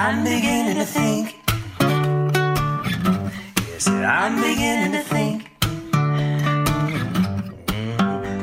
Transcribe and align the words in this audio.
I'm 0.00 0.22
beginning 0.22 0.76
to 0.76 0.84
think. 0.84 1.34
Yes, 3.68 3.88
I'm 3.88 4.36
beginning 4.40 4.92
to 4.92 5.02
think. 5.02 5.50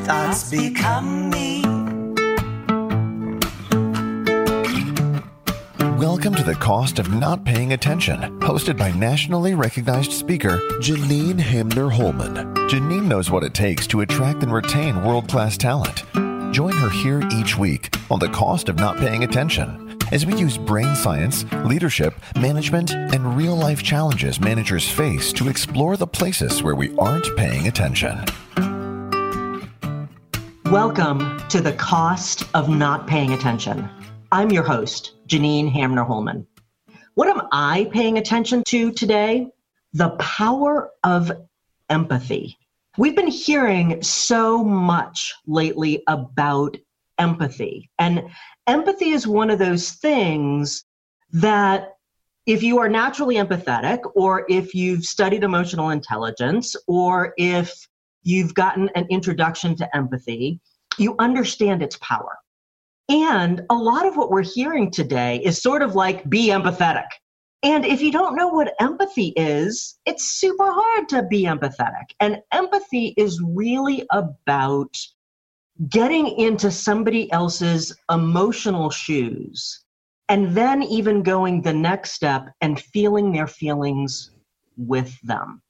Thoughts 0.06 0.52
become 0.52 1.30
me. 1.30 1.62
Welcome 5.98 6.36
to 6.36 6.44
The 6.44 6.58
Cost 6.60 7.00
of 7.00 7.10
Not 7.14 7.46
Paying 7.46 7.72
Attention, 7.72 8.38
hosted 8.42 8.78
by 8.78 8.92
nationally 8.92 9.56
recognized 9.56 10.12
speaker 10.12 10.58
Janine 10.82 11.40
Hamner 11.40 11.90
Holman. 11.90 12.36
Janine 12.68 13.06
knows 13.06 13.32
what 13.32 13.46
it 13.46 13.54
takes 13.54 13.88
to 13.88 14.02
attract 14.02 14.44
and 14.44 14.52
retain 14.52 15.06
world 15.06 15.30
class 15.30 15.56
talent. 15.56 16.04
Join 16.54 16.74
her 16.74 16.90
here 16.90 17.24
each 17.32 17.58
week 17.58 17.96
on 18.12 18.20
The 18.20 18.28
Cost 18.28 18.68
of 18.68 18.76
Not 18.76 18.98
Paying 18.98 19.24
Attention 19.24 19.85
as 20.12 20.26
we 20.26 20.36
use 20.36 20.58
brain 20.58 20.96
science, 20.96 21.46
leadership, 21.64 22.14
management, 22.36 22.92
and 22.92 23.36
real 23.36 23.56
life 23.56 23.82
challenges 23.82 24.40
managers 24.40 24.90
face 24.90 25.34
to 25.34 25.50
explore 25.50 25.98
the 25.98 26.08
places 26.08 26.62
where 26.62 26.76
we 26.76 26.96
aren't 26.98 27.36
paying 27.36 27.68
attention. 27.68 28.24
Welcome 30.66 31.40
to 31.50 31.62
the 31.62 31.74
cost 31.74 32.48
of 32.54 32.70
not 32.70 33.08
paying 33.08 33.34
attention. 33.34 33.90
I'm 34.32 34.52
your 34.52 34.64
host, 34.64 35.14
Janine 35.28 35.72
Hamner 35.72 36.04
Holman. 36.04 36.46
What 37.16 37.30
am 37.30 37.48
I 37.52 37.90
paying 37.92 38.18
attention 38.18 38.64
to 38.68 38.92
today? 38.92 39.48
The 39.94 40.10
power 40.12 40.92
of 41.04 41.32
empathy. 41.90 42.58
We've 42.98 43.16
been 43.16 43.28
hearing 43.28 44.02
so 44.04 44.64
much 44.64 45.34
lately 45.48 46.04
about 46.08 46.78
empathy, 47.18 47.90
and 48.00 48.24
empathy 48.68 49.10
is 49.10 49.28
one 49.28 49.50
of 49.50 49.60
those 49.60 49.92
things 49.92 50.84
that 51.32 51.94
if 52.46 52.62
you 52.62 52.80
are 52.80 52.90
naturally 52.90 53.36
empathetic, 53.36 54.00
or 54.16 54.46
if 54.50 54.76
you've 54.76 55.04
studied 55.04 55.44
emotional 55.44 55.90
intelligence, 55.90 56.76
or 56.88 57.34
if 57.38 57.88
you've 58.24 58.54
gotten 58.54 58.90
an 58.96 59.08
introduction 59.10 59.76
to 59.78 59.96
empathy, 59.96 60.60
you 60.98 61.16
understand 61.20 61.82
its 61.82 61.98
power. 61.98 62.38
And 63.10 63.64
a 63.70 63.76
lot 63.76 64.06
of 64.06 64.16
what 64.16 64.32
we're 64.32 64.44
hearing 64.44 64.92
today 64.92 65.42
is 65.44 65.62
sort 65.62 65.82
of 65.82 65.96
like 65.96 66.30
be 66.30 66.48
empathetic. 66.48 67.08
And 67.64 67.84
if 67.84 68.02
you 68.02 68.12
don't 68.12 68.36
know 68.36 68.48
what 68.50 68.76
empathy 68.80 69.34
is, 69.36 69.98
it's 70.06 70.24
super 70.24 70.72
hard 70.72 71.10
to 71.10 71.24
be 71.24 71.44
empathetic. 71.44 72.06
And 72.20 72.42
empathy 72.52 73.14
is 73.18 73.42
really 73.44 74.06
about 74.12 74.96
getting 75.90 76.28
into 76.40 76.72
somebody 76.72 77.32
else's 77.32 77.96
emotional 78.10 78.90
shoes 78.90 79.84
and 80.30 80.56
then 80.56 80.82
even 80.84 81.22
going 81.22 81.62
the 81.62 81.74
next 81.74 82.12
step 82.12 82.48
and 82.62 82.80
feeling 82.80 83.32
their 83.32 83.48
feelings 83.48 84.32
with 84.78 85.20
them. 85.22 85.62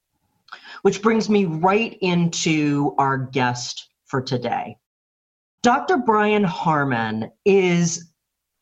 Which 0.84 1.02
brings 1.02 1.30
me 1.30 1.46
right 1.46 1.98
into 2.02 2.96
our 2.98 3.18
guest 3.18 3.90
for 4.06 4.22
today. 4.22 4.78
Dr. 5.64 5.98
Brian 5.98 6.44
Harman 6.44 7.32
is 7.44 8.12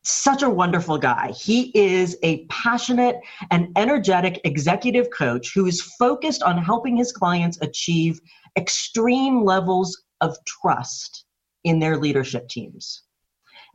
such 0.02 0.42
a 0.42 0.50
wonderful 0.50 0.98
guy. 0.98 1.32
He 1.32 1.70
is 1.74 2.16
a 2.22 2.46
passionate 2.46 3.16
and 3.50 3.68
energetic 3.76 4.40
executive 4.44 5.08
coach 5.10 5.52
who 5.54 5.66
is 5.66 5.82
focused 5.98 6.42
on 6.42 6.58
helping 6.58 6.96
his 6.96 7.12
clients 7.12 7.58
achieve 7.60 8.20
extreme 8.56 9.44
levels 9.44 10.04
of 10.20 10.36
trust 10.46 11.24
in 11.64 11.78
their 11.78 11.96
leadership 11.96 12.48
teams. 12.48 13.02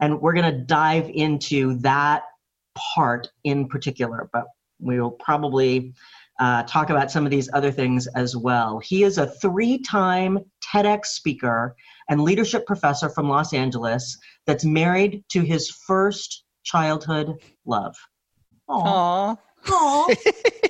And 0.02 0.22
we're 0.22 0.34
going 0.34 0.52
to 0.52 0.64
dive 0.64 1.10
into 1.14 1.76
that 1.80 2.24
part 2.78 3.28
in 3.44 3.68
particular, 3.68 4.30
but 4.32 4.46
we 4.80 5.00
will 5.00 5.12
probably 5.12 5.94
uh, 6.40 6.64
talk 6.64 6.90
about 6.90 7.12
some 7.12 7.26
of 7.26 7.32
these 7.32 7.50
other 7.54 7.72
things 7.72 8.08
as 8.08 8.36
well. 8.36 8.80
He 8.80 9.04
is 9.04 9.18
a 9.18 9.28
three 9.28 9.80
time 9.80 10.40
TEDx 10.64 11.08
speaker 11.08 11.76
and 12.10 12.22
leadership 12.22 12.66
professor 12.66 13.10
from 13.10 13.28
Los 13.28 13.54
Angeles 13.54 14.18
that's 14.46 14.64
married 14.64 15.24
to 15.30 15.42
his 15.42 15.70
first 15.70 16.46
childhood 16.64 17.36
love. 17.66 17.96
Aww. 18.70 19.38
Aww. 19.66 20.16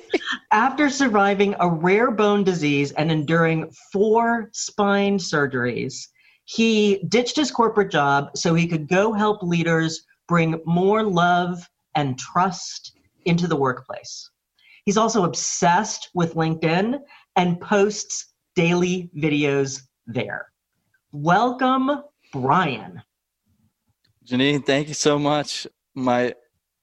After 0.52 0.90
surviving 0.90 1.54
a 1.60 1.68
rare 1.68 2.10
bone 2.10 2.42
disease 2.42 2.90
and 2.92 3.12
enduring 3.12 3.70
four 3.92 4.50
spine 4.52 5.18
surgeries, 5.18 6.08
he 6.52 7.00
ditched 7.06 7.36
his 7.36 7.52
corporate 7.52 7.92
job 7.92 8.36
so 8.36 8.54
he 8.54 8.66
could 8.66 8.88
go 8.88 9.12
help 9.12 9.40
leaders 9.40 10.04
bring 10.26 10.60
more 10.66 11.04
love 11.04 11.70
and 11.94 12.18
trust 12.18 12.98
into 13.24 13.46
the 13.46 13.54
workplace. 13.54 14.28
He's 14.84 14.96
also 14.96 15.22
obsessed 15.22 16.10
with 16.12 16.34
LinkedIn 16.34 16.98
and 17.36 17.60
posts 17.60 18.32
daily 18.56 19.10
videos 19.16 19.82
there. 20.08 20.50
Welcome, 21.12 22.02
Brian. 22.32 23.00
Janine, 24.26 24.66
thank 24.66 24.88
you 24.88 24.94
so 24.94 25.20
much. 25.20 25.68
My 25.94 26.34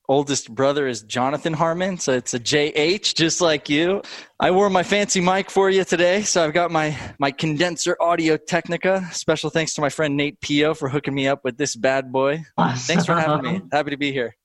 oldest 0.07 0.53
brother 0.53 0.88
is 0.88 1.01
Jonathan 1.03 1.53
Harman, 1.53 1.97
so 1.97 2.13
it's 2.13 2.34
a 2.34 2.40
JH, 2.40 3.16
just 3.16 3.41
like 3.41 3.69
you. 3.69 4.01
I 4.40 4.51
wore 4.51 4.69
my 4.69 4.84
fancy 4.84 5.22
mic 5.22 5.50
for 5.50 5.69
you 5.69 5.84
today, 5.84 6.22
so 6.22 6.44
I've 6.44 6.53
got 6.53 6.72
my 6.72 6.97
my 7.19 7.31
condenser 7.31 7.97
Audio 8.00 8.38
Technica. 8.38 9.07
Special 9.12 9.50
thanks 9.50 9.73
to 9.75 9.81
my 9.81 9.90
friend 9.90 10.16
Nate 10.16 10.40
Pio 10.41 10.73
for 10.73 10.90
hooking 10.90 11.13
me 11.13 11.28
up 11.28 11.44
with 11.44 11.57
this 11.57 11.75
bad 11.75 12.12
boy. 12.12 12.44
Awesome. 12.57 12.78
Thanks 12.78 13.06
for 13.06 13.16
having 13.16 13.53
me. 13.53 13.62
Happy 13.72 13.91
to 13.91 13.97
be 13.97 14.12
here. 14.12 14.35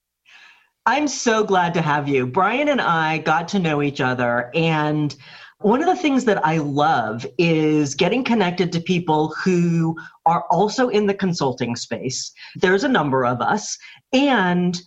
I'm 0.84 1.06
so 1.06 1.44
glad 1.44 1.74
to 1.74 1.82
have 1.82 2.08
you. 2.08 2.26
Brian 2.26 2.68
and 2.68 2.80
I 2.80 3.18
got 3.18 3.46
to 3.48 3.60
know 3.60 3.82
each 3.82 4.00
other 4.00 4.50
and 4.52 5.14
one 5.62 5.80
of 5.80 5.86
the 5.86 6.00
things 6.00 6.24
that 6.24 6.44
I 6.44 6.58
love 6.58 7.24
is 7.38 7.94
getting 7.94 8.24
connected 8.24 8.72
to 8.72 8.80
people 8.80 9.32
who 9.44 9.96
are 10.26 10.44
also 10.50 10.88
in 10.88 11.06
the 11.06 11.14
consulting 11.14 11.76
space. 11.76 12.32
There's 12.56 12.82
a 12.82 12.88
number 12.88 13.24
of 13.24 13.40
us, 13.40 13.78
and 14.12 14.80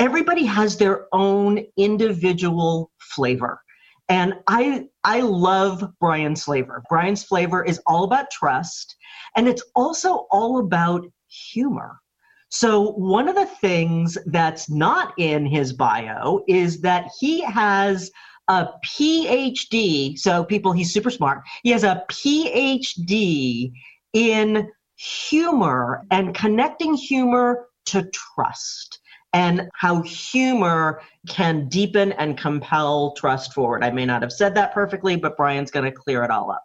everybody 0.00 0.46
has 0.46 0.78
their 0.78 1.06
own 1.12 1.62
individual 1.76 2.90
flavor. 2.98 3.60
And 4.08 4.34
I 4.48 4.88
I 5.04 5.20
love 5.20 5.84
Brian's 6.00 6.42
flavor. 6.42 6.82
Brian's 6.88 7.22
flavor 7.22 7.62
is 7.62 7.80
all 7.86 8.02
about 8.02 8.30
trust, 8.32 8.96
and 9.36 9.46
it's 9.46 9.62
also 9.76 10.26
all 10.32 10.58
about 10.58 11.06
humor. 11.28 12.00
So, 12.48 12.92
one 12.92 13.28
of 13.28 13.36
the 13.36 13.46
things 13.46 14.18
that's 14.26 14.68
not 14.68 15.12
in 15.18 15.46
his 15.46 15.72
bio 15.72 16.42
is 16.48 16.80
that 16.80 17.08
he 17.20 17.42
has 17.42 18.10
a 18.48 18.68
PhD. 18.84 20.18
So, 20.18 20.42
people, 20.42 20.72
he's 20.72 20.92
super 20.92 21.10
smart. 21.10 21.42
He 21.62 21.70
has 21.70 21.84
a 21.84 22.02
PhD 22.10 23.70
in 24.12 24.68
humor 24.96 26.04
and 26.10 26.34
connecting 26.34 26.94
humor 26.94 27.66
to 27.86 28.10
trust 28.12 28.99
and 29.32 29.68
how 29.74 30.02
humor 30.02 31.00
can 31.28 31.68
deepen 31.68 32.12
and 32.12 32.36
compel 32.36 33.12
trust 33.12 33.52
forward. 33.52 33.84
I 33.84 33.90
may 33.90 34.04
not 34.04 34.22
have 34.22 34.32
said 34.32 34.54
that 34.56 34.74
perfectly, 34.74 35.16
but 35.16 35.36
Brian's 35.36 35.70
going 35.70 35.84
to 35.84 35.92
clear 35.92 36.24
it 36.24 36.30
all 36.30 36.50
up. 36.50 36.64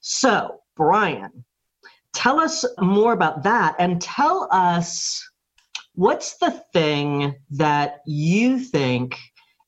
So, 0.00 0.60
Brian, 0.76 1.44
tell 2.12 2.40
us 2.40 2.64
more 2.80 3.12
about 3.12 3.44
that 3.44 3.76
and 3.78 4.00
tell 4.00 4.48
us 4.50 5.22
what's 5.94 6.38
the 6.38 6.62
thing 6.72 7.34
that 7.50 8.00
you 8.06 8.58
think 8.58 9.18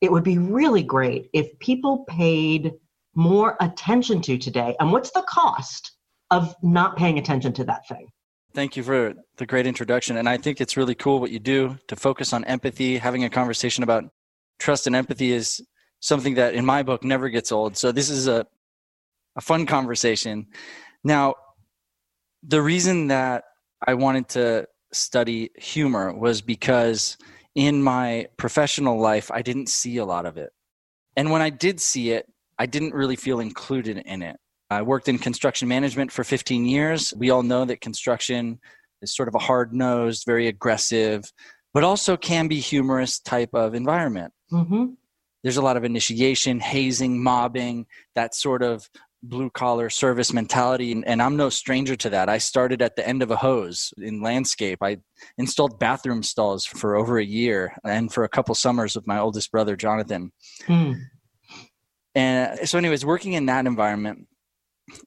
it 0.01 0.11
would 0.11 0.25
be 0.25 0.39
really 0.39 0.83
great 0.83 1.31
if 1.33 1.59
people 1.61 2.05
paid 2.09 2.73
more 3.15 3.57
attention 3.61 4.21
to 4.23 4.39
today? 4.39 4.75
And 4.81 4.91
what's 4.91 5.11
the 5.13 5.25
cost 5.29 5.93
of 6.31 6.55
not 6.63 6.97
paying 6.97 7.19
attention 7.19 7.53
to 7.55 7.65
that 7.65 7.87
thing? 7.89 8.09
Thank 8.55 8.77
you 8.77 8.85
for 8.85 9.15
the 9.37 9.47
great 9.47 9.67
introduction. 9.67 10.17
And 10.17 10.29
I 10.29 10.37
think 10.37 10.61
it's 10.61 10.77
really 10.77 10.95
cool 10.95 11.19
what 11.19 11.33
you 11.33 11.41
do 11.41 11.77
to 11.89 11.97
focus 11.97 12.33
on 12.33 12.45
empathy. 12.45 12.99
Having 12.99 13.25
a 13.25 13.31
conversation 13.31 13.83
about 13.83 14.05
trust 14.61 14.87
and 14.87 14.95
empathy 14.95 15.33
is 15.33 15.61
something 15.99 16.35
that 16.35 16.55
in 16.55 16.65
my 16.65 16.85
book 16.85 17.03
never 17.03 17.29
gets 17.29 17.51
old. 17.51 17.77
So 17.77 17.91
this 17.91 18.09
is 18.09 18.29
a, 18.29 18.47
a 19.35 19.41
fun 19.41 19.67
conversation. 19.67 20.47
Now, 21.03 21.35
the 22.45 22.63
reason 22.63 23.09
that 23.09 23.43
I 23.85 23.95
wanted 23.95 24.29
to 24.31 24.69
study 24.93 25.51
humor 25.57 26.15
was 26.15 26.41
because 26.41 27.17
in 27.57 27.83
my 27.83 28.29
professional 28.37 29.01
life, 29.01 29.33
I 29.33 29.43
didn't 29.43 29.69
see 29.69 29.97
a 29.97 30.05
lot 30.05 30.27
of 30.27 30.37
it. 30.37 30.53
And 31.17 31.33
when 31.33 31.43
I 31.43 31.51
did 31.51 31.81
see 31.81 32.13
it, 32.13 32.27
I 32.57 32.67
didn't 32.67 32.95
really 32.95 33.17
feel 33.17 33.41
included 33.41 33.99
in 33.99 34.23
it. 34.23 34.37
I 34.71 34.83
worked 34.83 35.09
in 35.09 35.19
construction 35.19 35.69
management 35.69 36.11
for 36.11 36.25
15 36.25 36.67
years. 36.67 37.13
We 37.17 37.31
all 37.31 37.43
know 37.43 37.65
that 37.65 37.81
construction 37.81 38.59
is 39.03 39.15
sort 39.15 39.29
of 39.29 39.35
a 39.35 39.39
hard 39.39 39.73
nosed, 39.73 40.25
very 40.27 40.49
aggressive, 40.49 41.25
but 41.73 41.85
also 41.85 42.17
can 42.17 42.49
be 42.49 42.61
humorous 42.61 43.19
type 43.19 43.51
of 43.53 43.75
environment. 43.75 44.33
Mm-hmm. 44.53 44.87
There's 45.43 45.59
a 45.59 45.63
lot 45.63 45.77
of 45.77 45.85
initiation, 45.85 46.61
hazing, 46.61 47.23
mobbing, 47.23 47.87
that 48.15 48.35
sort 48.35 48.63
of 48.63 48.89
blue 49.25 49.51
collar 49.51 49.89
service 49.89 50.33
mentality 50.35 50.93
and, 50.93 51.07
and, 51.07 51.23
i'm 51.23 51.37
no 51.37 51.49
stranger 51.49 51.97
to 51.97 52.11
that 52.11 52.29
i 52.29 52.37
started 52.37 52.83
at 52.83 52.95
the 52.95 53.09
end 53.09 53.23
of 53.23 53.31
a 53.31 53.37
hose 53.37 53.95
in 53.97 54.21
landscape 54.21 54.79
i 54.83 54.99
installed 55.39 55.79
bathroom 55.79 56.23
stalls 56.23 56.67
for 56.67 56.95
over 56.95 57.19
a 57.19 57.25
year 57.25 57.75
and 57.85 58.13
for 58.13 58.25
a 58.25 58.29
couple 58.29 58.55
summers 58.55 58.95
with 58.95 59.07
my 59.07 59.19
oldest 59.19 59.51
brother 59.51 59.77
jonathan 59.77 60.31
hmm. 60.67 60.93
and 62.15 62.69
so 62.69 62.77
anyways 62.77 63.05
working 63.05 63.33
in 63.33 63.47
that 63.47 63.67
environment 63.67 64.27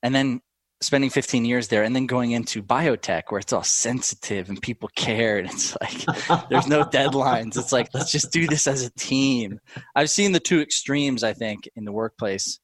and 0.03 0.13
then 0.13 0.41
spending 0.81 1.09
15 1.09 1.44
years 1.45 1.68
there 1.68 1.83
and 1.83 1.95
then 1.95 2.06
going 2.06 2.31
into 2.31 2.62
biotech 2.62 3.24
where 3.29 3.39
it's 3.39 3.53
all 3.53 3.63
sensitive 3.63 4.47
and 4.47 4.62
people 4.62 4.89
care 4.95 5.39
and 5.39 5.50
it's 5.50 5.75
like 5.81 6.50
there's 6.50 6.68
no 6.68 6.83
deadlines. 6.83 7.57
It's 7.57 7.71
like 7.71 7.89
let's 7.94 8.12
just 8.12 8.31
do 8.31 8.47
this 8.47 8.68
as 8.68 8.83
a 8.83 8.91
team. 8.91 9.59
I've 9.95 10.12
seen 10.12 10.31
the 10.31 10.39
two 10.39 10.62
extremes 10.62 11.24
i 11.24 11.33
think 11.33 11.68
in 11.75 11.85
the 11.85 11.91
workplace. 11.91 12.59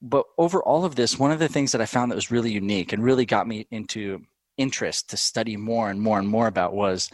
But 0.00 0.26
over 0.36 0.62
all 0.62 0.84
of 0.84 0.96
this 0.96 1.18
one 1.18 1.30
of 1.30 1.38
the 1.38 1.48
things 1.48 1.72
that 1.72 1.80
i 1.80 1.86
found 1.86 2.10
that 2.10 2.16
was 2.16 2.32
really 2.32 2.52
unique 2.52 2.92
and 2.92 3.04
really 3.04 3.26
got 3.26 3.46
me 3.46 3.66
into 3.70 4.20
interest 4.58 5.10
to 5.10 5.16
study 5.16 5.56
more 5.56 5.88
and 5.88 6.00
more 6.00 6.18
and 6.18 6.28
more 6.28 6.48
about 6.48 6.74
was 6.74 7.08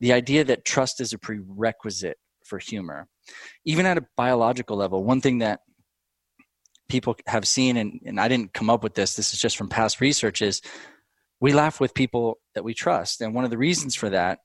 the 0.00 0.12
idea 0.12 0.44
that 0.44 0.64
trust 0.64 1.00
is 1.00 1.12
a 1.12 1.18
prerequisite 1.18 2.18
for 2.44 2.58
humor. 2.58 3.08
Even 3.64 3.86
at 3.86 3.98
a 3.98 4.06
biological 4.16 4.76
level 4.76 5.02
one 5.02 5.22
thing 5.22 5.38
that 5.38 5.60
people 6.88 7.16
have 7.26 7.46
seen, 7.46 7.76
and, 7.76 8.00
and 8.04 8.20
I 8.20 8.28
didn't 8.28 8.54
come 8.54 8.70
up 8.70 8.82
with 8.82 8.94
this, 8.94 9.14
this 9.14 9.32
is 9.32 9.40
just 9.40 9.56
from 9.56 9.68
past 9.68 10.00
research, 10.00 10.42
is 10.42 10.60
we 11.40 11.52
laugh 11.52 11.80
with 11.80 11.94
people 11.94 12.38
that 12.54 12.64
we 12.64 12.74
trust. 12.74 13.20
And 13.20 13.34
one 13.34 13.44
of 13.44 13.50
the 13.50 13.58
reasons 13.58 13.94
for 13.94 14.10
that, 14.10 14.40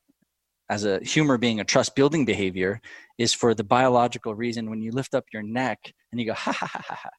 as 0.70 0.86
a 0.86 1.00
humor 1.00 1.38
being 1.38 1.60
a 1.60 1.66
trust 1.66 1.96
building 1.96 2.26
behavior, 2.26 2.82
is 3.18 3.34
for 3.34 3.54
the 3.54 3.64
biological 3.64 4.36
reason 4.36 4.70
when 4.70 4.82
you 4.82 4.92
lift 4.92 5.14
up 5.14 5.26
your 5.34 5.44
neck 5.44 5.80
and 6.12 6.20
you 6.20 6.28
go, 6.28 6.34
ha 6.38 6.52
ha 6.52 6.68
ha 6.68 6.84
ha, 6.84 7.10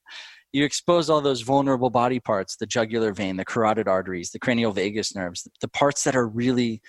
you 0.52 0.64
expose 0.64 1.10
all 1.10 1.20
those 1.20 1.40
vulnerable 1.40 1.90
body 1.90 2.20
parts 2.20 2.56
the 2.56 2.66
jugular 2.66 3.12
vein, 3.12 3.36
the 3.36 3.44
carotid 3.44 3.88
arteries, 3.88 4.30
the 4.30 4.38
cranial 4.38 4.72
vagus 4.72 5.14
nerves, 5.14 5.48
the 5.60 5.68
parts 5.68 6.04
that 6.04 6.14
are 6.14 6.28
really 6.28 6.80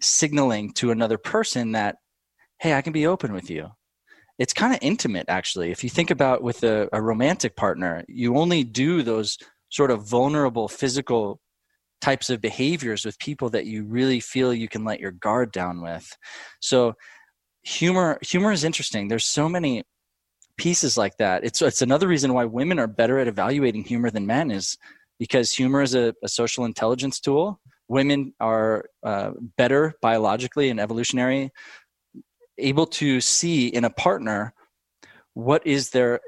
signaling 0.00 0.72
to 0.74 0.90
another 0.90 1.16
person 1.16 1.72
that, 1.72 1.96
hey, 2.58 2.74
I 2.74 2.82
can 2.82 2.92
be 2.92 3.06
open 3.06 3.32
with 3.32 3.48
you 3.48 3.70
it's 4.38 4.52
kind 4.52 4.72
of 4.72 4.78
intimate 4.82 5.26
actually. 5.28 5.70
If 5.70 5.84
you 5.84 5.90
think 5.90 6.10
about 6.10 6.42
with 6.42 6.62
a, 6.64 6.88
a, 6.92 7.00
romantic 7.00 7.56
partner 7.56 8.04
you 8.08 8.36
only 8.36 8.64
do 8.64 9.02
those 9.02 9.38
sort 9.68 9.90
of 9.90 10.06
vulnerable 10.06 10.68
physical 10.68 11.40
types 12.00 12.28
of 12.28 12.40
behaviors 12.40 13.04
with 13.04 13.18
people 13.18 13.48
that 13.50 13.64
you 13.64 13.84
really 13.84 14.20
feel 14.20 14.52
you 14.52 14.68
can 14.68 14.84
let 14.84 15.00
your 15.00 15.12
guard 15.12 15.52
down 15.52 15.80
with. 15.80 16.16
So 16.60 16.94
humor 17.62 18.18
humor 18.22 18.52
is 18.52 18.64
interesting. 18.64 19.08
There's 19.08 19.24
so 19.24 19.48
many 19.48 19.84
pieces 20.58 20.98
like 20.98 21.16
that. 21.18 21.44
It's 21.44 21.62
it's 21.62 21.82
another 21.82 22.08
reason 22.08 22.34
why 22.34 22.44
women 22.44 22.78
are 22.78 22.86
better 22.86 23.18
at 23.18 23.28
evaluating 23.28 23.84
humor 23.84 24.10
than 24.10 24.26
men 24.26 24.50
is 24.50 24.76
because 25.18 25.52
humor 25.52 25.82
is 25.82 25.94
a, 25.94 26.14
a 26.22 26.28
social 26.28 26.64
intelligence 26.64 27.20
tool. 27.20 27.60
Women 27.88 28.34
are 28.40 28.84
uh, 29.04 29.30
better 29.56 29.94
biologically 30.02 30.70
and 30.70 30.80
evolutionary 30.80 31.50
able 32.62 32.86
to 32.86 33.20
see 33.20 33.68
in 33.68 33.84
a 33.84 33.90
partner 33.90 34.54
what 35.34 35.66
is 35.66 35.90
their 35.90 36.20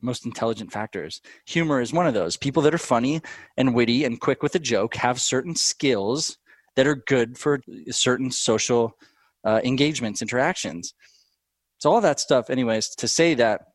most 0.00 0.26
intelligent 0.26 0.72
factors. 0.72 1.20
Humor 1.46 1.80
is 1.80 1.92
one 1.92 2.06
of 2.06 2.14
those. 2.14 2.36
People 2.36 2.62
that 2.62 2.74
are 2.74 2.78
funny 2.78 3.22
and 3.56 3.74
witty 3.74 4.04
and 4.04 4.20
quick 4.20 4.42
with 4.42 4.54
a 4.54 4.58
joke 4.58 4.96
have 4.96 5.20
certain 5.20 5.54
skills 5.54 6.38
that 6.74 6.86
are 6.86 6.96
good 6.96 7.38
for 7.38 7.60
certain 7.90 8.30
social 8.30 8.96
uh, 9.44 9.60
engagements, 9.64 10.22
interactions. 10.22 10.94
So, 11.78 11.90
all 11.90 12.00
that 12.00 12.20
stuff, 12.20 12.50
anyways, 12.50 12.90
to 12.96 13.08
say 13.08 13.34
that 13.34 13.71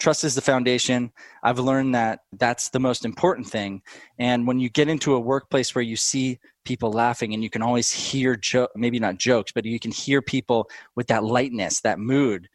trust 0.00 0.24
is 0.24 0.34
the 0.34 0.40
foundation. 0.40 1.12
I've 1.42 1.58
learned 1.58 1.94
that 1.94 2.20
that's 2.32 2.70
the 2.70 2.80
most 2.80 3.04
important 3.04 3.46
thing. 3.46 3.82
And 4.18 4.46
when 4.46 4.58
you 4.58 4.68
get 4.68 4.88
into 4.88 5.14
a 5.14 5.20
workplace 5.20 5.74
where 5.74 5.82
you 5.82 5.96
see 5.96 6.40
people 6.64 6.90
laughing 6.90 7.34
and 7.34 7.42
you 7.42 7.50
can 7.50 7.62
always 7.62 7.92
hear 7.92 8.34
jo- 8.36 8.68
maybe 8.74 8.98
not 8.98 9.18
jokes, 9.18 9.52
but 9.52 9.64
you 9.64 9.78
can 9.78 9.92
hear 9.92 10.22
people 10.22 10.68
with 10.96 11.06
that 11.08 11.22
lightness, 11.22 11.80
that 11.82 11.98
mood, 11.98 12.48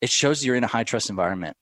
it 0.00 0.10
shows 0.10 0.44
you're 0.44 0.56
in 0.56 0.64
a 0.64 0.68
high 0.68 0.84
trust 0.84 1.10
environment. 1.10 1.56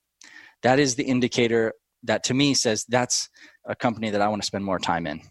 That 0.62 0.78
is 0.78 0.96
the 0.96 1.04
indicator 1.04 1.72
that 2.02 2.24
to 2.24 2.34
me 2.34 2.54
says 2.54 2.84
that's 2.88 3.30
a 3.64 3.76
company 3.76 4.10
that 4.10 4.20
I 4.20 4.28
want 4.28 4.42
to 4.42 4.46
spend 4.46 4.64
more 4.64 4.78
time 4.78 5.06
in. 5.06 5.22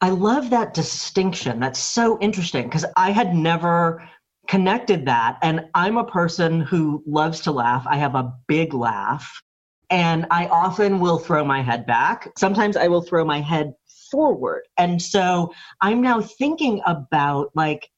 I 0.00 0.10
love 0.10 0.50
that 0.50 0.74
distinction. 0.74 1.60
That's 1.60 1.78
so 1.78 2.18
interesting 2.20 2.64
because 2.64 2.84
I 2.96 3.10
had 3.10 3.34
never 3.34 4.06
connected 4.46 5.06
that. 5.06 5.38
And 5.42 5.66
I'm 5.74 5.96
a 5.96 6.04
person 6.04 6.60
who 6.60 7.02
loves 7.06 7.40
to 7.42 7.52
laugh. 7.52 7.86
I 7.88 7.96
have 7.96 8.14
a 8.14 8.32
big 8.46 8.74
laugh. 8.74 9.42
And 9.90 10.26
I 10.30 10.46
often 10.46 11.00
will 11.00 11.18
throw 11.18 11.44
my 11.44 11.62
head 11.62 11.86
back. 11.86 12.32
Sometimes 12.38 12.76
I 12.76 12.88
will 12.88 13.02
throw 13.02 13.24
my 13.24 13.40
head 13.40 13.74
forward. 14.10 14.62
And 14.78 15.00
so 15.00 15.52
I'm 15.80 16.00
now 16.00 16.20
thinking 16.20 16.80
about 16.86 17.50
like, 17.54 17.88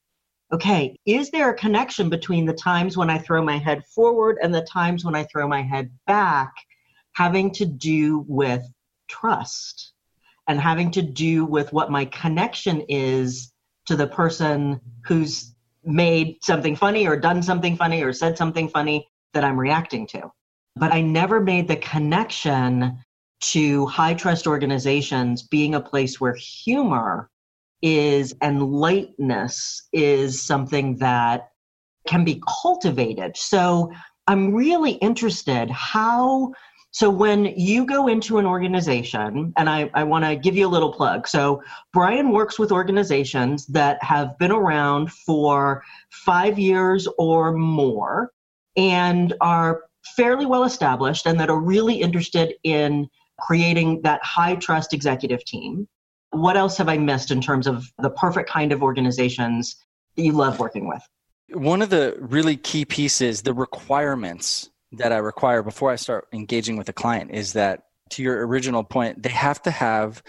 okay, 0.51 0.97
is 1.05 1.31
there 1.31 1.49
a 1.49 1.55
connection 1.55 2.09
between 2.09 2.45
the 2.45 2.53
times 2.53 2.97
when 2.97 3.09
I 3.09 3.17
throw 3.17 3.43
my 3.43 3.57
head 3.57 3.83
forward 3.93 4.37
and 4.41 4.53
the 4.53 4.61
times 4.61 5.03
when 5.03 5.15
I 5.15 5.23
throw 5.23 5.47
my 5.47 5.61
head 5.61 5.91
back 6.05 6.53
having 7.13 7.51
to 7.51 7.65
do 7.65 8.23
with 8.27 8.63
trust 9.07 9.93
and 10.47 10.59
having 10.59 10.91
to 10.91 11.01
do 11.01 11.45
with 11.45 11.73
what 11.73 11.91
my 11.91 12.05
connection 12.05 12.81
is 12.87 13.51
to 13.87 13.95
the 13.95 14.07
person 14.07 14.79
who's 15.05 15.55
made 15.87 16.37
something 16.43 16.75
funny 16.75 17.07
or 17.07 17.17
done 17.17 17.41
something 17.41 17.75
funny 17.75 18.03
or 18.03 18.13
said 18.13 18.37
something 18.37 18.69
funny 18.69 19.07
that 19.33 19.43
I'm 19.43 19.59
reacting 19.59 20.05
to. 20.07 20.31
But 20.75 20.93
I 20.93 21.01
never 21.01 21.39
made 21.39 21.67
the 21.67 21.77
connection 21.77 22.97
to 23.39 23.85
high 23.87 24.13
trust 24.13 24.47
organizations 24.47 25.43
being 25.43 25.75
a 25.75 25.81
place 25.81 26.19
where 26.19 26.35
humor 26.35 27.29
is 27.81 28.33
and 28.41 28.63
lightness 28.63 29.87
is 29.93 30.41
something 30.41 30.97
that 30.97 31.49
can 32.07 32.23
be 32.23 32.41
cultivated. 32.61 33.37
So 33.37 33.91
I'm 34.27 34.53
really 34.53 34.93
interested 34.93 35.69
how 35.69 36.53
so 36.97 37.11
when 37.11 37.45
you 37.55 37.85
go 37.85 38.07
into 38.07 38.39
an 38.39 38.47
organization, 38.47 39.53
and 39.55 39.69
I, 39.69 39.87
I 39.93 40.03
want 40.03 40.25
to 40.25 40.35
give 40.35 40.55
you 40.55 40.65
a 40.65 40.67
little 40.67 40.91
plug. 40.91 41.27
So 41.27 41.61
Brian 41.93 42.31
works 42.31 42.57
with 42.57 42.71
organizations 42.71 43.67
that 43.67 44.01
have 44.01 44.35
been 44.39 44.51
around 44.51 45.11
for 45.11 45.83
five 46.09 46.57
years 46.57 47.07
or 47.19 47.53
more 47.53 48.31
and 48.77 49.35
are 49.41 49.83
fairly 50.15 50.47
well 50.47 50.63
established 50.63 51.27
and 51.27 51.39
that 51.39 51.51
are 51.51 51.59
really 51.59 52.01
interested 52.01 52.55
in 52.63 53.07
creating 53.39 54.01
that 54.01 54.19
high 54.23 54.55
trust 54.55 54.91
executive 54.91 55.45
team. 55.45 55.87
What 56.31 56.57
else 56.57 56.77
have 56.77 56.89
I 56.89 56.97
missed 56.97 57.29
in 57.29 57.41
terms 57.41 57.67
of 57.67 57.85
the 57.99 58.09
perfect 58.09 58.49
kind 58.49 58.71
of 58.71 58.81
organizations 58.81 59.75
that 60.15 60.23
you 60.23 60.31
love 60.31 60.57
working 60.57 60.87
with? 60.87 61.03
One 61.49 61.83
of 61.83 61.91
the 61.91 62.17
really 62.19 62.57
key 62.57 62.85
pieces, 62.85 63.43
the 63.43 63.53
requirements 63.53 64.71
that 64.93 65.11
I 65.11 65.17
require 65.17 65.63
before 65.63 65.91
I 65.91 65.95
start 65.95 66.27
engaging 66.33 66.77
with 66.77 66.89
a 66.89 66.93
client 66.93 67.31
is 67.31 67.53
that 67.53 67.83
to 68.11 68.23
your 68.23 68.47
original 68.47 68.83
point, 68.83 69.21
they 69.21 69.29
have 69.29 69.61
to 69.63 69.71
have 69.71 70.23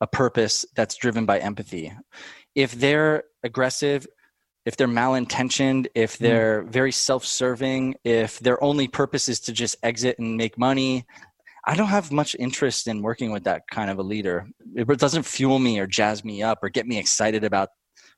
a 0.00 0.06
purpose 0.06 0.66
that's 0.74 0.96
driven 0.96 1.24
by 1.24 1.38
empathy. 1.38 1.92
If 2.54 2.72
they're 2.72 3.24
aggressive, 3.42 4.06
if 4.66 4.76
they're 4.76 4.88
malintentioned, 4.88 5.86
if 5.94 6.16
hmm. 6.16 6.24
they're 6.24 6.62
very 6.64 6.92
self 6.92 7.24
serving, 7.24 7.94
if 8.04 8.38
their 8.40 8.62
only 8.62 8.88
purpose 8.88 9.28
is 9.28 9.40
to 9.40 9.52
just 9.52 9.76
exit 9.82 10.18
and 10.18 10.36
make 10.36 10.58
money, 10.58 11.06
I 11.66 11.76
don't 11.76 11.88
have 11.88 12.12
much 12.12 12.36
interest 12.38 12.88
in 12.88 13.00
working 13.00 13.32
with 13.32 13.44
that 13.44 13.62
kind 13.70 13.90
of 13.90 13.98
a 13.98 14.02
leader. 14.02 14.46
It 14.74 14.86
doesn't 14.98 15.22
fuel 15.22 15.58
me 15.58 15.78
or 15.78 15.86
jazz 15.86 16.22
me 16.24 16.42
up 16.42 16.58
or 16.62 16.68
get 16.68 16.86
me 16.86 16.98
excited 16.98 17.42
about 17.42 17.70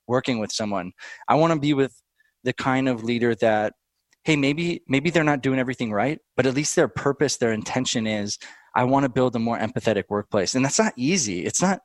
working 0.08 0.40
with 0.40 0.50
someone. 0.50 0.92
I 1.28 1.36
want 1.36 1.52
to 1.52 1.58
be 1.58 1.72
with 1.72 1.94
the 2.42 2.52
kind 2.52 2.88
of 2.88 3.04
leader 3.04 3.34
that 3.36 3.74
hey 4.26 4.36
maybe 4.36 4.82
maybe 4.88 5.08
they're 5.08 5.24
not 5.24 5.40
doing 5.40 5.58
everything 5.58 5.92
right 5.92 6.18
but 6.36 6.46
at 6.46 6.54
least 6.54 6.76
their 6.76 6.88
purpose 6.88 7.36
their 7.36 7.52
intention 7.52 8.06
is 8.06 8.38
i 8.76 8.84
want 8.84 9.04
to 9.04 9.08
build 9.08 9.34
a 9.34 9.38
more 9.38 9.58
empathetic 9.58 10.04
workplace. 10.08 10.54
And 10.54 10.64
that's 10.64 10.78
not 10.78 10.92
easy. 10.96 11.44
It's 11.44 11.60
not 11.62 11.80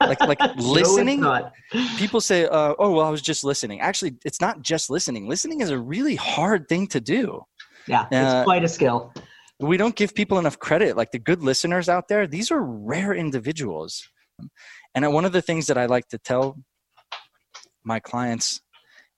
like 0.00 0.20
like 0.20 0.40
listening 0.56 1.20
no, 1.20 1.50
people 1.98 2.20
say 2.20 2.46
uh, 2.46 2.74
oh 2.78 2.90
well 2.92 3.06
i 3.06 3.10
was 3.10 3.22
just 3.22 3.44
listening. 3.44 3.80
Actually 3.80 4.16
it's 4.24 4.40
not 4.40 4.62
just 4.62 4.90
listening. 4.90 5.28
Listening 5.28 5.60
is 5.60 5.70
a 5.70 5.78
really 5.78 6.16
hard 6.16 6.66
thing 6.68 6.88
to 6.88 7.00
do. 7.00 7.42
Yeah 7.86 8.06
it's 8.06 8.34
uh, 8.34 8.44
quite 8.44 8.64
a 8.64 8.68
skill. 8.68 9.12
we 9.60 9.76
don't 9.76 9.94
give 9.94 10.14
people 10.14 10.38
enough 10.38 10.58
credit. 10.58 10.96
Like 10.96 11.12
the 11.12 11.18
good 11.18 11.42
listeners 11.42 11.88
out 11.88 12.08
there 12.08 12.26
these 12.26 12.50
are 12.50 12.62
rare 12.62 13.14
individuals. 13.14 14.08
And 14.94 15.12
one 15.12 15.24
of 15.24 15.32
the 15.32 15.42
things 15.42 15.66
that 15.66 15.76
i 15.76 15.86
like 15.86 16.08
to 16.08 16.18
tell 16.18 16.56
my 17.84 18.00
clients 18.00 18.62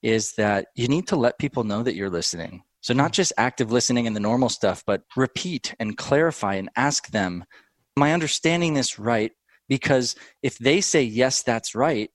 is 0.03 0.33
that 0.33 0.69
you 0.75 0.89
need 0.89 1.09
to 1.09 1.17
let 1.17 1.39
people 1.39 1.65
know 1.65 1.83
that 1.83 1.95
you're 1.95 2.11
listening. 2.11 2.63
So, 2.81 2.95
not 2.95 3.13
just 3.13 3.33
active 3.37 3.73
listening 3.73 4.07
and 4.07 4.15
the 4.15 4.21
normal 4.21 4.49
stuff, 4.49 4.85
but 4.87 5.03
repeat 5.17 5.75
and 5.81 5.97
clarify 5.97 6.55
and 6.55 6.71
ask 6.77 7.09
them, 7.09 7.45
Am 7.97 8.03
I 8.03 8.13
understanding 8.13 8.75
this 8.75 8.99
right? 8.99 9.33
Because 9.69 10.15
if 10.43 10.59
they 10.59 10.81
say, 10.81 11.03
Yes, 11.03 11.43
that's 11.43 11.75
right, 11.75 12.11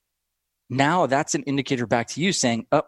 now 0.69 1.07
that's 1.07 1.35
an 1.35 1.43
indicator 1.43 1.85
back 1.85 2.07
to 2.09 2.21
you 2.21 2.31
saying, 2.31 2.67
Oh, 2.71 2.83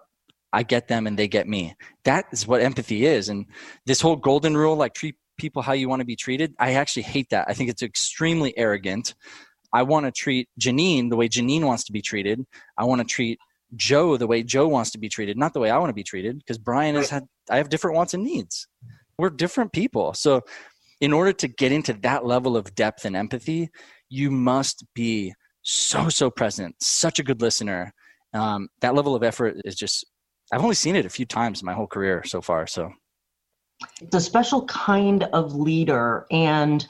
I 0.54 0.64
get 0.64 0.88
them 0.88 1.08
and 1.08 1.18
they 1.18 1.28
get 1.28 1.48
me. 1.48 1.76
That 2.06 2.26
is 2.32 2.48
what 2.48 2.62
empathy 2.62 3.06
is. 3.06 3.28
And 3.28 3.48
this 3.86 4.00
whole 4.00 4.16
golden 4.16 4.56
rule, 4.56 4.76
like 4.76 4.94
treat 4.94 5.16
people 5.38 5.64
how 5.64 5.74
you 5.74 5.90
want 5.90 6.00
to 6.00 6.06
be 6.06 6.16
treated, 6.16 6.54
I 6.60 6.76
actually 6.76 7.04
hate 7.04 7.32
that. 7.32 7.46
I 7.50 7.54
think 7.54 7.70
it's 7.70 7.82
extremely 7.82 8.58
arrogant. 8.58 9.16
I 9.74 9.82
want 9.82 10.06
to 10.06 10.12
treat 10.12 10.48
Janine 10.60 11.10
the 11.10 11.16
way 11.16 11.28
Janine 11.28 11.64
wants 11.64 11.84
to 11.86 11.92
be 11.92 12.04
treated. 12.04 12.46
I 12.78 12.86
want 12.86 13.02
to 13.02 13.06
treat 13.06 13.40
Joe 13.75 14.18
the 14.18 14.27
way 14.27 14.44
Joe 14.44 14.68
wants 14.68 14.92
to 14.92 14.98
be 14.98 15.10
treated, 15.10 15.38
not 15.38 15.53
the 15.53 15.60
way 15.60 15.70
I 15.70 15.77
want 15.77 15.89
to 15.89 15.96
be 15.96 16.03
treated, 16.03 16.38
because 16.38 16.58
Brian 16.58 16.96
has 16.96 17.10
had, 17.10 17.24
I 17.50 17.58
have 17.58 17.70
different 17.70 17.96
wants 17.96 18.13
and 18.13 18.24
needs. 18.24 18.68
We're 19.18 19.30
different 19.30 19.72
people. 19.72 20.13
So, 20.13 20.42
in 21.01 21.12
order 21.12 21.34
to 21.34 21.48
get 21.48 21.72
into 21.72 21.94
that 21.94 22.25
level 22.25 22.56
of 22.56 22.74
depth 22.75 23.03
and 23.06 23.15
empathy, 23.15 23.70
you 24.10 24.32
must 24.32 24.86
be 24.96 25.34
so, 25.62 26.08
so 26.10 26.30
present, 26.30 26.75
such 26.82 27.20
a 27.20 27.24
good 27.24 27.42
listener. 27.42 27.94
Um, 28.34 28.70
that 28.82 28.96
level 28.96 29.15
of 29.15 29.24
effort 29.24 29.58
is 29.65 29.75
just, 29.75 30.06
I've 30.51 30.62
only 30.62 30.75
seen 30.75 30.96
it 30.96 31.06
a 31.06 31.10
few 31.10 31.25
times 31.25 31.62
in 31.62 31.65
my 31.65 31.74
whole 31.74 31.88
career 31.88 32.24
so 32.25 32.42
far. 32.42 32.68
So, 32.68 32.92
it's 34.01 34.15
a 34.15 34.22
special 34.22 34.65
kind 34.65 35.24
of 35.34 35.56
leader. 35.56 36.25
And 36.32 36.86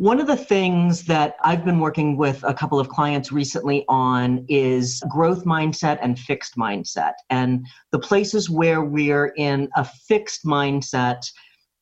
one 0.00 0.18
of 0.18 0.26
the 0.26 0.34
things 0.34 1.02
that 1.02 1.36
I've 1.44 1.62
been 1.62 1.78
working 1.78 2.16
with 2.16 2.42
a 2.44 2.54
couple 2.54 2.80
of 2.80 2.88
clients 2.88 3.32
recently 3.32 3.84
on 3.86 4.46
is 4.48 5.02
growth 5.10 5.44
mindset 5.44 5.98
and 6.00 6.18
fixed 6.18 6.56
mindset. 6.56 7.12
And 7.28 7.66
the 7.92 7.98
places 7.98 8.48
where 8.48 8.80
we're 8.80 9.34
in 9.36 9.68
a 9.76 9.84
fixed 9.84 10.46
mindset 10.46 11.30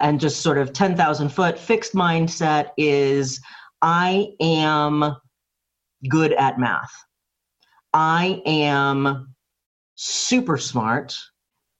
and 0.00 0.18
just 0.18 0.40
sort 0.40 0.58
of 0.58 0.72
10,000 0.72 1.28
foot 1.28 1.56
fixed 1.56 1.94
mindset 1.94 2.70
is 2.76 3.40
I 3.82 4.32
am 4.40 5.14
good 6.08 6.32
at 6.32 6.58
math. 6.58 6.90
I 7.94 8.42
am 8.44 9.32
super 9.94 10.58
smart 10.58 11.16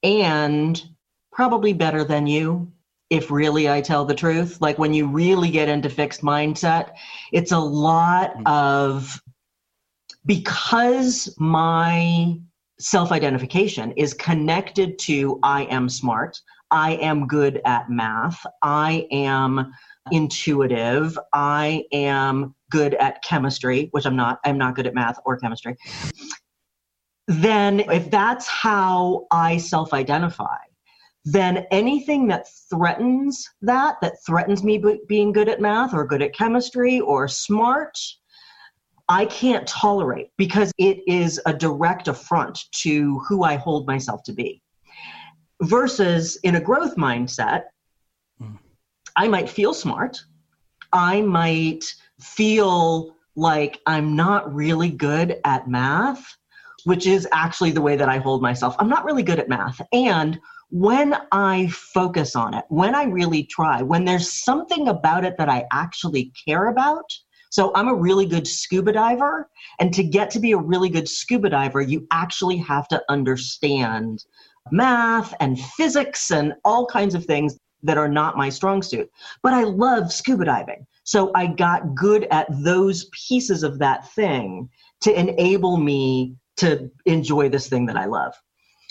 and 0.03 0.81
probably 1.33 1.73
better 1.73 2.05
than 2.05 2.27
you 2.27 2.71
if 3.09 3.31
really 3.31 3.69
I 3.69 3.81
tell 3.81 4.05
the 4.05 4.15
truth. 4.15 4.61
Like 4.61 4.77
when 4.77 4.93
you 4.93 5.07
really 5.07 5.49
get 5.49 5.69
into 5.69 5.89
fixed 5.89 6.21
mindset, 6.21 6.91
it's 7.31 7.51
a 7.51 7.59
lot 7.59 8.33
mm-hmm. 8.33 8.47
of 8.47 9.21
because 10.25 11.33
my 11.39 12.39
self 12.79 13.11
identification 13.11 13.91
is 13.93 14.13
connected 14.13 14.99
to 14.99 15.39
I 15.43 15.63
am 15.63 15.89
smart, 15.89 16.39
I 16.71 16.93
am 16.95 17.27
good 17.27 17.61
at 17.65 17.89
math, 17.89 18.45
I 18.61 19.07
am 19.11 19.73
intuitive, 20.11 21.17
I 21.33 21.83
am 21.91 22.55
good 22.69 22.93
at 22.95 23.23
chemistry, 23.23 23.89
which 23.91 24.05
I'm 24.05 24.15
not, 24.15 24.39
I'm 24.45 24.57
not 24.57 24.75
good 24.75 24.87
at 24.87 24.93
math 24.93 25.19
or 25.25 25.37
chemistry. 25.37 25.75
Then, 27.27 27.81
if 27.81 28.09
that's 28.09 28.47
how 28.47 29.27
I 29.29 29.57
self 29.57 29.93
identify, 29.93 30.57
then 31.25 31.65
anything 31.71 32.27
that 32.27 32.47
threatens 32.69 33.47
that, 33.61 33.97
that 34.01 34.23
threatens 34.25 34.63
me 34.63 34.81
being 35.07 35.31
good 35.31 35.49
at 35.49 35.61
math 35.61 35.93
or 35.93 36.05
good 36.05 36.21
at 36.21 36.33
chemistry 36.33 36.99
or 37.01 37.27
smart, 37.27 37.97
I 39.09 39.25
can't 39.25 39.67
tolerate 39.67 40.29
because 40.37 40.71
it 40.77 40.99
is 41.07 41.41
a 41.45 41.53
direct 41.53 42.07
affront 42.07 42.71
to 42.73 43.19
who 43.19 43.43
I 43.43 43.55
hold 43.55 43.87
myself 43.87 44.23
to 44.23 44.33
be. 44.33 44.61
Versus 45.63 46.37
in 46.43 46.55
a 46.55 46.61
growth 46.61 46.95
mindset, 46.95 47.63
mm. 48.41 48.57
I 49.15 49.27
might 49.27 49.49
feel 49.49 49.73
smart. 49.73 50.23
I 50.93 51.21
might 51.21 51.83
feel 52.21 53.15
like 53.35 53.79
I'm 53.85 54.15
not 54.15 54.53
really 54.53 54.89
good 54.89 55.39
at 55.43 55.67
math, 55.67 56.23
which 56.85 57.07
is 57.07 57.27
actually 57.33 57.71
the 57.71 57.81
way 57.81 57.95
that 57.95 58.09
I 58.09 58.19
hold 58.19 58.41
myself. 58.41 58.75
I'm 58.79 58.89
not 58.89 59.05
really 59.05 59.23
good 59.23 59.39
at 59.39 59.49
math. 59.49 59.81
And 59.91 60.39
when 60.69 61.15
I 61.31 61.67
focus 61.67 62.35
on 62.35 62.53
it, 62.53 62.65
when 62.69 62.93
I 62.95 63.03
really 63.03 63.43
try, 63.43 63.81
when 63.81 64.05
there's 64.05 64.31
something 64.43 64.87
about 64.87 65.25
it 65.25 65.35
that 65.37 65.49
I 65.49 65.65
actually 65.71 66.31
care 66.47 66.67
about, 66.67 67.05
so 67.49 67.71
I'm 67.73 67.87
a 67.87 67.95
really 67.95 68.27
good 68.27 68.47
scuba 68.47 68.91
diver, 68.91 69.49
and 69.79 69.91
to 69.93 70.03
get 70.03 70.29
to 70.31 70.39
be 70.39 70.51
a 70.51 70.57
really 70.57 70.89
good 70.89 71.09
scuba 71.09 71.49
diver, 71.49 71.81
you 71.81 72.05
actually 72.11 72.57
have 72.57 72.87
to 72.89 73.01
understand 73.09 74.23
math 74.71 75.33
and 75.39 75.59
physics 75.59 76.29
and 76.29 76.53
all 76.63 76.85
kinds 76.85 77.15
of 77.15 77.25
things 77.25 77.57
that 77.81 77.97
are 77.97 78.09
not 78.09 78.37
my 78.37 78.49
strong 78.49 78.83
suit. 78.83 79.09
But 79.41 79.53
I 79.53 79.63
love 79.63 80.11
scuba 80.11 80.45
diving. 80.45 80.85
So 81.03 81.31
I 81.33 81.47
got 81.47 81.95
good 81.95 82.27
at 82.29 82.47
those 82.63 83.09
pieces 83.27 83.63
of 83.63 83.79
that 83.79 84.07
thing 84.11 84.69
to 85.01 85.17
enable 85.17 85.77
me 85.77 86.35
to 86.57 86.91
enjoy 87.05 87.49
this 87.49 87.67
thing 87.67 87.87
that 87.87 87.97
I 87.97 88.05
love. 88.05 88.33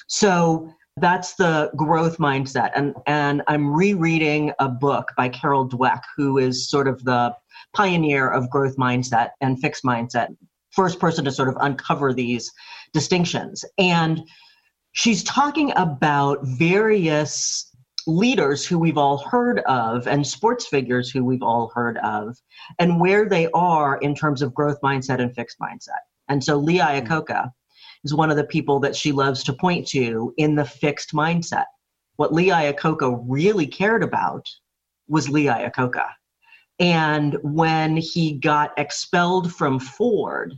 So 0.09 0.73
that's 1.01 1.35
the 1.35 1.71
growth 1.77 2.19
mindset. 2.19 2.71
And 2.75 2.95
and 3.07 3.43
i'm 3.47 3.73
rereading 3.73 4.53
a 4.59 4.69
book 4.69 5.13
by 5.17 5.29
carol 5.29 5.69
dweck 5.69 6.03
who 6.17 6.39
is 6.39 6.69
sort 6.69 6.89
of 6.89 7.03
the 7.05 7.35
pioneer 7.75 8.29
of 8.29 8.51
growth 8.51 8.77
mindset 8.77 9.31
and 9.41 9.61
fixed 9.61 9.85
mindset 9.85 10.29
first 10.71 11.01
person 11.01 11.25
to 11.25 11.33
sort 11.33 11.49
of 11.49 11.57
uncover 11.61 12.13
these 12.13 12.53
distinctions. 12.93 13.65
And 13.79 14.23
she's 14.93 15.25
talking 15.25 15.73
about 15.77 16.39
various 16.43 17.71
leaders 18.07 18.65
who 18.65 18.79
we've 18.79 18.97
all 18.97 19.19
heard 19.19 19.59
of 19.61 20.07
and 20.07 20.27
sports 20.27 20.67
figures 20.67 21.11
who 21.11 21.25
we've 21.25 21.43
all 21.43 21.71
heard 21.75 21.99
of 21.99 22.37
and 22.79 23.01
where 23.01 23.29
they 23.29 23.49
are 23.53 23.99
in 23.99 24.15
terms 24.15 24.41
of 24.41 24.55
growth 24.55 24.81
mindset 24.83 25.21
and 25.21 25.35
fixed 25.35 25.59
mindset. 25.59 26.01
And 26.29 26.43
so 26.43 26.57
lee 26.57 26.79
hmm. 26.79 26.85
iacocca 26.85 27.51
is 28.05 28.15
one 28.15 28.31
of 28.31 28.37
the 28.37 28.45
people 28.45 28.81
that 28.81 28.97
she 28.97 29.13
loves 29.13 29.43
to 29.45 29.53
point 29.53 29.87
to 29.89 30.33
in 30.37 30.55
the 30.55 30.65
fixed 30.65 31.13
mindset. 31.13 31.67
What 32.17 32.33
Lee 32.33 32.49
Iacocca 32.49 33.25
really 33.27 33.67
cared 33.67 34.03
about 34.03 34.47
was 35.09 35.29
Lee 35.29 35.47
Iacocca. 35.47 36.09
And 36.81 37.37
when 37.43 37.97
he 37.97 38.35
got 38.35 38.73
expelled 38.79 39.53
from 39.53 39.79
Ford, 39.79 40.55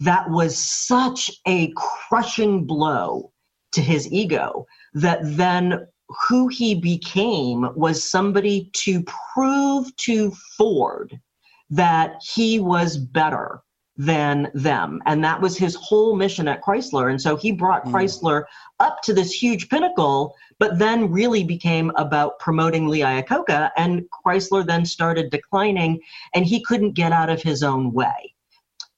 that 0.00 0.28
was 0.30 0.58
such 0.58 1.30
a 1.46 1.72
crushing 1.76 2.64
blow 2.66 3.32
to 3.72 3.80
his 3.80 4.10
ego 4.12 4.66
that 4.94 5.20
then 5.22 5.86
who 6.28 6.48
he 6.48 6.74
became 6.74 7.68
was 7.74 8.10
somebody 8.10 8.70
to 8.74 9.02
prove 9.34 9.94
to 9.96 10.32
Ford 10.58 11.18
that 11.70 12.16
he 12.34 12.58
was 12.60 12.98
better 12.98 13.62
than 13.96 14.50
them. 14.54 15.02
And 15.06 15.22
that 15.24 15.40
was 15.40 15.56
his 15.56 15.74
whole 15.74 16.16
mission 16.16 16.48
at 16.48 16.62
Chrysler. 16.62 17.10
And 17.10 17.20
so 17.20 17.36
he 17.36 17.52
brought 17.52 17.84
mm. 17.84 17.92
Chrysler 17.92 18.44
up 18.80 19.02
to 19.02 19.12
this 19.12 19.32
huge 19.32 19.68
pinnacle, 19.68 20.34
but 20.58 20.78
then 20.78 21.10
really 21.10 21.44
became 21.44 21.92
about 21.96 22.38
promoting 22.38 22.88
Lee 22.88 23.00
Iacocca. 23.00 23.70
And 23.76 24.04
Chrysler 24.24 24.66
then 24.66 24.86
started 24.86 25.30
declining, 25.30 26.00
and 26.34 26.46
he 26.46 26.62
couldn't 26.64 26.92
get 26.92 27.12
out 27.12 27.28
of 27.28 27.42
his 27.42 27.62
own 27.62 27.92
way 27.92 28.34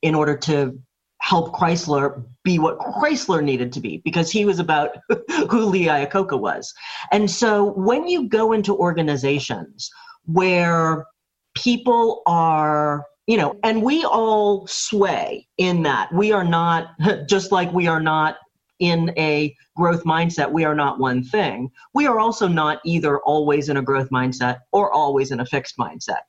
in 0.03 0.15
order 0.15 0.37
to 0.37 0.79
help 1.21 1.55
Chrysler 1.55 2.23
be 2.45 2.59
what 2.59 2.79
Chrysler 2.79 3.43
needed 3.43 3.73
to 3.73 3.81
be 3.81 4.03
because 4.05 4.31
he 4.31 4.45
was 4.45 4.59
about 4.59 4.99
who 5.51 5.65
Lee 5.65 5.87
Iacocca 5.87 6.39
was. 6.39 6.73
And 7.11 7.31
so 7.31 7.73
when 7.73 8.07
you 8.07 8.29
go 8.29 8.53
into 8.53 8.77
organizations 8.77 9.91
where 10.27 11.07
people 11.55 12.23
are 12.27 13.07
you 13.26 13.37
know 13.37 13.59
and 13.62 13.83
we 13.83 14.04
all 14.04 14.66
sway 14.66 15.47
in 15.59 15.83
that. 15.83 16.12
We 16.12 16.33
are 16.33 16.45
not 16.45 16.88
just 17.28 17.52
like 17.52 17.73
we 17.73 17.87
are 17.87 18.00
not 18.00 18.37
in 18.81 19.12
a 19.16 19.54
growth 19.76 20.02
mindset 20.04 20.50
we 20.50 20.64
are 20.64 20.75
not 20.75 20.99
one 20.99 21.23
thing. 21.23 21.71
We 21.95 22.07
are 22.07 22.19
also 22.19 22.49
not 22.49 22.81
either 22.85 23.21
always 23.21 23.69
in 23.69 23.76
a 23.76 23.83
growth 23.83 24.11
mindset 24.11 24.59
or 24.73 24.93
always 24.93 25.31
in 25.31 25.40
a 25.40 25.47
fixed 25.47 25.78
mindset. 25.78 26.23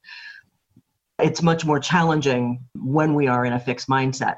It's 1.20 1.42
much 1.42 1.66
more 1.66 1.80
challenging 1.80 2.64
when 2.76 3.14
we 3.14 3.28
are 3.28 3.46
in 3.46 3.54
a 3.54 3.60
fixed 3.60 3.88
mindset. 3.88 4.38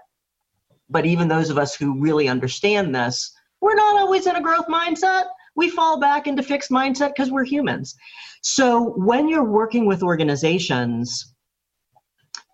But 0.89 1.05
even 1.05 1.27
those 1.27 1.49
of 1.49 1.57
us 1.57 1.75
who 1.75 1.99
really 1.99 2.29
understand 2.29 2.95
this 2.95 3.33
we're 3.61 3.75
not 3.75 3.99
always 3.99 4.27
in 4.27 4.35
a 4.35 4.41
growth 4.41 4.67
mindset. 4.67 5.25
We 5.55 5.69
fall 5.69 5.99
back 5.99 6.27
into 6.27 6.43
fixed 6.43 6.69
mindset 6.69 7.09
because 7.09 7.31
we're 7.31 7.43
humans. 7.43 7.95
So 8.41 8.93
when 8.97 9.27
you're 9.27 9.43
working 9.43 9.87
with 9.87 10.03
organizations 10.03 11.33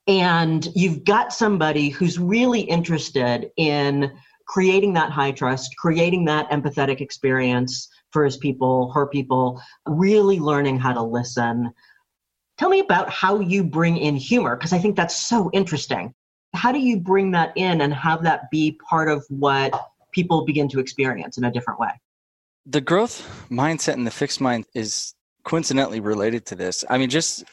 and 0.07 0.67
you've 0.75 1.03
got 1.03 1.33
somebody 1.33 1.89
who's 1.89 2.19
really 2.19 2.62
interested 2.62 3.51
in 3.57 4.12
creating 4.48 4.93
that 4.93 5.12
high 5.12 5.31
trust, 5.31 5.75
creating 5.77 6.25
that 6.25 6.50
empathetic 6.51 7.00
experience 7.00 7.88
for 8.12 8.25
his 8.25 8.38
people, 8.38 8.91
her 8.91 9.07
people, 9.07 9.62
really 9.88 10.39
learning 10.39 10.77
how 10.77 10.93
to 10.93 11.01
listen. 11.01 11.72
Tell 12.57 12.69
me 12.69 12.79
about 12.79 13.10
how 13.10 13.39
you 13.39 13.63
bring 13.63 13.98
in 13.98 14.15
humor, 14.15 14.55
because 14.55 14.74
I 14.74 14.79
think 14.79 14.95
that's 14.95 15.15
so 15.15 15.50
interesting. 15.53 16.13
How 16.53 16.72
do 16.72 16.79
you 16.79 17.00
bring 17.00 17.31
that 17.31 17.53
in 17.55 17.81
and 17.81 17.93
have 17.93 18.24
that 18.24 18.51
be 18.51 18.77
part 18.88 19.10
of 19.10 19.25
what 19.29 19.74
people 20.12 20.45
begin 20.45 20.67
to 20.69 20.79
experience 20.79 21.38
in 21.38 21.45
a 21.45 21.51
different 21.51 21.79
way? 21.79 21.89
The 22.65 22.81
growth 22.81 23.48
mindset 23.50 23.93
and 23.93 24.05
the 24.05 24.12
fixed 24.12 24.39
mind 24.39 24.65
is 24.75 25.15
coincidentally 25.43 26.00
related 26.00 26.45
to 26.48 26.55
this. 26.55 26.86
I 26.89 26.98
mean, 26.98 27.10
just 27.10 27.43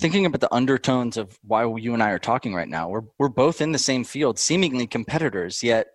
thinking 0.00 0.26
about 0.26 0.40
the 0.40 0.52
undertones 0.54 1.16
of 1.16 1.38
why 1.42 1.64
you 1.76 1.92
and 1.94 2.02
I 2.02 2.10
are 2.10 2.18
talking 2.18 2.54
right 2.54 2.68
now, 2.68 2.88
we're 2.88 3.02
we're 3.18 3.28
both 3.28 3.60
in 3.60 3.72
the 3.72 3.78
same 3.78 4.04
field, 4.04 4.38
seemingly 4.38 4.86
competitors, 4.86 5.62
yet 5.62 5.88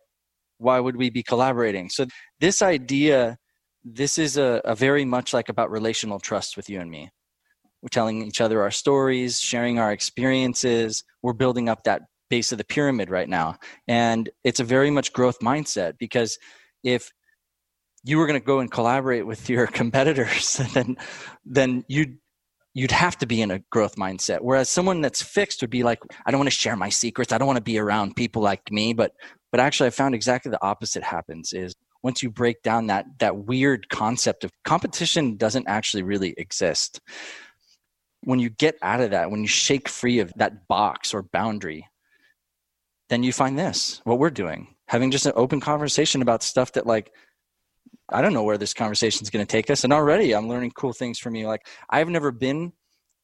why 0.58 0.80
would 0.80 0.96
we 0.96 1.10
be 1.10 1.24
collaborating? 1.24 1.90
So 1.90 2.06
this 2.40 2.62
idea, 2.62 3.38
this 3.84 4.18
is 4.18 4.38
a, 4.38 4.62
a 4.64 4.76
very 4.76 5.06
much 5.06 5.34
like 5.34 5.50
about 5.50 5.72
relational 5.72 6.20
trust 6.20 6.56
with 6.56 6.70
you 6.70 6.80
and 6.80 6.90
me. 6.90 7.10
we're 7.82 7.90
telling 7.90 8.22
each 8.26 8.42
other 8.42 8.62
our 8.62 8.72
stories, 8.72 9.40
sharing 9.40 9.80
our 9.80 9.92
experiences. 9.92 11.04
We're 11.22 11.34
building 11.34 11.68
up 11.68 11.84
that 11.84 12.04
base 12.30 12.52
of 12.52 12.58
the 12.58 12.64
pyramid 12.64 13.10
right 13.10 13.30
now. 13.30 13.58
And 13.88 14.30
it's 14.44 14.60
a 14.60 14.64
very 14.64 14.92
much 14.92 15.14
growth 15.14 15.40
mindset 15.40 15.94
because 16.00 16.38
if 16.84 17.12
you 18.04 18.18
were 18.18 18.28
going 18.28 18.40
to 18.40 18.46
go 18.46 18.60
and 18.60 18.72
collaborate 18.72 19.26
with 19.26 19.50
your 19.50 19.68
competitors, 19.82 20.56
then 20.74 20.96
then 21.46 21.84
you'd 21.88 22.18
you'd 22.76 22.92
have 22.92 23.18
to 23.18 23.26
be 23.26 23.42
in 23.42 23.52
a 23.52 23.60
growth 23.72 23.96
mindset. 23.96 24.42
Whereas 24.42 24.70
someone 24.70 25.00
that's 25.02 25.22
fixed 25.22 25.62
would 25.62 25.70
be 25.70 25.82
like, 25.82 26.00
I 26.26 26.30
don't 26.30 26.40
want 26.40 26.52
to 26.52 26.56
share 26.56 26.76
my 26.76 26.90
secrets. 26.90 27.32
I 27.32 27.38
don't 27.38 27.48
want 27.48 27.58
to 27.58 27.64
be 27.64 27.80
around 27.80 28.18
people 28.18 28.44
like 28.44 28.70
me. 28.70 28.94
But 28.94 29.14
but 29.52 29.62
actually 29.62 29.88
I 29.88 29.92
found 29.92 30.14
exactly 30.14 30.52
the 30.52 30.64
opposite 30.64 31.02
happens 31.02 31.54
is 31.54 31.74
once 32.04 32.22
you 32.22 32.30
break 32.30 32.62
down 32.62 32.88
that 32.88 33.06
that 33.20 33.38
weird 33.38 33.88
concept 33.90 34.44
of 34.44 34.52
competition 34.66 35.38
doesn't 35.38 35.68
actually 35.68 36.04
really 36.04 36.36
exist. 36.38 37.00
When 38.26 38.40
you 38.40 38.50
get 38.50 38.78
out 38.82 39.02
of 39.02 39.12
that, 39.12 39.32
when 39.32 39.42
you 39.42 39.48
shake 39.48 39.88
free 39.88 40.20
of 40.20 40.34
that 40.36 40.68
box 40.68 41.14
or 41.14 41.24
boundary, 41.24 41.88
then 43.08 43.24
you 43.24 43.32
find 43.32 43.58
this, 43.58 44.02
what 44.04 44.20
we're 44.20 44.32
doing, 44.32 44.76
having 44.88 45.12
just 45.12 45.28
an 45.28 45.34
open 45.36 45.62
conversation 45.62 46.22
about 46.22 46.44
stuff 46.44 46.74
that 46.74 46.88
like 46.88 47.12
I 48.10 48.22
don't 48.22 48.34
know 48.34 48.44
where 48.44 48.58
this 48.58 48.74
conversation 48.74 49.24
is 49.24 49.30
going 49.30 49.46
to 49.46 49.52
take 49.52 49.70
us. 49.70 49.84
And 49.84 49.92
already 49.92 50.34
I'm 50.34 50.48
learning 50.48 50.72
cool 50.72 50.94
things 50.94 51.20
from 51.20 51.36
you. 51.36 51.48
Like 51.48 51.68
I've 51.90 52.10
never 52.10 52.32
been, 52.32 52.74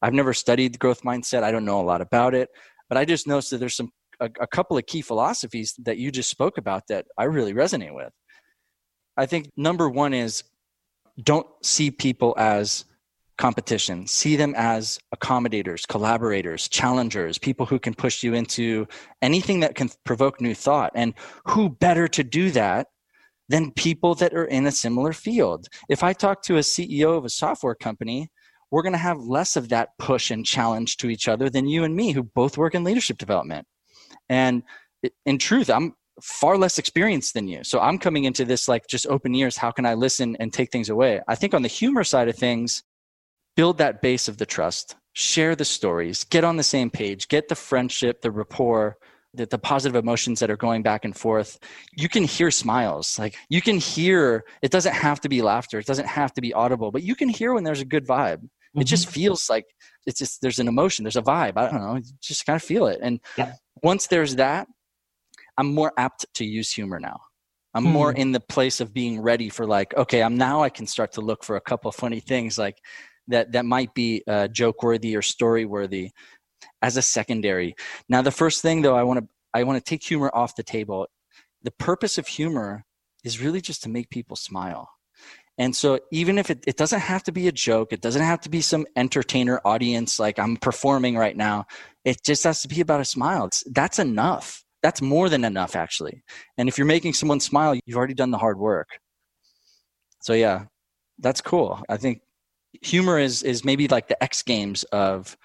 I've 0.00 0.14
never 0.14 0.34
studied 0.34 0.78
growth 0.78 1.02
mindset. 1.02 1.42
I 1.42 1.52
don't 1.52 1.64
know 1.64 1.80
a 1.80 1.82
lot 1.82 2.00
about 2.00 2.34
it, 2.34 2.48
but 2.88 2.98
I 2.98 3.04
just 3.04 3.26
noticed 3.26 3.50
that 3.50 3.58
there's 3.58 3.76
some, 3.76 3.90
a, 4.20 4.28
a 4.40 4.46
couple 4.46 4.76
of 4.76 4.86
key 4.86 5.02
philosophies 5.02 5.74
that 5.84 5.98
you 5.98 6.10
just 6.10 6.30
spoke 6.30 6.58
about 6.58 6.82
that 6.88 7.06
I 7.16 7.24
really 7.24 7.54
resonate 7.54 7.94
with. 7.94 8.12
I 9.16 9.26
think 9.26 9.50
number 9.56 9.88
one 9.88 10.14
is 10.14 10.42
don't 11.22 11.46
see 11.62 11.90
people 11.90 12.34
as 12.38 12.84
competition. 13.38 14.06
See 14.06 14.36
them 14.36 14.54
as 14.56 14.98
accommodators, 15.14 15.86
collaborators, 15.86 16.68
challengers, 16.68 17.38
people 17.38 17.66
who 17.66 17.78
can 17.78 17.94
push 17.94 18.22
you 18.22 18.34
into 18.34 18.86
anything 19.20 19.60
that 19.60 19.74
can 19.74 19.90
provoke 20.04 20.40
new 20.40 20.54
thought. 20.54 20.92
And 20.94 21.14
who 21.46 21.68
better 21.68 22.08
to 22.08 22.24
do 22.24 22.50
that 22.52 22.88
than 23.48 23.72
people 23.72 24.14
that 24.16 24.34
are 24.34 24.44
in 24.44 24.66
a 24.66 24.72
similar 24.72 25.12
field. 25.12 25.68
If 25.88 26.02
I 26.02 26.12
talk 26.12 26.42
to 26.44 26.56
a 26.56 26.60
CEO 26.60 27.16
of 27.16 27.24
a 27.24 27.30
software 27.30 27.74
company, 27.74 28.30
we're 28.70 28.82
going 28.82 28.94
to 28.94 28.98
have 28.98 29.18
less 29.18 29.56
of 29.56 29.68
that 29.68 29.90
push 29.98 30.30
and 30.30 30.46
challenge 30.46 30.96
to 30.98 31.10
each 31.10 31.28
other 31.28 31.50
than 31.50 31.66
you 31.66 31.84
and 31.84 31.94
me, 31.94 32.12
who 32.12 32.22
both 32.22 32.56
work 32.56 32.74
in 32.74 32.84
leadership 32.84 33.18
development. 33.18 33.66
And 34.28 34.62
in 35.26 35.38
truth, 35.38 35.68
I'm 35.68 35.94
far 36.20 36.56
less 36.56 36.78
experienced 36.78 37.34
than 37.34 37.48
you. 37.48 37.64
So 37.64 37.80
I'm 37.80 37.98
coming 37.98 38.24
into 38.24 38.44
this 38.44 38.68
like 38.68 38.86
just 38.88 39.06
open 39.06 39.34
ears. 39.34 39.56
How 39.56 39.70
can 39.70 39.84
I 39.84 39.94
listen 39.94 40.36
and 40.40 40.52
take 40.52 40.70
things 40.70 40.88
away? 40.88 41.20
I 41.28 41.34
think 41.34 41.54
on 41.54 41.62
the 41.62 41.68
humor 41.68 42.04
side 42.04 42.28
of 42.28 42.36
things, 42.36 42.82
build 43.56 43.78
that 43.78 44.00
base 44.00 44.28
of 44.28 44.38
the 44.38 44.46
trust, 44.46 44.96
share 45.12 45.54
the 45.54 45.64
stories, 45.64 46.24
get 46.24 46.44
on 46.44 46.56
the 46.56 46.62
same 46.62 46.90
page, 46.90 47.28
get 47.28 47.48
the 47.48 47.54
friendship, 47.54 48.22
the 48.22 48.30
rapport, 48.30 48.96
the, 49.34 49.46
the 49.46 49.58
positive 49.58 49.96
emotions 49.96 50.40
that 50.40 50.50
are 50.50 50.56
going 50.56 50.82
back 50.82 51.04
and 51.04 51.16
forth 51.16 51.58
you 51.96 52.08
can 52.08 52.24
hear 52.24 52.50
smiles 52.50 53.18
like 53.18 53.36
you 53.48 53.62
can 53.62 53.78
hear 53.78 54.44
it 54.62 54.70
doesn't 54.70 54.94
have 54.94 55.20
to 55.20 55.28
be 55.28 55.42
laughter 55.42 55.78
it 55.78 55.86
doesn't 55.86 56.06
have 56.06 56.32
to 56.34 56.40
be 56.40 56.52
audible 56.52 56.90
but 56.90 57.02
you 57.02 57.14
can 57.14 57.28
hear 57.28 57.54
when 57.54 57.64
there's 57.64 57.80
a 57.80 57.84
good 57.84 58.06
vibe 58.06 58.38
mm-hmm. 58.38 58.80
it 58.80 58.84
just 58.84 59.08
feels 59.08 59.48
like 59.48 59.66
it's 60.06 60.18
just 60.18 60.40
there's 60.42 60.58
an 60.58 60.68
emotion 60.68 61.04
there's 61.04 61.16
a 61.16 61.22
vibe 61.22 61.56
i 61.56 61.70
don't 61.70 61.80
know 61.80 62.00
just 62.20 62.44
kind 62.46 62.56
of 62.56 62.62
feel 62.62 62.86
it 62.86 62.98
and 63.02 63.20
yeah. 63.36 63.52
once 63.82 64.06
there's 64.06 64.36
that 64.36 64.66
i'm 65.56 65.72
more 65.72 65.92
apt 65.96 66.26
to 66.34 66.44
use 66.44 66.70
humor 66.70 67.00
now 67.00 67.18
i'm 67.74 67.84
mm-hmm. 67.84 67.92
more 67.92 68.12
in 68.12 68.32
the 68.32 68.40
place 68.40 68.80
of 68.80 68.92
being 68.92 69.20
ready 69.20 69.48
for 69.48 69.66
like 69.66 69.94
okay 69.96 70.22
i'm 70.22 70.36
now 70.36 70.62
i 70.62 70.68
can 70.68 70.86
start 70.86 71.12
to 71.12 71.20
look 71.20 71.42
for 71.44 71.56
a 71.56 71.60
couple 71.60 71.90
funny 71.90 72.20
things 72.20 72.58
like 72.58 72.78
that 73.28 73.52
that 73.52 73.64
might 73.64 73.94
be 73.94 74.22
uh, 74.26 74.48
joke 74.48 74.82
worthy 74.82 75.16
or 75.16 75.22
story 75.22 75.64
worthy 75.64 76.10
as 76.82 76.96
a 76.96 77.02
secondary. 77.02 77.74
Now, 78.08 78.22
the 78.22 78.30
first 78.30 78.60
thing 78.60 78.82
though, 78.82 78.96
I 78.96 79.04
want 79.04 79.20
to 79.20 79.28
I 79.54 79.64
want 79.64 79.82
to 79.82 79.88
take 79.88 80.02
humor 80.02 80.30
off 80.34 80.56
the 80.56 80.62
table. 80.62 81.06
The 81.62 81.70
purpose 81.70 82.18
of 82.18 82.26
humor 82.26 82.84
is 83.24 83.40
really 83.40 83.60
just 83.60 83.82
to 83.84 83.88
make 83.88 84.10
people 84.10 84.36
smile. 84.36 84.88
And 85.58 85.76
so 85.76 86.00
even 86.10 86.38
if 86.38 86.50
it, 86.50 86.64
it 86.66 86.76
doesn't 86.76 87.00
have 87.00 87.22
to 87.24 87.32
be 87.32 87.46
a 87.46 87.52
joke, 87.52 87.92
it 87.92 88.00
doesn't 88.00 88.22
have 88.22 88.40
to 88.40 88.48
be 88.48 88.62
some 88.62 88.86
entertainer 88.96 89.60
audience 89.64 90.18
like 90.18 90.38
I'm 90.38 90.56
performing 90.56 91.16
right 91.16 91.36
now. 91.36 91.66
It 92.04 92.24
just 92.24 92.44
has 92.44 92.62
to 92.62 92.68
be 92.68 92.80
about 92.80 93.02
a 93.02 93.04
smile. 93.04 93.46
It's, 93.46 93.62
that's 93.70 93.98
enough. 93.98 94.64
That's 94.82 95.02
more 95.02 95.28
than 95.28 95.44
enough, 95.44 95.76
actually. 95.76 96.24
And 96.56 96.68
if 96.68 96.78
you're 96.78 96.86
making 96.86 97.12
someone 97.12 97.38
smile, 97.38 97.78
you've 97.84 97.96
already 97.96 98.14
done 98.14 98.30
the 98.30 98.38
hard 98.38 98.58
work. 98.58 98.88
So 100.20 100.32
yeah, 100.32 100.64
that's 101.18 101.40
cool. 101.40 101.82
I 101.88 101.98
think 101.98 102.22
humor 102.80 103.18
is 103.18 103.42
is 103.42 103.64
maybe 103.64 103.88
like 103.88 104.08
the 104.08 104.22
X 104.22 104.42
Games 104.42 104.84
of 104.84 105.36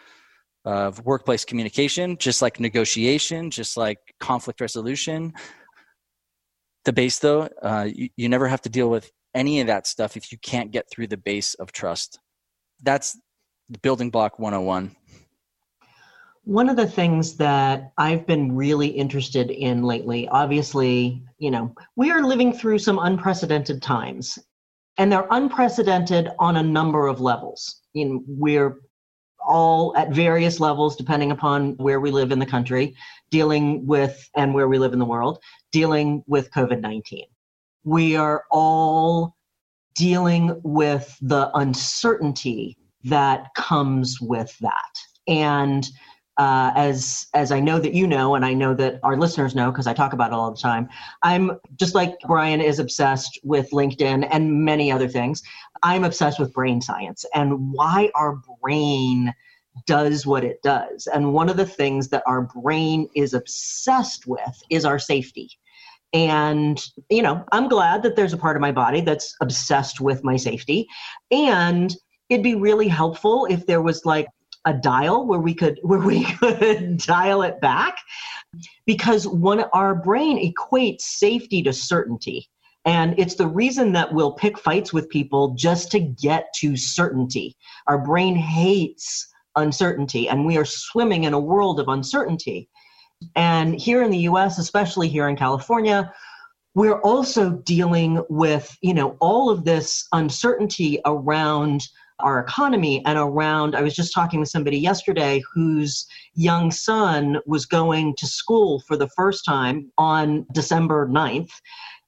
of 0.68 1.00
workplace 1.06 1.46
communication, 1.46 2.18
just 2.18 2.42
like 2.42 2.60
negotiation, 2.60 3.50
just 3.50 3.78
like 3.78 4.00
conflict 4.20 4.60
resolution. 4.60 5.34
The 6.84 6.92
base, 6.92 7.20
though, 7.20 7.48
uh, 7.62 7.88
you, 7.90 8.10
you 8.18 8.28
never 8.28 8.50
have 8.50 8.62
to 8.64 8.70
deal 8.70 8.90
with 8.90 9.10
any 9.34 9.62
of 9.62 9.68
that 9.68 9.88
stuff 9.88 10.18
if 10.18 10.30
you 10.30 10.38
can't 10.40 10.72
get 10.72 10.90
through 10.92 11.08
the 11.08 11.16
base 11.16 11.54
of 11.54 11.72
trust. 11.72 12.20
That's 12.84 13.18
the 13.70 13.80
building 13.80 14.10
block 14.10 14.40
101. 14.40 14.94
One 16.44 16.68
of 16.68 16.76
the 16.76 16.88
things 16.88 17.38
that 17.38 17.94
I've 17.98 18.28
been 18.28 18.54
really 18.54 18.88
interested 18.88 19.52
in 19.52 19.84
lately, 19.84 20.28
obviously, 20.28 21.24
you 21.40 21.50
know, 21.50 21.74
we 21.96 22.12
are 22.12 22.22
living 22.22 22.52
through 22.52 22.80
some 22.80 23.00
unprecedented 23.00 23.82
times, 23.82 24.38
and 24.98 25.10
they're 25.10 25.28
unprecedented 25.32 26.30
on 26.40 26.58
a 26.58 26.64
number 26.64 27.08
of 27.08 27.22
levels. 27.22 27.84
You 27.94 28.06
know, 28.06 28.24
we're 28.28 28.82
all 29.48 29.96
at 29.96 30.12
various 30.12 30.60
levels, 30.60 30.96
depending 30.96 31.32
upon 31.32 31.72
where 31.78 32.00
we 32.00 32.12
live 32.12 32.32
in 32.32 32.40
the 32.40 32.46
country, 32.46 32.96
dealing 33.32 33.86
with, 33.88 34.30
and 34.36 34.54
where 34.54 34.68
we 34.68 34.78
live 34.78 34.94
in 34.94 35.00
the 35.00 35.06
world, 35.06 35.40
dealing 35.72 36.24
with 36.28 36.52
COVID 36.52 36.82
19. 36.82 37.26
We 37.84 38.16
are 38.16 38.44
all 38.52 39.36
dealing 39.96 40.60
with 40.64 41.18
the 41.22 41.50
uncertainty 41.56 42.78
that 43.04 43.48
comes 43.56 44.20
with 44.22 44.56
that. 44.60 44.94
And 45.28 45.90
uh, 46.38 46.72
as 46.76 47.28
as 47.34 47.52
I 47.52 47.60
know 47.60 47.80
that 47.80 47.94
you 47.94 48.06
know, 48.06 48.36
and 48.36 48.46
I 48.46 48.54
know 48.54 48.76
that 48.76 49.00
our 49.02 49.18
listeners 49.18 49.56
know 49.56 49.72
because 49.72 49.88
I 49.88 49.94
talk 49.94 50.14
about 50.14 50.32
it 50.32 50.36
all 50.36 50.52
the 50.52 50.62
time. 50.62 50.88
I'm 51.24 51.60
just 51.78 51.96
like 51.96 52.14
Brian 52.28 52.62
is 52.62 52.78
obsessed 52.78 53.40
with 53.44 53.72
LinkedIn 53.72 54.28
and 54.30 54.64
many 54.64 54.92
other 54.92 55.08
things. 55.08 55.42
I'm 55.84 56.04
obsessed 56.04 56.40
with 56.40 56.54
brain 56.54 56.82
science 56.82 57.26
and 57.34 57.72
why 57.74 58.10
our 58.16 58.40
brain 58.62 59.34
does 59.86 60.26
what 60.26 60.44
it 60.44 60.62
does. 60.64 61.08
And 61.08 61.34
one 61.34 61.50
of 61.50 61.58
the 61.58 61.66
things 61.66 62.10
that 62.10 62.24
our 62.26 62.42
brain 62.42 63.08
is 63.16 63.34
obsessed 63.34 64.26
with 64.28 64.62
is 64.70 64.86
our 64.86 65.00
safety. 65.00 65.50
And, 66.14 66.84
you 67.10 67.22
know, 67.22 67.44
I'm 67.52 67.68
glad 67.68 68.02
that 68.04 68.16
there's 68.16 68.34
a 68.34 68.38
part 68.38 68.56
of 68.56 68.62
my 68.62 68.72
body 68.72 69.02
that's 69.02 69.36
obsessed 69.42 70.00
with 70.00 70.24
my 70.24 70.38
safety. 70.38 70.88
And 71.32 71.96
it'd 72.30 72.44
be 72.44 72.56
really 72.56 72.88
helpful 72.88 73.46
if 73.50 73.66
there 73.66 73.82
was 73.82 74.06
like 74.06 74.28
a 74.66 74.74
dial 74.74 75.26
where 75.26 75.40
we 75.40 75.54
could 75.54 75.80
where 75.82 76.00
we 76.00 76.24
could 76.40 76.98
dial 76.98 77.42
it 77.42 77.60
back 77.62 77.98
because 78.86 79.28
one 79.28 79.62
our 79.74 79.96
brain 79.96 80.54
equates 80.54 81.02
safety 81.02 81.64
to 81.64 81.72
certainty 81.72 82.50
and 82.88 83.14
it's 83.20 83.36
the 83.36 83.48
reason 83.48 83.92
that 83.92 84.14
we'll 84.14 84.32
pick 84.32 84.58
fights 84.58 84.94
with 84.94 85.10
people 85.10 85.54
just 85.56 85.92
to 85.92 86.00
get 86.00 86.48
to 86.56 86.78
certainty. 86.78 87.56
Our 87.86 87.98
brain 87.98 88.36
hates 88.36 89.28
uncertainty 89.58 90.30
and 90.30 90.46
we 90.46 90.58
are 90.58 90.66
swimming 90.66 91.26
in 91.26 91.34
a 91.34 91.40
world 91.40 91.80
of 91.80 91.90
uncertainty. 91.90 92.70
And 93.36 93.80
here 93.80 94.04
in 94.04 94.10
the 94.10 94.30
US 94.30 94.58
especially 94.58 95.10
here 95.10 95.28
in 95.28 95.36
California 95.36 96.12
we're 96.78 97.02
also 97.02 97.50
dealing 97.50 98.24
with 98.30 98.78
you 98.82 98.94
know 98.94 99.18
all 99.20 99.50
of 99.50 99.66
this 99.66 100.08
uncertainty 100.14 101.02
around 101.06 101.82
our 102.20 102.40
economy 102.40 103.04
and 103.06 103.18
around 103.18 103.76
i 103.76 103.82
was 103.82 103.96
just 103.96 104.14
talking 104.14 104.40
with 104.40 104.50
somebody 104.50 104.78
yesterday 104.78 105.42
whose 105.54 106.06
young 106.36 106.70
son 106.70 107.40
was 107.48 107.66
going 107.66 108.16
to 108.16 108.28
school 108.28 108.80
for 108.88 108.96
the 108.96 109.10
first 109.10 109.44
time 109.44 109.92
on 109.98 110.46
december 110.52 111.08
9th 111.08 111.50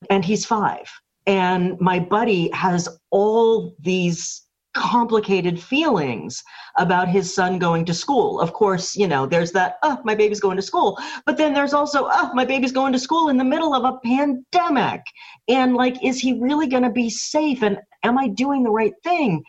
and 0.10 0.24
he's 0.24 0.46
five 0.46 0.90
and 1.30 1.80
my 1.80 2.00
buddy 2.00 2.50
has 2.54 2.90
all 3.12 3.76
these 3.80 4.48
complicated 4.74 5.62
feelings 5.62 6.44
about 6.78 7.08
his 7.08 7.34
son 7.34 7.60
going 7.60 7.86
to 7.86 7.94
school. 7.94 8.40
Of 8.40 8.54
course, 8.54 8.96
you 8.96 9.08
know, 9.08 9.28
there's 9.28 9.52
that, 9.52 9.78
oh, 9.84 10.00
my 10.04 10.16
baby's 10.16 10.40
going 10.40 10.58
to 10.58 10.64
school. 10.64 10.98
But 11.26 11.38
then 11.38 11.54
there's 11.54 11.74
also, 11.74 12.08
oh, 12.12 12.32
my 12.34 12.46
baby's 12.46 12.72
going 12.72 12.94
to 12.94 13.00
school 13.00 13.30
in 13.30 13.38
the 13.38 13.44
middle 13.44 13.76
of 13.76 13.84
a 13.84 14.00
pandemic. 14.04 15.02
And 15.48 15.76
like, 15.76 16.04
is 16.04 16.20
he 16.20 16.40
really 16.40 16.68
going 16.68 16.84
to 16.84 16.90
be 16.90 17.10
safe? 17.10 17.62
And 17.62 17.78
am 18.04 18.18
I 18.18 18.28
doing 18.30 18.64
the 18.64 18.72
right 18.72 18.94
thing? 19.04 19.44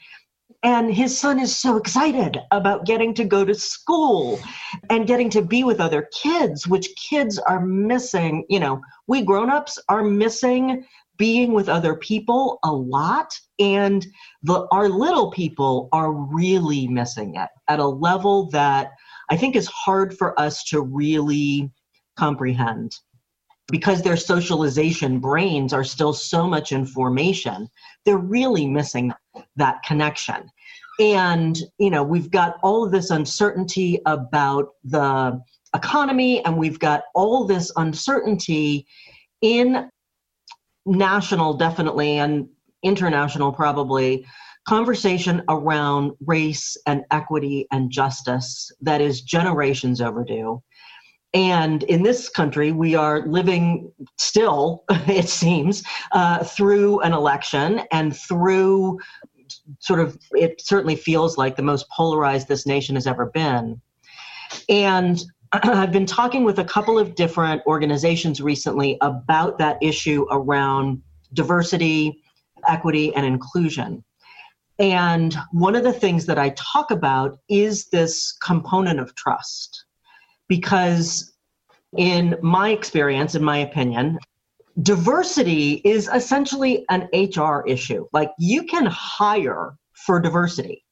And 0.62 0.92
his 0.92 1.18
son 1.18 1.38
is 1.38 1.56
so 1.56 1.76
excited 1.76 2.38
about 2.50 2.84
getting 2.84 3.14
to 3.14 3.24
go 3.24 3.44
to 3.44 3.54
school 3.54 4.38
and 4.90 5.06
getting 5.06 5.30
to 5.30 5.42
be 5.42 5.64
with 5.64 5.80
other 5.80 6.08
kids 6.12 6.66
which 6.66 6.88
kids 6.96 7.38
are 7.38 7.64
missing 7.64 8.44
you 8.48 8.60
know 8.60 8.80
we 9.06 9.22
grown-ups 9.22 9.78
are 9.88 10.04
missing 10.04 10.84
being 11.16 11.52
with 11.52 11.68
other 11.68 11.96
people 11.96 12.58
a 12.64 12.72
lot 12.72 13.38
And 13.58 14.06
the, 14.42 14.66
our 14.72 14.88
little 14.88 15.30
people 15.30 15.90
are 15.92 16.12
really 16.12 16.88
missing 16.88 17.34
it 17.34 17.50
at 17.68 17.78
a 17.78 17.86
level 17.86 18.48
that 18.52 18.92
I 19.28 19.36
think 19.36 19.54
is 19.54 19.66
hard 19.66 20.16
for 20.16 20.38
us 20.40 20.64
to 20.64 20.80
really 20.80 21.70
comprehend 22.16 22.92
because 23.70 24.02
their 24.02 24.16
socialization 24.16 25.20
brains 25.20 25.74
are 25.74 25.84
still 25.84 26.14
so 26.14 26.46
much 26.48 26.72
information 26.72 27.68
they're 28.04 28.16
really 28.16 28.66
missing 28.66 29.12
that 29.56 29.82
connection. 29.82 30.50
And 30.98 31.58
you 31.78 31.90
know 31.90 32.02
we've 32.02 32.30
got 32.30 32.58
all 32.62 32.84
of 32.84 32.92
this 32.92 33.10
uncertainty 33.10 34.00
about 34.06 34.70
the 34.84 35.40
economy 35.74 36.44
and 36.44 36.58
we've 36.58 36.78
got 36.78 37.04
all 37.14 37.44
this 37.44 37.70
uncertainty 37.76 38.86
in 39.40 39.88
national 40.84 41.54
definitely 41.54 42.18
and 42.18 42.48
international 42.82 43.52
probably 43.52 44.26
conversation 44.66 45.42
around 45.48 46.12
race 46.26 46.76
and 46.86 47.04
equity 47.10 47.66
and 47.72 47.90
justice 47.90 48.70
that 48.80 49.00
is 49.00 49.22
generations 49.22 50.00
overdue. 50.00 50.62
And 51.32 51.84
in 51.84 52.02
this 52.02 52.28
country, 52.28 52.72
we 52.72 52.96
are 52.96 53.24
living 53.26 53.92
still, 54.18 54.84
it 54.90 55.28
seems, 55.28 55.82
uh, 56.12 56.42
through 56.42 57.00
an 57.00 57.12
election 57.12 57.82
and 57.92 58.16
through 58.16 58.98
sort 59.78 60.00
of, 60.00 60.18
it 60.33 60.61
certainly 60.61 60.96
feels 60.96 61.38
like 61.38 61.56
the 61.56 61.62
most 61.62 61.88
polarized 61.90 62.48
this 62.48 62.66
nation 62.66 62.94
has 62.96 63.06
ever 63.06 63.26
been. 63.26 63.80
And 64.68 65.22
I've 65.52 65.92
been 65.92 66.06
talking 66.06 66.44
with 66.44 66.59
a 66.59 66.64
couple 66.64 66.98
of 66.98 67.14
different 67.14 67.62
organizations 67.66 68.40
recently 68.40 68.98
about 69.00 69.59
that 69.59 69.78
issue 69.83 70.26
around 70.30 71.02
diversity, 71.33 72.22
equity, 72.68 73.14
and 73.14 73.24
inclusion. 73.24 74.04
And 74.78 75.37
one 75.52 75.76
of 75.76 75.85
the 75.85 75.92
things 75.92 76.24
that 76.26 76.38
I 76.38 76.54
talk 76.56 76.90
about 76.90 77.38
is 77.48 77.88
this 77.88 78.33
component 78.33 78.98
of 78.98 79.14
trust 79.14 79.85
because 80.48 81.33
in 81.96 82.37
my 82.40 82.70
experience 82.70 83.35
in 83.35 83.42
my 83.42 83.59
opinion 83.59 84.18
diversity 84.83 85.74
is 85.85 86.09
essentially 86.12 86.85
an 86.88 87.09
hr 87.12 87.66
issue. 87.66 88.06
Like 88.12 88.30
you 88.38 88.64
can 88.64 88.87
hire 88.87 89.76
for 89.94 90.20
diversity. 90.20 90.85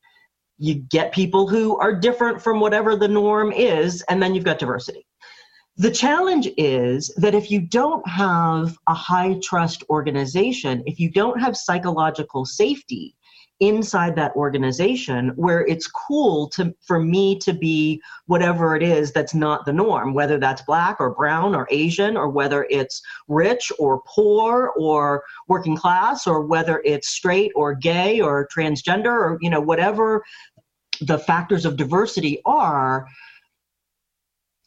You 0.59 0.75
get 0.75 1.13
people 1.13 1.49
who 1.49 1.79
are 1.79 1.95
different 1.95 2.43
from 2.43 2.61
whatever 2.61 2.97
the 2.97 3.09
norm 3.09 3.53
is 3.53 4.03
and 4.09 4.23
then 4.23 4.35
you've 4.35 4.45
got 4.45 4.59
diversity. 4.59 5.07
The 5.77 5.93
challenge 5.93 6.49
is 6.57 7.15
that 7.19 7.37
if 7.37 7.53
you 7.53 7.61
don't 7.61 8.07
have 8.09 8.77
a 8.89 8.95
high 8.95 9.39
trust 9.43 9.85
organization 9.89 10.83
if 10.87 10.99
you 10.99 11.11
don't 11.11 11.41
have 11.41 11.57
psychological 11.57 12.45
safety 12.45 13.15
inside 13.61 14.15
that 14.15 14.35
organization 14.37 15.33
where 15.35 15.67
it's 15.67 15.89
cool 15.89 16.49
to 16.49 16.73
for 16.81 17.01
me 17.01 17.37
to 17.37 17.53
be 17.53 18.01
whatever 18.27 18.77
it 18.77 18.83
is 18.85 19.13
that's 19.13 19.35
not 19.35 19.65
the 19.65 19.73
norm 19.73 20.15
whether 20.15 20.39
that's 20.39 20.63
black 20.63 21.01
or 21.01 21.11
brown 21.11 21.57
or 21.57 21.67
asian 21.73 22.17
or 22.17 22.29
whether 22.29 22.69
it's 22.71 23.03
rich 23.27 23.73
or 23.81 24.01
poor 24.07 24.73
or 24.77 25.25
working 25.49 25.77
class 25.77 26.25
or 26.25 26.47
whether 26.47 26.81
it's 26.85 27.09
straight 27.09 27.51
or 27.57 27.75
gay 27.75 28.21
or 28.21 28.47
transgender 28.57 29.07
or 29.07 29.39
you 29.41 29.51
know 29.51 29.61
whatever 29.61 30.23
the 31.01 31.19
factors 31.19 31.65
of 31.65 31.77
diversity 31.77 32.41
are 32.45 33.09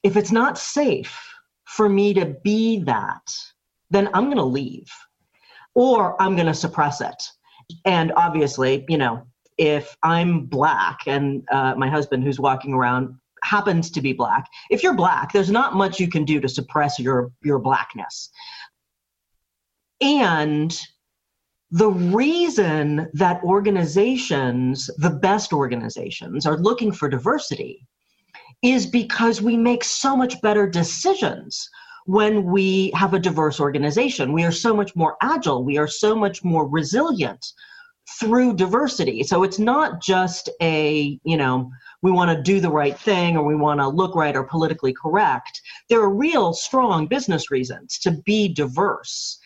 if 0.03 0.17
it's 0.17 0.31
not 0.33 0.57
safe 0.57 1.17
for 1.63 1.87
me 1.87 2.13
to 2.13 2.35
be 2.43 2.79
that 2.83 3.21
then 3.89 4.09
i'm 4.13 4.25
going 4.25 4.35
to 4.35 4.43
leave 4.43 4.91
or 5.75 6.21
i'm 6.21 6.35
going 6.35 6.45
to 6.45 6.53
suppress 6.53 6.99
it 6.99 7.23
and 7.85 8.11
obviously, 8.15 8.85
you 8.89 8.97
know, 8.97 9.25
if 9.57 9.95
I'm 10.03 10.45
black 10.45 10.99
and 11.07 11.43
uh, 11.51 11.75
my 11.75 11.89
husband 11.89 12.23
who's 12.23 12.39
walking 12.39 12.73
around 12.73 13.15
happens 13.43 13.91
to 13.91 14.01
be 14.01 14.13
black, 14.13 14.47
if 14.69 14.83
you're 14.83 14.95
black, 14.95 15.33
there's 15.33 15.51
not 15.51 15.75
much 15.75 15.99
you 15.99 16.07
can 16.07 16.25
do 16.25 16.39
to 16.39 16.49
suppress 16.49 16.99
your 16.99 17.31
your 17.43 17.59
blackness. 17.59 18.29
And 20.01 20.79
the 21.69 21.89
reason 21.89 23.07
that 23.13 23.41
organizations, 23.43 24.89
the 24.97 25.09
best 25.09 25.53
organizations, 25.53 26.45
are 26.45 26.57
looking 26.57 26.91
for 26.91 27.07
diversity 27.07 27.87
is 28.61 28.85
because 28.85 29.41
we 29.41 29.57
make 29.57 29.83
so 29.83 30.15
much 30.15 30.41
better 30.41 30.67
decisions 30.67 31.69
when 32.05 32.45
we 32.45 32.91
have 32.95 33.13
a 33.13 33.19
diverse 33.19 33.59
organization. 33.59 34.33
We 34.33 34.43
are 34.43 34.51
so 34.51 34.75
much 34.75 34.95
more 34.95 35.17
agile, 35.21 35.63
we 35.63 35.77
are 35.77 35.87
so 35.87 36.15
much 36.15 36.43
more 36.43 36.67
resilient 36.67 37.45
through 38.19 38.55
diversity. 38.55 39.23
So 39.23 39.43
it's 39.43 39.59
not 39.59 40.01
just 40.01 40.49
a, 40.61 41.19
you 41.23 41.37
know, 41.37 41.71
we 42.01 42.11
want 42.11 42.35
to 42.35 42.41
do 42.41 42.59
the 42.59 42.71
right 42.71 42.97
thing 42.97 43.37
or 43.37 43.43
we 43.43 43.55
want 43.55 43.79
to 43.79 43.87
look 43.87 44.15
right 44.15 44.35
or 44.35 44.43
politically 44.43 44.93
correct. 44.93 45.61
There 45.89 46.01
are 46.01 46.13
real 46.13 46.53
strong 46.53 47.07
business 47.07 47.51
reasons 47.51 47.99
to 47.99 48.11
be 48.11 48.47
diverse. 48.47 49.39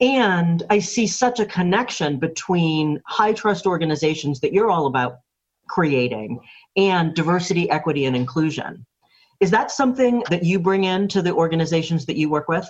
And 0.00 0.64
I 0.68 0.80
see 0.80 1.06
such 1.06 1.38
a 1.38 1.46
connection 1.46 2.18
between 2.18 3.00
high 3.06 3.32
trust 3.32 3.66
organizations 3.66 4.40
that 4.40 4.52
you're 4.52 4.70
all 4.70 4.86
about 4.86 5.18
creating 5.68 6.40
and 6.76 7.14
diversity, 7.14 7.70
equity, 7.70 8.04
and 8.06 8.16
inclusion. 8.16 8.84
Is 9.42 9.50
that 9.50 9.72
something 9.72 10.22
that 10.30 10.44
you 10.44 10.60
bring 10.60 10.84
in 10.84 11.08
to 11.08 11.20
the 11.20 11.34
organizations 11.34 12.06
that 12.06 12.16
you 12.16 12.30
work 12.30 12.48
with? 12.48 12.66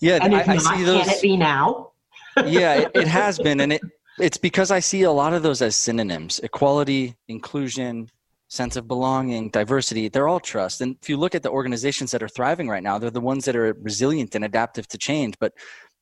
Yeah, 0.00 0.18
and 0.20 0.34
if 0.34 0.46
I, 0.46 0.56
not, 0.56 0.66
I 0.66 0.76
see 0.76 0.84
those. 0.84 1.04
Can 1.04 1.14
it 1.14 1.22
be 1.22 1.36
now? 1.36 1.92
yeah, 2.44 2.74
it, 2.74 2.90
it 2.94 3.08
has 3.08 3.38
been, 3.38 3.60
and 3.60 3.72
it 3.72 3.80
it's 4.18 4.36
because 4.36 4.70
I 4.70 4.80
see 4.80 5.02
a 5.02 5.10
lot 5.10 5.32
of 5.32 5.42
those 5.42 5.62
as 5.62 5.74
synonyms: 5.76 6.40
equality, 6.40 7.16
inclusion, 7.28 8.10
sense 8.48 8.76
of 8.76 8.86
belonging, 8.86 9.48
diversity. 9.48 10.08
They're 10.08 10.28
all 10.28 10.40
trust. 10.40 10.82
And 10.82 10.96
if 11.00 11.08
you 11.08 11.16
look 11.16 11.34
at 11.34 11.42
the 11.42 11.50
organizations 11.50 12.10
that 12.10 12.22
are 12.22 12.28
thriving 12.28 12.68
right 12.68 12.82
now, 12.82 12.98
they're 12.98 13.10
the 13.10 13.20
ones 13.20 13.46
that 13.46 13.56
are 13.56 13.74
resilient 13.80 14.34
and 14.34 14.44
adaptive 14.44 14.86
to 14.88 14.98
change. 14.98 15.36
But 15.40 15.54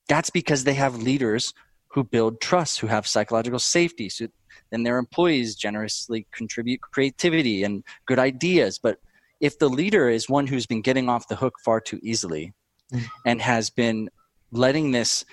that's 0.08 0.30
because 0.30 0.64
they 0.64 0.74
have 0.74 0.96
leaders 0.96 1.54
who 1.88 2.02
build 2.02 2.40
trust, 2.40 2.80
who 2.80 2.88
have 2.88 3.06
psychological 3.06 3.60
safety. 3.60 4.08
So 4.08 4.26
then 4.70 4.82
their 4.82 4.98
employees 4.98 5.54
generously 5.54 6.26
contribute 6.32 6.80
creativity 6.80 7.62
and 7.62 7.84
good 8.06 8.18
ideas. 8.18 8.78
But 8.78 8.98
if 9.42 9.58
the 9.58 9.68
leader 9.68 10.08
is 10.08 10.30
one 10.30 10.46
who's 10.46 10.66
been 10.66 10.80
getting 10.80 11.08
off 11.10 11.28
the 11.28 11.36
hook 11.36 11.54
far 11.62 11.80
too 11.80 11.98
easily 12.02 12.54
mm. 12.90 13.04
and 13.26 13.42
has 13.42 13.68
been 13.68 14.08
letting 14.52 14.92
this 14.92 15.26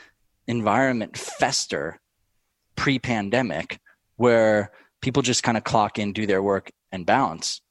environment 0.47 1.15
fester 1.15 2.01
pre-pandemic 2.75 3.79
where 4.17 4.71
people 5.01 5.21
just 5.21 5.43
kind 5.43 5.57
of 5.57 5.63
clock 5.63 5.99
in 5.99 6.11
do 6.11 6.25
their 6.25 6.41
work 6.41 6.71
and 6.91 7.05
bounce 7.05 7.61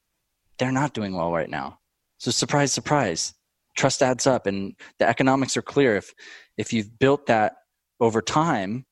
they're 0.58 0.72
not 0.72 0.94
doing 0.94 1.14
well 1.14 1.32
right 1.32 1.50
now 1.50 1.78
so 2.18 2.30
surprise 2.30 2.72
surprise 2.72 3.34
trust 3.76 4.02
adds 4.02 4.26
up 4.26 4.46
and 4.46 4.74
the 4.98 5.08
economics 5.08 5.56
are 5.56 5.62
clear 5.62 5.96
if 5.96 6.14
if 6.56 6.72
you've 6.72 6.98
built 6.98 7.26
that 7.26 7.54
over 8.00 8.22
time 8.22 8.86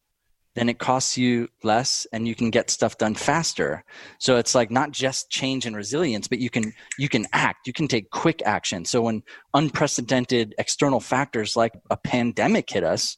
then 0.56 0.68
it 0.68 0.80
costs 0.80 1.16
you 1.16 1.48
less 1.62 2.06
and 2.12 2.26
you 2.26 2.34
can 2.34 2.50
get 2.50 2.70
stuff 2.70 2.98
done 2.98 3.14
faster. 3.14 3.84
So 4.18 4.36
it's 4.36 4.54
like 4.54 4.70
not 4.70 4.90
just 4.90 5.30
change 5.30 5.66
and 5.66 5.76
resilience 5.76 6.26
but 6.26 6.40
you 6.40 6.50
can 6.50 6.72
you 6.98 7.08
can 7.08 7.26
act. 7.32 7.66
You 7.66 7.72
can 7.72 7.86
take 7.86 8.10
quick 8.10 8.42
action. 8.44 8.84
So 8.84 9.02
when 9.02 9.22
unprecedented 9.54 10.54
external 10.58 10.98
factors 10.98 11.56
like 11.56 11.74
a 11.90 11.96
pandemic 11.96 12.68
hit 12.70 12.82
us 12.82 13.16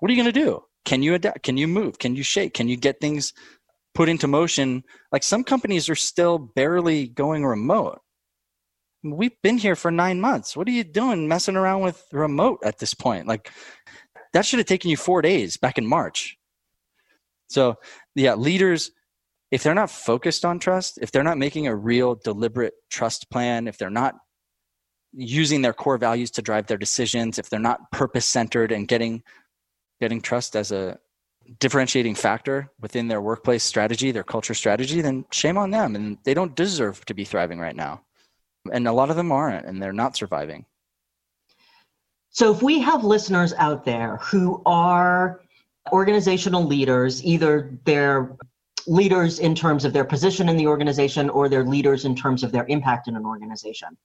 what 0.00 0.10
are 0.10 0.14
you 0.14 0.22
going 0.22 0.32
to 0.32 0.40
do? 0.40 0.62
Can 0.84 1.02
you 1.02 1.14
adapt? 1.14 1.42
Can 1.42 1.56
you 1.56 1.68
move? 1.68 1.98
Can 1.98 2.16
you 2.16 2.22
shake? 2.22 2.54
Can 2.54 2.68
you 2.68 2.76
get 2.76 3.00
things 3.00 3.32
put 3.94 4.08
into 4.08 4.26
motion? 4.26 4.82
Like 5.12 5.22
some 5.22 5.44
companies 5.44 5.88
are 5.88 5.94
still 5.94 6.38
barely 6.38 7.06
going 7.06 7.44
remote. 7.44 8.00
We've 9.02 9.40
been 9.42 9.58
here 9.58 9.76
for 9.76 9.90
nine 9.90 10.20
months. 10.20 10.56
What 10.56 10.68
are 10.68 10.72
you 10.72 10.84
doing 10.84 11.28
messing 11.28 11.56
around 11.56 11.82
with 11.82 12.02
remote 12.12 12.60
at 12.64 12.78
this 12.78 12.92
point? 12.92 13.26
Like 13.26 13.50
that 14.32 14.46
should 14.46 14.58
have 14.58 14.66
taken 14.66 14.90
you 14.90 14.96
four 14.96 15.22
days 15.22 15.56
back 15.56 15.78
in 15.78 15.86
March. 15.86 16.38
So, 17.48 17.76
yeah, 18.14 18.34
leaders, 18.34 18.92
if 19.50 19.62
they're 19.62 19.74
not 19.74 19.90
focused 19.90 20.44
on 20.44 20.58
trust, 20.58 20.98
if 21.02 21.10
they're 21.10 21.24
not 21.24 21.38
making 21.38 21.66
a 21.66 21.74
real 21.74 22.14
deliberate 22.14 22.74
trust 22.90 23.28
plan, 23.30 23.66
if 23.66 23.76
they're 23.76 23.90
not 23.90 24.14
using 25.12 25.62
their 25.62 25.72
core 25.72 25.98
values 25.98 26.30
to 26.32 26.42
drive 26.42 26.66
their 26.66 26.78
decisions, 26.78 27.38
if 27.38 27.50
they're 27.50 27.58
not 27.58 27.90
purpose 27.90 28.26
centered 28.26 28.70
and 28.72 28.86
getting 28.86 29.22
getting 30.00 30.20
trust 30.20 30.56
as 30.56 30.72
a 30.72 30.98
differentiating 31.58 32.14
factor 32.14 32.70
within 32.80 33.08
their 33.08 33.20
workplace 33.20 33.64
strategy, 33.64 34.12
their 34.12 34.22
culture 34.22 34.54
strategy, 34.54 35.00
then 35.00 35.24
shame 35.32 35.58
on 35.58 35.70
them 35.70 35.96
and 35.96 36.16
they 36.24 36.32
don't 36.32 36.54
deserve 36.54 37.04
to 37.06 37.14
be 37.14 37.24
thriving 37.24 37.58
right 37.58 37.76
now. 37.76 38.02
And 38.72 38.86
a 38.86 38.92
lot 38.92 39.10
of 39.10 39.16
them 39.16 39.32
aren't 39.32 39.66
and 39.66 39.82
they're 39.82 39.92
not 39.92 40.16
surviving. 40.16 40.64
So 42.30 42.52
if 42.52 42.62
we 42.62 42.78
have 42.80 43.04
listeners 43.04 43.52
out 43.54 43.84
there 43.84 44.16
who 44.18 44.62
are 44.64 45.40
organizational 45.92 46.64
leaders, 46.64 47.24
either 47.24 47.76
they're 47.84 48.36
leaders 48.86 49.38
in 49.40 49.54
terms 49.54 49.84
of 49.84 49.92
their 49.92 50.04
position 50.04 50.48
in 50.48 50.56
the 50.56 50.66
organization 50.66 51.28
or 51.28 51.48
they're 51.48 51.64
leaders 51.64 52.04
in 52.04 52.14
terms 52.14 52.42
of 52.42 52.52
their 52.52 52.66
impact 52.68 53.08
in 53.08 53.16
an 53.16 53.26
organization, 53.26 53.96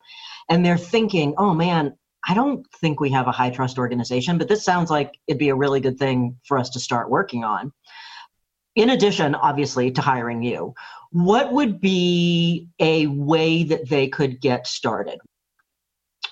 and 0.49 0.65
they're 0.65 0.77
thinking, 0.77 1.33
oh 1.37 1.53
man, 1.53 1.95
I 2.27 2.33
don't 2.33 2.65
think 2.81 2.99
we 2.99 3.11
have 3.11 3.27
a 3.27 3.31
high 3.31 3.51
trust 3.51 3.77
organization, 3.77 4.37
but 4.37 4.47
this 4.47 4.65
sounds 4.65 4.89
like 4.89 5.13
it'd 5.27 5.39
be 5.39 5.49
a 5.49 5.55
really 5.55 5.79
good 5.79 5.99
thing 5.99 6.37
for 6.47 6.57
us 6.57 6.71
to 6.71 6.79
start 6.79 7.09
working 7.09 7.43
on. 7.43 7.71
In 8.75 8.89
addition, 8.89 9.35
obviously, 9.35 9.91
to 9.91 10.01
hiring 10.01 10.41
you, 10.41 10.73
what 11.11 11.53
would 11.53 11.79
be 11.79 12.67
a 12.79 13.07
way 13.07 13.63
that 13.63 13.87
they 13.87 14.07
could 14.07 14.41
get 14.41 14.67
started? 14.67 15.19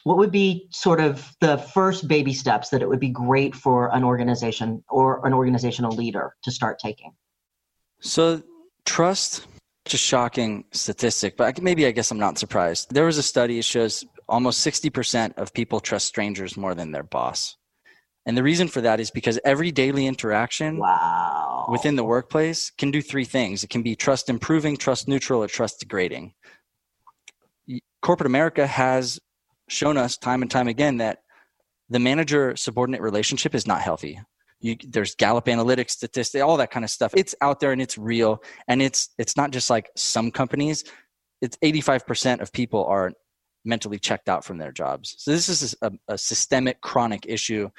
What 0.04 0.18
would 0.18 0.32
be 0.32 0.68
sort 0.72 1.00
of 1.00 1.34
the 1.40 1.58
first 1.58 2.08
baby 2.08 2.34
steps 2.34 2.70
that 2.70 2.82
it 2.82 2.90
would 2.90 3.00
be 3.00 3.10
great 3.10 3.56
for 3.56 3.94
an 3.96 4.04
organization 4.04 4.84
or 4.90 5.26
an 5.26 5.34
organizational 5.34 5.96
leader 5.96 6.36
to 6.44 6.52
start 6.52 6.78
taking? 6.80 7.14
So, 8.02 8.44
trust, 8.86 9.48
such 9.86 9.94
a 9.94 9.98
shocking 9.98 10.66
statistic, 10.72 11.38
but 11.38 11.62
maybe 11.62 11.86
I 11.86 11.92
guess 11.92 12.12
I'm 12.12 12.20
not 12.20 12.38
surprised. 12.38 12.94
There 12.94 13.06
was 13.06 13.18
a 13.18 13.24
study 13.24 13.58
that 13.58 13.64
shows 13.64 14.06
almost 14.28 14.66
60% 14.66 15.38
of 15.38 15.54
people 15.54 15.80
trust 15.80 16.08
strangers 16.08 16.58
more 16.58 16.76
than 16.76 16.92
their 16.92 17.04
boss. 17.04 17.56
And 18.26 18.38
the 18.38 18.44
reason 18.44 18.68
for 18.68 18.82
that 18.82 19.00
is 19.00 19.12
because 19.12 19.40
every 19.44 19.72
daily 19.72 20.08
interaction 20.08 20.78
wow. 20.78 21.68
within 21.70 21.96
the 21.96 22.04
workplace 22.04 22.72
can 22.72 22.90
do 22.90 23.02
three 23.02 23.26
things 23.26 23.64
it 23.64 23.70
can 23.70 23.82
be 23.82 23.96
trust 23.96 24.30
improving, 24.30 24.78
trust 24.78 25.08
neutral, 25.08 25.44
or 25.44 25.48
trust 25.48 25.80
degrading. 25.80 26.34
Corporate 28.02 28.28
America 28.28 28.66
has 28.66 29.20
shown 29.74 29.98
us 29.98 30.18
time 30.18 30.42
and 30.42 30.50
time 30.50 30.68
again 30.68 30.98
that 30.98 31.20
the 31.90 32.00
manager 32.00 32.56
subordinate 32.56 33.02
relationship 33.02 33.54
is 33.54 33.68
not 33.68 33.82
healthy. 33.82 34.20
You, 34.60 34.78
there's 34.88 35.16
Gallup 35.16 35.46
analytics 35.46 35.92
statistics, 35.92 36.42
all 36.42 36.58
that 36.58 36.72
kind 36.72 36.86
of 36.86 36.90
stuff. 36.90 37.14
It's 37.16 37.36
out 37.42 37.60
there 37.60 37.74
and 37.74 37.82
it's 37.82 37.98
real. 37.98 38.42
And 38.68 38.82
it's 38.82 39.10
it's 39.18 39.36
not 39.36 39.52
just 39.52 39.70
like 39.70 39.90
some 39.98 40.32
companies. 40.32 40.86
It's 41.42 41.58
85% 41.58 42.40
of 42.40 42.54
people 42.54 42.86
are 42.86 43.12
mentally 43.66 44.00
checked 44.00 44.30
out 44.30 44.46
from 44.46 44.58
their 44.58 44.72
jobs. 44.72 45.16
So 45.18 45.32
this 45.32 45.50
is 45.50 45.76
a, 45.82 45.92
a 46.08 46.18
systemic 46.18 46.80
chronic 46.80 47.26
issue 47.28 47.70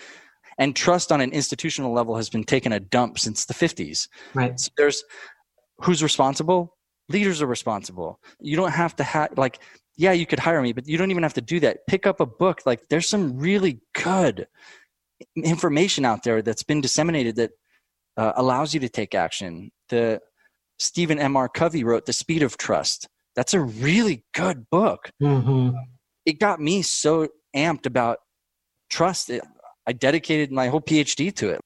and 0.59 0.74
trust 0.74 1.12
on 1.12 1.20
an 1.20 1.33
institutional 1.33 1.92
level 1.92 2.16
has 2.16 2.30
been 2.30 2.44
taking 2.44 2.72
a 2.72 2.80
dump 2.80 3.18
since 3.18 3.44
the 3.44 3.54
50s 3.54 4.09
right 4.35 4.59
so 4.59 4.70
there's 4.76 5.04
who's 5.78 6.02
responsible 6.02 6.76
leaders 7.09 7.42
are 7.42 7.46
responsible 7.46 8.20
you 8.40 8.57
don't 8.57 8.72
have 8.72 8.94
to 8.96 9.04
have 9.04 9.30
like 9.37 9.61
yeah 9.96 10.12
you 10.12 10.26
could 10.26 10.38
hire 10.38 10.62
me 10.62 10.72
but 10.72 10.87
you 10.87 10.96
don't 10.96 11.11
even 11.11 11.22
have 11.22 11.35
to 11.35 11.40
do 11.40 11.61
that 11.61 11.87
pick 11.87 12.07
up 12.07 12.20
a 12.20 12.26
book 12.26 12.61
like 12.66 12.88
there's 12.88 13.09
some 13.09 13.38
really 13.38 13.80
good 13.94 14.46
information 15.37 16.04
out 16.04 16.22
there 16.22 16.42
that's 16.42 16.62
been 16.62 16.80
disseminated 16.80 17.37
that 17.37 17.50
uh, 18.16 18.33
allows 18.37 18.74
you 18.74 18.80
to 18.80 18.88
take 18.88 19.14
action 19.14 19.70
the 19.88 20.20
stephen 20.78 21.18
m 21.18 21.37
r 21.37 21.48
covey 21.48 21.85
wrote 21.85 22.07
the 22.07 22.12
speed 22.12 22.42
of 22.42 22.57
trust 22.57 23.09
that's 23.35 23.54
a 23.54 23.61
really 23.61 24.24
good 24.33 24.68
book. 24.70 25.11
Mm-hmm. 25.22 25.76
It 26.26 26.38
got 26.38 26.61
me 26.61 26.83
so 26.83 27.28
amped 27.54 27.87
about 27.87 28.18
trust. 28.90 29.30
I 29.87 29.92
dedicated 29.92 30.52
my 30.52 30.68
whole 30.68 30.80
PhD 30.80 31.35
to 31.37 31.50
it. 31.50 31.61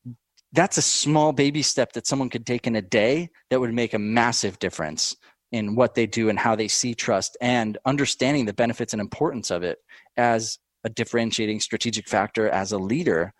That's 0.52 0.78
a 0.78 0.82
small 0.82 1.32
baby 1.32 1.62
step 1.62 1.92
that 1.92 2.06
someone 2.06 2.30
could 2.30 2.46
take 2.46 2.66
in 2.66 2.74
a 2.74 2.82
day 2.82 3.28
that 3.50 3.60
would 3.60 3.74
make 3.74 3.92
a 3.92 3.98
massive 3.98 4.58
difference 4.58 5.14
in 5.52 5.74
what 5.74 5.94
they 5.94 6.06
do 6.06 6.28
and 6.28 6.38
how 6.38 6.54
they 6.54 6.68
see 6.68 6.94
trust 6.94 7.36
and 7.40 7.78
understanding 7.84 8.44
the 8.44 8.52
benefits 8.52 8.92
and 8.92 9.00
importance 9.00 9.50
of 9.50 9.62
it 9.62 9.78
as 10.16 10.58
a 10.84 10.90
differentiating 10.90 11.60
strategic 11.60 12.08
factor 12.08 12.48
as 12.48 12.72
a 12.72 12.78
leader. 12.78 13.32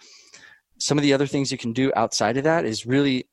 Some 0.79 0.99
of 0.99 1.03
the 1.03 1.13
other 1.13 1.27
things 1.27 1.53
you 1.53 1.59
can 1.59 1.73
do 1.73 1.93
outside 1.97 2.37
of 2.37 2.45
that 2.45 2.65
is 2.65 2.87
really 2.87 3.29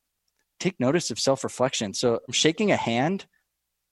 take 0.60 0.80
notice 0.80 1.12
of 1.12 1.20
self 1.20 1.44
reflection. 1.44 1.94
So, 1.94 2.20
shaking 2.32 2.72
a 2.72 2.78
hand 2.78 3.26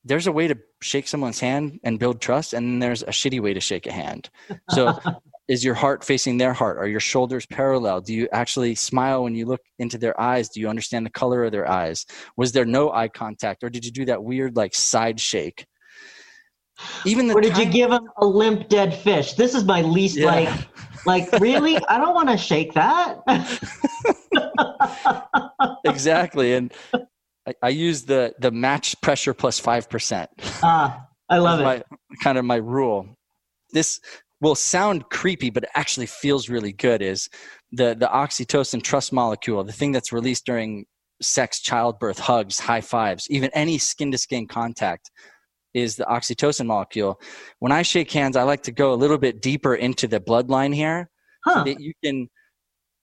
there's 0.05 0.27
a 0.27 0.31
way 0.31 0.47
to 0.47 0.57
shake 0.81 1.07
someone's 1.07 1.39
hand 1.39 1.79
and 1.83 1.99
build 1.99 2.19
trust 2.19 2.53
and 2.53 2.81
there's 2.81 3.03
a 3.03 3.07
shitty 3.07 3.39
way 3.39 3.53
to 3.53 3.59
shake 3.59 3.87
a 3.87 3.91
hand 3.91 4.29
so 4.69 4.99
is 5.47 5.63
your 5.63 5.73
heart 5.73 6.03
facing 6.03 6.37
their 6.37 6.53
heart 6.53 6.77
are 6.77 6.87
your 6.87 6.99
shoulders 6.99 7.45
parallel 7.47 8.01
do 8.01 8.13
you 8.13 8.27
actually 8.31 8.75
smile 8.75 9.23
when 9.23 9.35
you 9.35 9.45
look 9.45 9.61
into 9.79 9.97
their 9.97 10.19
eyes 10.19 10.49
do 10.49 10.59
you 10.59 10.69
understand 10.69 11.05
the 11.05 11.11
color 11.11 11.43
of 11.43 11.51
their 11.51 11.69
eyes 11.69 12.05
was 12.37 12.51
there 12.51 12.65
no 12.65 12.91
eye 12.91 13.07
contact 13.07 13.63
or 13.63 13.69
did 13.69 13.85
you 13.85 13.91
do 13.91 14.05
that 14.05 14.23
weird 14.23 14.55
like 14.55 14.73
side 14.73 15.19
shake 15.19 15.65
even 17.05 17.27
the 17.27 17.33
or 17.33 17.41
did 17.41 17.53
time- 17.53 17.67
you 17.67 17.71
give 17.71 17.89
them 17.89 18.07
a 18.17 18.25
limp 18.25 18.67
dead 18.69 18.93
fish 18.93 19.33
this 19.33 19.53
is 19.53 19.63
my 19.63 19.81
least 19.81 20.17
yeah. 20.17 20.25
like 20.25 20.49
like 21.05 21.31
really 21.39 21.77
i 21.87 21.97
don't 21.97 22.15
want 22.15 22.29
to 22.29 22.37
shake 22.37 22.73
that 22.73 23.19
exactly 25.85 26.53
and 26.53 26.73
I, 27.47 27.53
I 27.61 27.69
use 27.69 28.03
the 28.03 28.33
the 28.39 28.51
match 28.51 28.99
pressure 29.01 29.33
plus 29.33 29.59
five 29.59 29.89
percent. 29.89 30.29
Ah, 30.61 31.07
I 31.29 31.39
love 31.39 31.59
it. 31.59 31.63
My, 31.63 31.83
kind 32.21 32.37
of 32.37 32.45
my 32.45 32.55
rule. 32.55 33.07
This 33.71 33.99
will 34.43 34.55
sound 34.55 35.09
creepy, 35.09 35.49
but 35.49 35.63
it 35.63 35.69
actually 35.73 36.05
feels 36.05 36.49
really 36.49 36.73
good. 36.73 37.01
Is 37.01 37.29
the 37.71 37.95
the 37.95 38.07
oxytocin 38.07 38.83
trust 38.83 39.11
molecule, 39.11 39.63
the 39.63 39.71
thing 39.71 39.91
that's 39.91 40.11
released 40.11 40.45
during 40.45 40.85
sex, 41.21 41.61
childbirth, 41.61 42.19
hugs, 42.19 42.59
high 42.59 42.81
fives, 42.81 43.25
even 43.29 43.49
any 43.53 43.77
skin 43.77 44.11
to 44.11 44.17
skin 44.17 44.47
contact 44.47 45.09
is 45.73 45.95
the 45.95 46.03
oxytocin 46.05 46.67
molecule. 46.67 47.19
When 47.59 47.71
I 47.71 47.81
shake 47.81 48.11
hands, 48.11 48.35
I 48.35 48.43
like 48.43 48.63
to 48.63 48.71
go 48.71 48.93
a 48.93 48.95
little 48.95 49.17
bit 49.17 49.41
deeper 49.41 49.73
into 49.73 50.07
the 50.07 50.19
bloodline 50.19 50.75
here 50.75 51.09
huh. 51.45 51.55
so 51.55 51.63
that 51.63 51.79
you 51.79 51.93
can 52.03 52.27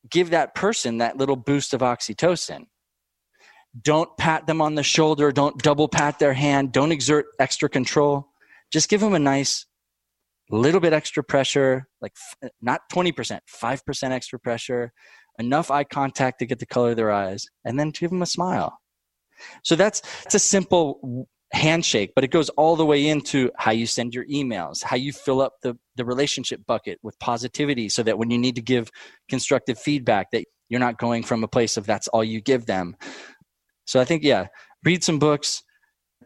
give 0.08 0.30
that 0.30 0.54
person 0.54 0.98
that 0.98 1.16
little 1.16 1.36
boost 1.36 1.74
of 1.74 1.80
oxytocin. 1.80 2.66
Don't 3.82 4.10
pat 4.18 4.46
them 4.46 4.60
on 4.60 4.74
the 4.74 4.82
shoulder. 4.82 5.32
Don't 5.32 5.60
double 5.62 5.88
pat 5.88 6.18
their 6.18 6.32
hand. 6.32 6.72
Don't 6.72 6.92
exert 6.92 7.26
extra 7.38 7.68
control. 7.68 8.28
Just 8.72 8.88
give 8.88 9.00
them 9.00 9.14
a 9.14 9.18
nice 9.18 9.66
little 10.50 10.80
bit 10.80 10.92
extra 10.92 11.22
pressure, 11.22 11.86
like 12.00 12.12
not 12.60 12.82
20%, 12.92 13.38
5% 13.62 14.10
extra 14.10 14.38
pressure, 14.38 14.92
enough 15.38 15.70
eye 15.70 15.84
contact 15.84 16.38
to 16.40 16.46
get 16.46 16.58
the 16.58 16.66
color 16.66 16.90
of 16.90 16.96
their 16.96 17.10
eyes, 17.10 17.46
and 17.64 17.78
then 17.78 17.90
give 17.90 18.10
them 18.10 18.22
a 18.22 18.26
smile. 18.26 18.78
So 19.64 19.76
that's, 19.76 20.00
that's 20.22 20.34
a 20.34 20.40
simple 20.40 21.28
handshake, 21.52 22.12
but 22.14 22.24
it 22.24 22.30
goes 22.30 22.48
all 22.50 22.76
the 22.76 22.86
way 22.86 23.06
into 23.06 23.50
how 23.56 23.72
you 23.72 23.86
send 23.86 24.14
your 24.14 24.26
emails, 24.26 24.82
how 24.82 24.96
you 24.96 25.12
fill 25.12 25.40
up 25.40 25.54
the, 25.62 25.76
the 25.96 26.04
relationship 26.04 26.60
bucket 26.66 26.98
with 27.02 27.18
positivity 27.18 27.88
so 27.88 28.02
that 28.02 28.18
when 28.18 28.30
you 28.30 28.38
need 28.38 28.54
to 28.56 28.62
give 28.62 28.90
constructive 29.28 29.78
feedback 29.78 30.30
that 30.30 30.44
you're 30.68 30.78
not 30.78 30.98
going 30.98 31.22
from 31.22 31.42
a 31.42 31.48
place 31.48 31.76
of 31.76 31.86
that's 31.86 32.06
all 32.08 32.22
you 32.22 32.40
give 32.40 32.66
them 32.66 32.94
so 33.90 33.98
I 33.98 34.04
think, 34.04 34.22
yeah, 34.22 34.46
read 34.84 35.02
some 35.02 35.18
books, 35.18 35.64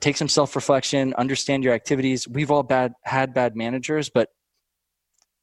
take 0.00 0.16
some 0.16 0.28
self 0.28 0.54
reflection, 0.57 1.14
understand 1.14 1.64
your 1.64 1.74
activities. 1.74 2.28
We've 2.28 2.50
all 2.50 2.62
bad 2.62 2.92
had 3.04 3.35
bad 3.35 3.57
managers, 3.57 4.11
but 4.11 4.28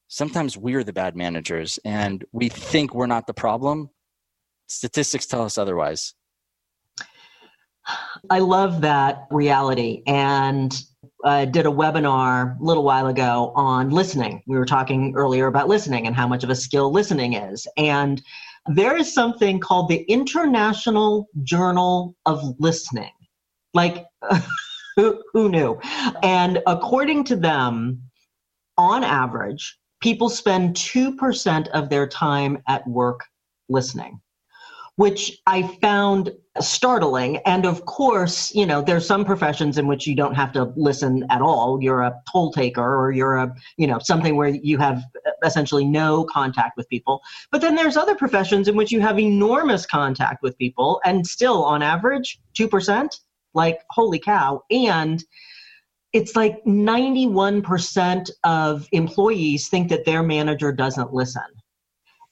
sometimes 0.08 0.58
we're 0.58 0.84
the 0.84 0.94
bad 0.94 1.16
managers 1.16 1.80
and 1.86 2.24
we 2.32 2.50
think 2.50 2.94
we're 2.94 3.08
not 3.08 3.28
the 3.28 3.34
problem. 3.34 3.90
Statistics 4.68 5.26
tell 5.26 5.44
us 5.44 5.58
otherwise. 5.58 6.14
I 8.30 8.40
love 8.40 8.82
that 8.82 9.28
reality. 9.32 10.04
And 10.06 10.80
I 11.26 11.46
did 11.46 11.66
a 11.66 11.70
webinar 11.70 12.60
a 12.60 12.64
little 12.64 12.84
while 12.84 13.08
ago 13.08 13.52
on 13.56 13.90
listening. 13.90 14.44
We 14.48 14.58
were 14.58 14.66
talking 14.66 15.14
earlier 15.16 15.48
about 15.48 15.68
listening 15.68 16.08
and 16.08 16.16
how 16.16 16.28
much 16.28 16.44
of 16.44 16.50
a 16.50 16.56
skill 16.56 16.92
listening 16.92 17.34
is. 17.34 17.68
And 17.78 18.22
there 18.68 18.96
is 18.96 19.14
something 19.14 19.60
called 19.60 19.90
the 19.90 20.04
International 20.04 21.28
Journal 21.44 22.16
of 22.26 22.44
Listening. 22.60 23.12
Like, 23.74 24.06
who, 24.96 25.22
who 25.34 25.50
knew? 25.50 25.80
And 26.24 26.62
according 26.68 27.24
to 27.26 27.36
them, 27.36 28.02
on 28.78 29.04
average, 29.04 29.78
people 30.02 30.30
spend 30.30 30.76
2% 30.76 31.68
of 31.70 31.90
their 31.90 32.08
time 32.08 32.58
at 32.68 32.88
work 32.88 33.22
listening 33.70 34.20
which 35.02 35.42
I 35.48 35.64
found 35.82 36.32
startling. 36.60 37.38
And 37.38 37.66
of 37.66 37.86
course, 37.86 38.54
you 38.54 38.66
know, 38.66 38.82
there's 38.82 39.06
some 39.06 39.24
professions 39.24 39.78
in 39.78 39.88
which 39.88 40.06
you 40.06 40.16
don't 40.16 40.36
have 40.36 40.52
to 40.54 40.74
listen 40.76 41.26
at 41.30 41.42
all. 41.42 41.80
You're 41.82 42.02
a 42.02 42.14
toll 42.32 42.52
taker 42.52 42.98
or 42.98 43.12
you're 43.12 43.38
a, 43.38 43.52
you 43.78 43.88
know, 43.88 44.00
something 44.00 44.36
where 44.36 44.50
you 44.50 44.78
have 44.78 45.02
essentially 45.44 45.86
no 45.86 46.26
contact 46.26 46.78
with 46.78 46.90
people. 46.90 47.22
But 47.52 47.62
then 47.62 47.76
there's 47.76 47.98
other 47.98 48.16
professions 48.16 48.68
in 48.68 48.76
which 48.76 48.92
you 48.92 49.00
have 49.02 49.18
enormous 49.18 49.86
contact 49.86 50.44
with 50.44 50.58
people 50.58 51.02
and 51.06 51.26
still 51.26 51.64
on 51.64 51.82
average 51.82 52.40
2%, 52.56 53.10
like 53.54 53.80
holy 53.90 54.20
cow. 54.20 54.64
And 54.70 55.24
it's 56.14 56.36
like 56.36 56.64
91% 56.66 58.30
of 58.44 58.88
employees 58.92 59.70
think 59.70 59.90
that 59.90 60.06
their 60.06 60.24
manager 60.24 60.72
doesn't 60.72 61.14
listen. 61.14 61.44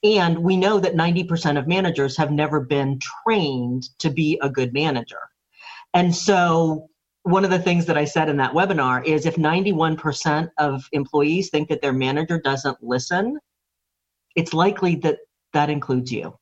And 0.03 0.39
we 0.39 0.55
know 0.57 0.79
that 0.79 0.95
90% 0.95 1.57
of 1.57 1.67
managers 1.67 2.17
have 2.17 2.31
never 2.31 2.59
been 2.59 2.99
trained 3.25 3.83
to 3.99 4.09
be 4.09 4.39
a 4.41 4.49
good 4.49 4.73
manager. 4.73 5.19
And 5.93 6.15
so, 6.15 6.87
one 7.23 7.43
of 7.43 7.51
the 7.51 7.59
things 7.59 7.85
that 7.85 7.97
I 7.97 8.05
said 8.05 8.29
in 8.29 8.37
that 8.37 8.53
webinar 8.53 9.05
is 9.05 9.25
if 9.25 9.35
91% 9.35 10.49
of 10.57 10.87
employees 10.93 11.49
think 11.49 11.67
that 11.67 11.81
their 11.81 11.91
manager 11.91 12.39
doesn't 12.39 12.81
listen, 12.81 13.37
it's 14.35 14.53
likely 14.53 14.95
that 14.95 15.19
that 15.53 15.69
includes 15.69 16.11
you, 16.11 16.37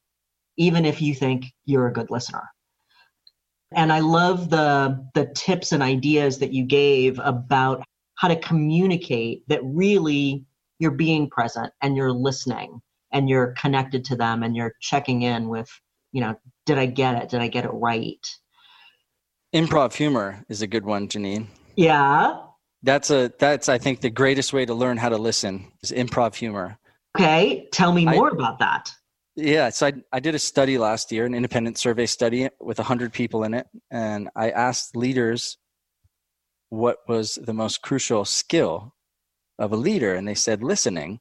even 0.55 0.85
if 0.85 1.01
you 1.01 1.15
think 1.15 1.45
you're 1.65 1.87
a 1.87 1.93
good 1.93 2.11
listener. 2.11 2.43
And 3.73 3.91
I 3.91 3.99
love 3.99 4.49
the, 4.49 5.05
the 5.13 5.25
tips 5.35 5.71
and 5.71 5.83
ideas 5.83 6.39
that 6.39 6.53
you 6.53 6.63
gave 6.63 7.19
about 7.19 7.83
how 8.15 8.27
to 8.27 8.35
communicate 8.37 9.47
that 9.47 9.59
really 9.63 10.45
you're 10.79 10.91
being 10.91 11.29
present 11.29 11.71
and 11.81 11.95
you're 11.95 12.11
listening 12.11 12.81
and 13.11 13.29
you're 13.29 13.53
connected 13.59 14.05
to 14.05 14.15
them 14.15 14.43
and 14.43 14.55
you're 14.55 14.73
checking 14.81 15.23
in 15.23 15.49
with, 15.49 15.69
you 16.11 16.21
know, 16.21 16.35
did 16.65 16.77
I 16.77 16.85
get 16.85 17.21
it? 17.21 17.29
Did 17.29 17.41
I 17.41 17.47
get 17.47 17.65
it 17.65 17.71
right? 17.71 18.25
Improv 19.53 19.93
humor 19.93 20.43
is 20.49 20.61
a 20.61 20.67
good 20.67 20.85
one, 20.85 21.07
Janine. 21.07 21.47
Yeah. 21.75 22.41
That's 22.83 23.09
a 23.09 23.31
that's 23.39 23.69
I 23.69 23.77
think 23.77 24.01
the 24.01 24.09
greatest 24.09 24.53
way 24.53 24.65
to 24.65 24.73
learn 24.73 24.97
how 24.97 25.09
to 25.09 25.17
listen 25.17 25.71
is 25.81 25.91
improv 25.91 26.35
humor. 26.35 26.77
Okay, 27.17 27.67
tell 27.71 27.91
me 27.91 28.07
I- 28.07 28.15
more 28.15 28.29
about 28.29 28.59
that. 28.59 28.91
Yeah, 29.37 29.69
so 29.69 29.85
I, 29.85 29.93
I 30.11 30.19
did 30.19 30.33
a 30.33 30.39
study 30.39 30.79
last 30.79 31.11
year, 31.11 31.23
an 31.23 31.35
independent 31.35 31.77
survey 31.77 32.07
study 32.07 32.49
with 32.59 32.79
100 32.79 33.13
people 33.13 33.43
in 33.43 33.53
it. 33.53 33.67
And 33.91 34.29
I 34.35 34.49
asked 34.49 34.95
leaders 34.95 35.59
what 36.69 36.97
was 37.07 37.35
the 37.35 37.53
most 37.53 37.83
crucial 37.83 38.25
skill 38.25 38.95
of 39.59 39.73
a 39.73 39.75
leader. 39.75 40.15
And 40.15 40.27
they 40.27 40.33
said 40.33 40.63
listening. 40.63 41.19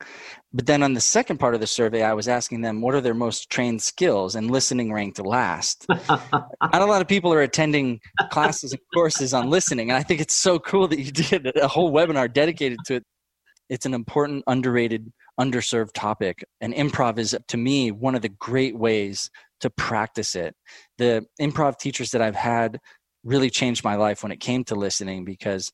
But 0.51 0.65
then 0.65 0.83
on 0.83 0.95
the 0.95 1.01
second 1.01 1.37
part 1.37 1.55
of 1.55 1.61
the 1.61 1.67
survey, 1.67 2.03
I 2.03 2.15
was 2.15 2.27
asking 2.27 2.63
them 2.63 2.81
what 2.81 2.95
are 2.95 3.03
their 3.03 3.13
most 3.13 3.51
trained 3.51 3.83
skills, 3.83 4.35
and 4.35 4.51
listening 4.51 4.95
ranked 4.95 5.21
last. 5.21 5.85
Not 6.09 6.49
a 6.73 6.87
lot 6.87 7.03
of 7.03 7.09
people 7.09 7.35
are 7.35 7.43
attending 7.43 8.01
classes 8.31 8.73
and 8.73 8.81
courses 8.95 9.35
on 9.35 9.51
listening. 9.51 9.91
And 9.91 9.99
I 9.99 10.03
think 10.03 10.23
it's 10.23 10.35
so 10.35 10.59
cool 10.59 10.89
that 10.89 11.01
you 11.01 11.13
did 11.13 11.55
a 11.55 11.69
whole 11.69 11.93
webinar 11.93 12.33
dedicated 12.33 12.79
to 12.87 12.95
it. 12.95 13.05
It's 13.69 13.85
an 13.85 13.93
important, 13.93 14.45
underrated 14.47 15.13
underserved 15.38 15.92
topic 15.94 16.44
and 16.61 16.75
improv 16.75 17.18
is 17.18 17.37
to 17.49 17.57
me 17.57 17.90
one 17.90 18.14
of 18.14 18.22
the 18.22 18.29
great 18.29 18.77
ways 18.77 19.31
to 19.61 19.70
practice 19.70 20.35
it. 20.35 20.55
The 20.99 21.27
improv 21.40 21.79
teachers 21.79 22.11
that 22.11 22.22
i've 22.22 22.37
had 22.37 22.79
really 23.25 23.51
changed 23.51 23.85
my 23.85 23.96
life 23.96 24.22
when 24.22 24.33
it 24.33 24.40
came 24.40 24.64
to 24.64 24.75
listening 24.75 25.25
because 25.25 25.72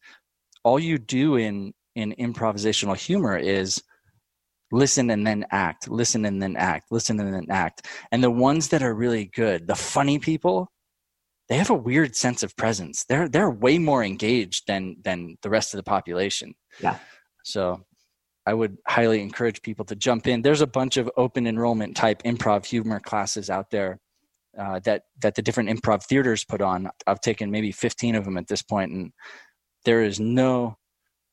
all 0.64 0.79
you 0.79 0.98
do 0.98 1.37
in 1.37 1.72
in 1.94 2.14
improvisational 2.18 2.96
humor 2.96 3.37
is 3.37 3.83
listen 4.70 5.11
and 5.11 5.27
then 5.27 5.44
act 5.51 5.88
listen 5.88 6.25
and 6.25 6.42
then 6.42 6.57
act 6.57 6.87
listen 6.90 7.20
and 7.20 7.35
then 7.35 7.46
act. 7.51 7.87
And 8.11 8.25
the 8.25 8.31
ones 8.31 8.68
that 8.68 8.83
are 8.83 8.94
really 8.94 9.27
good 9.35 9.66
the 9.66 9.75
funny 9.75 10.18
people 10.18 10.72
they 11.48 11.59
have 11.59 11.70
a 11.70 11.75
weird 11.75 12.16
sense 12.16 12.42
of 12.42 12.57
presence. 12.57 13.05
They're 13.05 13.29
they're 13.29 13.51
way 13.51 13.79
more 13.79 14.03
engaged 14.03 14.66
than 14.66 14.96
than 15.03 15.37
the 15.42 15.51
rest 15.51 15.75
of 15.75 15.79
the 15.79 15.83
population. 15.83 16.55
Yeah. 16.81 16.96
so 17.44 17.83
I 18.47 18.55
would 18.55 18.79
highly 18.87 19.21
encourage 19.21 19.63
people 19.63 19.85
to 19.87 19.97
jump 19.97 20.27
in. 20.27 20.43
There's 20.43 20.61
a 20.61 20.67
bunch 20.67 20.97
of 20.97 21.11
open 21.17 21.47
enrollment 21.47 21.97
type 21.97 22.23
improv 22.25 22.67
humor 22.67 22.99
classes 22.99 23.51
out 23.51 23.71
there 23.71 24.01
uh, 24.59 24.81
that 24.81 25.05
that 25.21 25.35
the 25.35 25.43
different 25.43 25.71
improv 25.71 26.05
theaters 26.05 26.45
put 26.45 26.61
on. 26.61 26.91
I've 27.07 27.21
taken 27.21 27.51
maybe 27.51 27.73
15 27.73 28.15
of 28.17 28.25
them 28.25 28.37
at 28.37 28.49
this 28.49 28.63
point, 28.63 28.93
and 28.93 29.13
there 29.85 30.03
is 30.03 30.21
no 30.21 30.77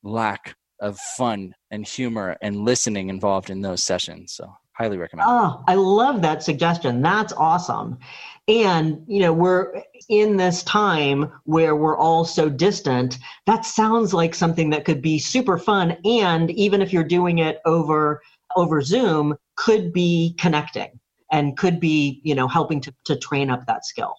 lack 0.03 0.55
of 0.79 0.97
fun 1.17 1.53
and 1.71 1.85
humor 1.85 2.37
and 2.41 2.63
listening 2.63 3.09
involved 3.09 3.49
in 3.49 3.61
those 3.61 3.83
sessions. 3.83 4.33
So 4.33 4.53
highly 4.79 4.97
recommend. 4.97 5.27
Oh, 5.29 5.63
I 5.67 5.75
love 5.75 6.21
that 6.21 6.41
suggestion. 6.41 7.01
That's 7.01 7.33
awesome. 7.33 7.99
And, 8.47 9.03
you 9.07 9.19
know, 9.19 9.33
we're 9.33 9.83
in 10.07 10.37
this 10.37 10.63
time 10.63 11.31
where 11.43 11.75
we're 11.75 11.97
all 11.97 12.25
so 12.25 12.49
distant. 12.49 13.19
That 13.45 13.65
sounds 13.65 14.13
like 14.13 14.33
something 14.33 14.69
that 14.71 14.85
could 14.85 15.01
be 15.01 15.19
super 15.19 15.57
fun. 15.57 15.97
And 16.05 16.49
even 16.51 16.81
if 16.81 16.91
you're 16.91 17.03
doing 17.03 17.39
it 17.39 17.59
over 17.65 18.21
over 18.55 18.81
Zoom, 18.81 19.37
could 19.55 19.93
be 19.93 20.35
connecting 20.39 20.99
and 21.31 21.55
could 21.55 21.79
be, 21.79 22.19
you 22.23 22.33
know, 22.33 22.47
helping 22.47 22.81
to, 22.81 22.93
to 23.05 23.15
train 23.15 23.51
up 23.51 23.67
that 23.67 23.85
skill. 23.85 24.15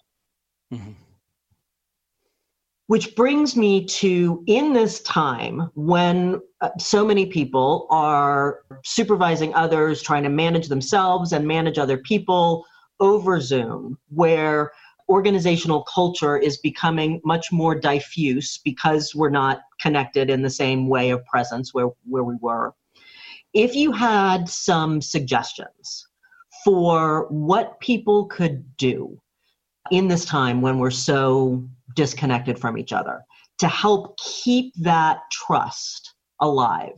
Mhm. 0.73 0.95
Which 2.91 3.15
brings 3.15 3.55
me 3.55 3.85
to 3.85 4.43
in 4.47 4.73
this 4.73 4.99
time 5.03 5.71
when 5.75 6.41
uh, 6.59 6.71
so 6.77 7.05
many 7.05 7.25
people 7.25 7.87
are 7.89 8.63
supervising 8.83 9.53
others, 9.53 10.01
trying 10.01 10.23
to 10.23 10.29
manage 10.29 10.67
themselves 10.67 11.31
and 11.31 11.47
manage 11.47 11.77
other 11.77 11.97
people 11.97 12.65
over 12.99 13.39
Zoom, 13.39 13.97
where 14.09 14.73
organizational 15.07 15.83
culture 15.83 16.37
is 16.37 16.57
becoming 16.57 17.21
much 17.23 17.49
more 17.49 17.75
diffuse 17.75 18.57
because 18.57 19.15
we're 19.15 19.29
not 19.29 19.61
connected 19.79 20.29
in 20.29 20.41
the 20.41 20.49
same 20.49 20.89
way 20.89 21.11
of 21.11 21.25
presence 21.27 21.73
where, 21.73 21.91
where 22.09 22.25
we 22.25 22.35
were. 22.41 22.73
If 23.53 23.73
you 23.73 23.93
had 23.93 24.49
some 24.49 24.99
suggestions 24.99 26.09
for 26.65 27.27
what 27.29 27.79
people 27.79 28.25
could 28.25 28.75
do 28.75 29.17
in 29.91 30.09
this 30.09 30.25
time 30.25 30.61
when 30.61 30.77
we're 30.77 30.91
so 30.91 31.63
disconnected 31.95 32.59
from 32.59 32.77
each 32.77 32.93
other 32.93 33.21
to 33.59 33.67
help 33.67 34.17
keep 34.17 34.73
that 34.81 35.19
trust 35.31 36.13
alive. 36.39 36.95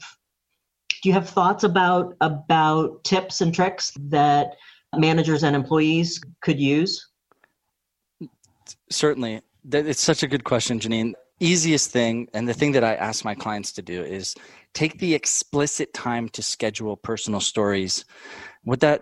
Do 1.01 1.09
you 1.09 1.13
have 1.13 1.29
thoughts 1.29 1.63
about 1.63 2.15
about 2.21 3.03
tips 3.03 3.41
and 3.41 3.53
tricks 3.53 3.91
that 4.09 4.55
managers 4.95 5.43
and 5.43 5.55
employees 5.55 6.21
could 6.41 6.59
use? 6.59 7.05
Certainly. 8.89 9.41
It's 9.71 10.01
such 10.01 10.23
a 10.23 10.27
good 10.27 10.43
question, 10.43 10.79
Janine. 10.79 11.13
Easiest 11.39 11.91
thing, 11.91 12.29
and 12.33 12.47
the 12.47 12.53
thing 12.53 12.71
that 12.73 12.83
I 12.83 12.95
ask 12.95 13.25
my 13.25 13.35
clients 13.35 13.73
to 13.73 13.81
do 13.81 14.01
is 14.01 14.35
take 14.73 14.99
the 14.99 15.13
explicit 15.13 15.93
time 15.93 16.29
to 16.29 16.41
schedule 16.41 16.95
personal 16.95 17.41
stories. 17.41 18.05
What 18.63 18.79
that 18.79 19.01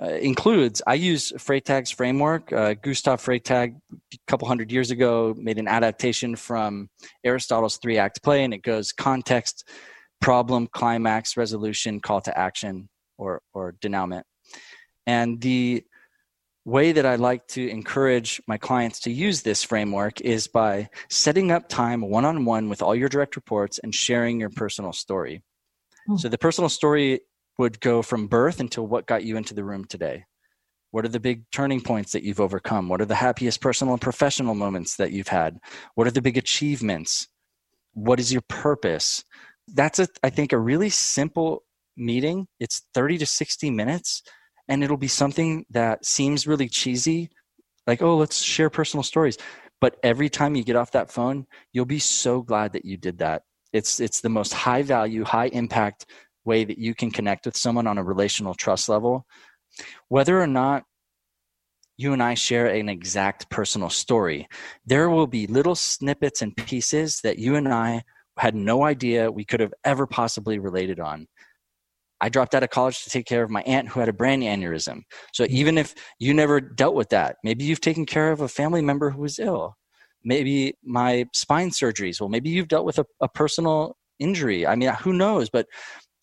uh, 0.00 0.10
includes, 0.10 0.80
I 0.86 0.94
use 0.94 1.32
Freytag's 1.32 1.90
framework. 1.90 2.52
Uh, 2.52 2.74
Gustav 2.74 3.20
Freytag, 3.20 3.76
a 3.92 4.16
couple 4.28 4.46
hundred 4.46 4.70
years 4.70 4.90
ago, 4.90 5.34
made 5.36 5.58
an 5.58 5.66
adaptation 5.66 6.36
from 6.36 6.88
Aristotle's 7.24 7.78
three 7.78 7.98
act 7.98 8.22
play, 8.22 8.44
and 8.44 8.54
it 8.54 8.62
goes 8.62 8.92
context, 8.92 9.68
problem, 10.20 10.68
climax, 10.68 11.36
resolution, 11.36 12.00
call 12.00 12.20
to 12.20 12.38
action, 12.38 12.88
or, 13.16 13.42
or 13.52 13.74
denouement. 13.80 14.24
And 15.06 15.40
the 15.40 15.82
way 16.64 16.92
that 16.92 17.06
I 17.06 17.16
like 17.16 17.48
to 17.48 17.66
encourage 17.68 18.42
my 18.46 18.58
clients 18.58 19.00
to 19.00 19.10
use 19.10 19.42
this 19.42 19.64
framework 19.64 20.20
is 20.20 20.46
by 20.46 20.90
setting 21.08 21.50
up 21.50 21.68
time 21.68 22.02
one 22.02 22.26
on 22.26 22.44
one 22.44 22.68
with 22.68 22.82
all 22.82 22.94
your 22.94 23.08
direct 23.08 23.36
reports 23.36 23.78
and 23.78 23.94
sharing 23.94 24.38
your 24.38 24.50
personal 24.50 24.92
story. 24.92 25.42
Hmm. 26.06 26.16
So 26.16 26.28
the 26.28 26.38
personal 26.38 26.68
story 26.68 27.20
would 27.58 27.80
go 27.80 28.02
from 28.02 28.28
birth 28.28 28.60
until 28.60 28.86
what 28.86 29.06
got 29.06 29.24
you 29.24 29.36
into 29.36 29.54
the 29.54 29.64
room 29.64 29.84
today. 29.84 30.24
What 30.90 31.04
are 31.04 31.08
the 31.08 31.20
big 31.20 31.44
turning 31.50 31.80
points 31.80 32.12
that 32.12 32.22
you've 32.22 32.40
overcome? 32.40 32.88
What 32.88 33.00
are 33.00 33.06
the 33.06 33.14
happiest 33.14 33.60
personal 33.60 33.92
and 33.94 34.00
professional 34.00 34.54
moments 34.54 34.96
that 34.96 35.12
you've 35.12 35.28
had? 35.28 35.58
What 35.94 36.06
are 36.06 36.12
the 36.12 36.22
big 36.22 36.38
achievements? 36.38 37.28
What 37.92 38.20
is 38.20 38.32
your 38.32 38.42
purpose? 38.48 39.22
That's 39.66 39.98
a 39.98 40.08
I 40.22 40.30
think 40.30 40.52
a 40.52 40.58
really 40.58 40.88
simple 40.88 41.64
meeting. 41.96 42.46
It's 42.58 42.86
30 42.94 43.18
to 43.18 43.26
60 43.26 43.70
minutes 43.70 44.22
and 44.68 44.84
it'll 44.84 44.96
be 44.96 45.08
something 45.08 45.64
that 45.70 46.04
seems 46.04 46.46
really 46.46 46.68
cheesy 46.68 47.30
like 47.86 48.02
oh 48.02 48.16
let's 48.16 48.40
share 48.42 48.70
personal 48.70 49.02
stories 49.02 49.38
but 49.80 49.96
every 50.02 50.28
time 50.28 50.54
you 50.54 50.62
get 50.62 50.76
off 50.76 50.92
that 50.92 51.10
phone 51.10 51.46
you'll 51.72 51.84
be 51.84 51.98
so 51.98 52.42
glad 52.42 52.72
that 52.72 52.84
you 52.84 52.96
did 52.96 53.18
that 53.18 53.42
it's 53.72 53.98
it's 53.98 54.20
the 54.20 54.28
most 54.28 54.52
high 54.52 54.82
value 54.82 55.24
high 55.24 55.48
impact 55.48 56.06
way 56.48 56.64
that 56.64 56.78
you 56.78 56.94
can 56.94 57.10
connect 57.10 57.46
with 57.46 57.56
someone 57.56 57.86
on 57.86 57.98
a 57.98 58.04
relational 58.12 58.54
trust 58.54 58.88
level 58.88 59.24
whether 60.08 60.40
or 60.40 60.46
not 60.46 60.82
you 61.96 62.12
and 62.12 62.22
I 62.22 62.34
share 62.34 62.66
an 62.66 62.88
exact 62.88 63.50
personal 63.50 63.90
story 63.90 64.48
there 64.86 65.10
will 65.10 65.26
be 65.26 65.46
little 65.46 65.74
snippets 65.76 66.42
and 66.42 66.56
pieces 66.56 67.20
that 67.22 67.38
you 67.38 67.56
and 67.56 67.68
I 67.68 68.02
had 68.38 68.54
no 68.54 68.84
idea 68.84 69.30
we 69.30 69.44
could 69.44 69.60
have 69.60 69.74
ever 69.84 70.06
possibly 70.06 70.58
related 70.58 71.00
on 71.00 71.26
I 72.20 72.28
dropped 72.28 72.54
out 72.54 72.62
of 72.62 72.70
college 72.70 73.04
to 73.04 73.10
take 73.10 73.26
care 73.26 73.42
of 73.42 73.50
my 73.50 73.62
aunt 73.62 73.88
who 73.88 74.00
had 74.00 74.08
a 74.08 74.12
brain 74.12 74.40
aneurysm. 74.40 75.02
So 75.32 75.44
mm-hmm. 75.44 75.56
even 75.56 75.78
if 75.78 75.94
you 76.18 76.34
never 76.34 76.60
dealt 76.60 76.94
with 76.94 77.10
that, 77.10 77.36
maybe 77.44 77.64
you've 77.64 77.80
taken 77.80 78.06
care 78.06 78.32
of 78.32 78.40
a 78.40 78.48
family 78.48 78.82
member 78.82 79.10
who 79.10 79.22
was 79.22 79.38
ill. 79.38 79.74
Maybe 80.24 80.74
my 80.82 81.26
spine 81.34 81.70
surgeries. 81.70 82.20
Well, 82.20 82.28
maybe 82.28 82.50
you've 82.50 82.68
dealt 82.68 82.84
with 82.84 82.98
a, 82.98 83.06
a 83.20 83.28
personal 83.28 83.96
injury. 84.18 84.66
I 84.66 84.74
mean, 84.74 84.92
who 84.94 85.12
knows? 85.12 85.48
But 85.48 85.66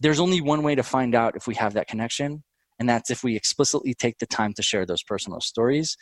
there's 0.06 0.20
only 0.20 0.40
one 0.40 0.62
way 0.62 0.76
to 0.76 0.84
find 0.84 1.16
out 1.16 1.36
if 1.36 1.48
we 1.48 1.56
have 1.56 1.74
that 1.74 1.88
connection, 1.88 2.44
and 2.78 2.88
that's 2.88 3.10
if 3.10 3.24
we 3.24 3.36
explicitly 3.36 3.96
take 3.96 4.20
the 4.20 4.28
time 4.28 4.54
to 4.54 4.62
share 4.62 4.86
those 4.86 5.02
personal 5.02 5.42
stories. 5.42 5.98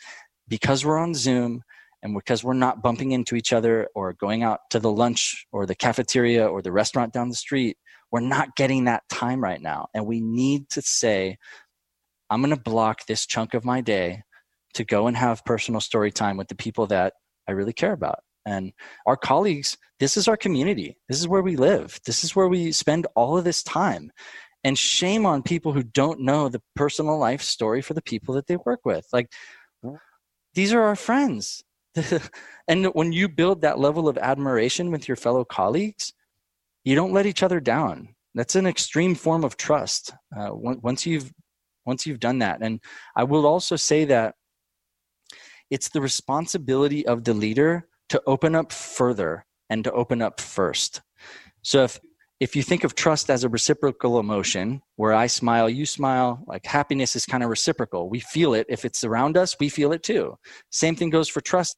Because 0.46 0.84
we're 0.84 0.98
on 0.98 1.14
Zoom 1.14 1.62
and 2.02 2.12
because 2.12 2.44
we're 2.44 2.52
not 2.52 2.82
bumping 2.82 3.12
into 3.12 3.34
each 3.34 3.50
other 3.50 3.88
or 3.94 4.12
going 4.12 4.42
out 4.42 4.60
to 4.72 4.78
the 4.78 4.90
lunch 4.90 5.46
or 5.52 5.64
the 5.64 5.74
cafeteria 5.74 6.46
or 6.46 6.60
the 6.60 6.70
restaurant 6.70 7.14
down 7.14 7.30
the 7.30 7.34
street, 7.34 7.78
we're 8.12 8.20
not 8.20 8.54
getting 8.56 8.84
that 8.84 9.04
time 9.08 9.42
right 9.42 9.62
now. 9.62 9.86
And 9.94 10.04
we 10.04 10.20
need 10.20 10.68
to 10.72 10.82
say, 10.82 11.38
I'm 12.28 12.42
going 12.42 12.54
to 12.54 12.60
block 12.60 13.06
this 13.06 13.24
chunk 13.24 13.54
of 13.54 13.64
my 13.64 13.80
day 13.80 14.20
to 14.74 14.84
go 14.84 15.06
and 15.06 15.16
have 15.16 15.46
personal 15.46 15.80
story 15.80 16.12
time 16.12 16.36
with 16.36 16.48
the 16.48 16.56
people 16.56 16.86
that 16.88 17.14
I 17.48 17.52
really 17.52 17.72
care 17.72 17.94
about. 17.94 18.18
And 18.46 18.72
our 19.06 19.16
colleagues, 19.16 19.76
this 20.00 20.16
is 20.16 20.28
our 20.28 20.36
community. 20.36 20.96
This 21.08 21.20
is 21.20 21.28
where 21.28 21.42
we 21.42 21.56
live. 21.56 21.98
This 22.04 22.24
is 22.24 22.36
where 22.36 22.48
we 22.48 22.72
spend 22.72 23.06
all 23.14 23.38
of 23.38 23.44
this 23.44 23.62
time. 23.62 24.10
And 24.64 24.78
shame 24.78 25.26
on 25.26 25.42
people 25.42 25.72
who 25.72 25.82
don't 25.82 26.20
know 26.20 26.48
the 26.48 26.62
personal 26.74 27.18
life 27.18 27.42
story 27.42 27.82
for 27.82 27.94
the 27.94 28.02
people 28.02 28.34
that 28.34 28.46
they 28.46 28.56
work 28.56 28.80
with. 28.84 29.06
Like, 29.12 29.30
these 30.54 30.72
are 30.72 30.80
our 30.80 30.96
friends. 30.96 31.62
and 32.68 32.86
when 32.86 33.12
you 33.12 33.28
build 33.28 33.60
that 33.60 33.78
level 33.78 34.08
of 34.08 34.18
admiration 34.18 34.90
with 34.90 35.06
your 35.06 35.16
fellow 35.16 35.44
colleagues, 35.44 36.12
you 36.84 36.94
don't 36.94 37.12
let 37.12 37.26
each 37.26 37.42
other 37.42 37.60
down. 37.60 38.14
that's 38.34 38.56
an 38.56 38.66
extreme 38.66 39.14
form 39.14 39.44
of 39.44 39.56
trust 39.56 40.12
uh, 40.36 40.50
once 40.52 41.06
you've 41.06 41.32
once 41.86 42.06
you've 42.06 42.20
done 42.20 42.40
that 42.40 42.58
and 42.62 42.80
i 43.16 43.22
will 43.22 43.46
also 43.46 43.76
say 43.76 44.04
that 44.04 44.34
it's 45.70 45.88
the 45.88 46.00
responsibility 46.00 47.06
of 47.06 47.24
the 47.24 47.34
leader 47.34 47.86
to 48.08 48.22
open 48.26 48.54
up 48.54 48.72
further 48.72 49.44
and 49.70 49.84
to 49.84 49.92
open 49.92 50.22
up 50.22 50.40
first. 50.40 51.00
So 51.62 51.84
if 51.84 52.00
if 52.40 52.56
you 52.56 52.62
think 52.62 52.84
of 52.84 52.94
trust 52.94 53.30
as 53.30 53.44
a 53.44 53.48
reciprocal 53.48 54.18
emotion 54.18 54.82
where 54.96 55.14
i 55.14 55.26
smile 55.26 55.70
you 55.70 55.86
smile 55.86 56.42
like 56.46 56.66
happiness 56.66 57.16
is 57.16 57.24
kind 57.26 57.42
of 57.42 57.48
reciprocal. 57.48 58.10
We 58.10 58.20
feel 58.20 58.54
it. 58.54 58.66
If 58.68 58.84
it's 58.84 59.04
around 59.04 59.36
us 59.36 59.56
we 59.58 59.68
feel 59.68 59.92
it 59.92 60.02
too. 60.02 60.36
Same 60.70 60.96
thing 60.96 61.10
goes 61.10 61.28
for 61.28 61.40
trust. 61.40 61.76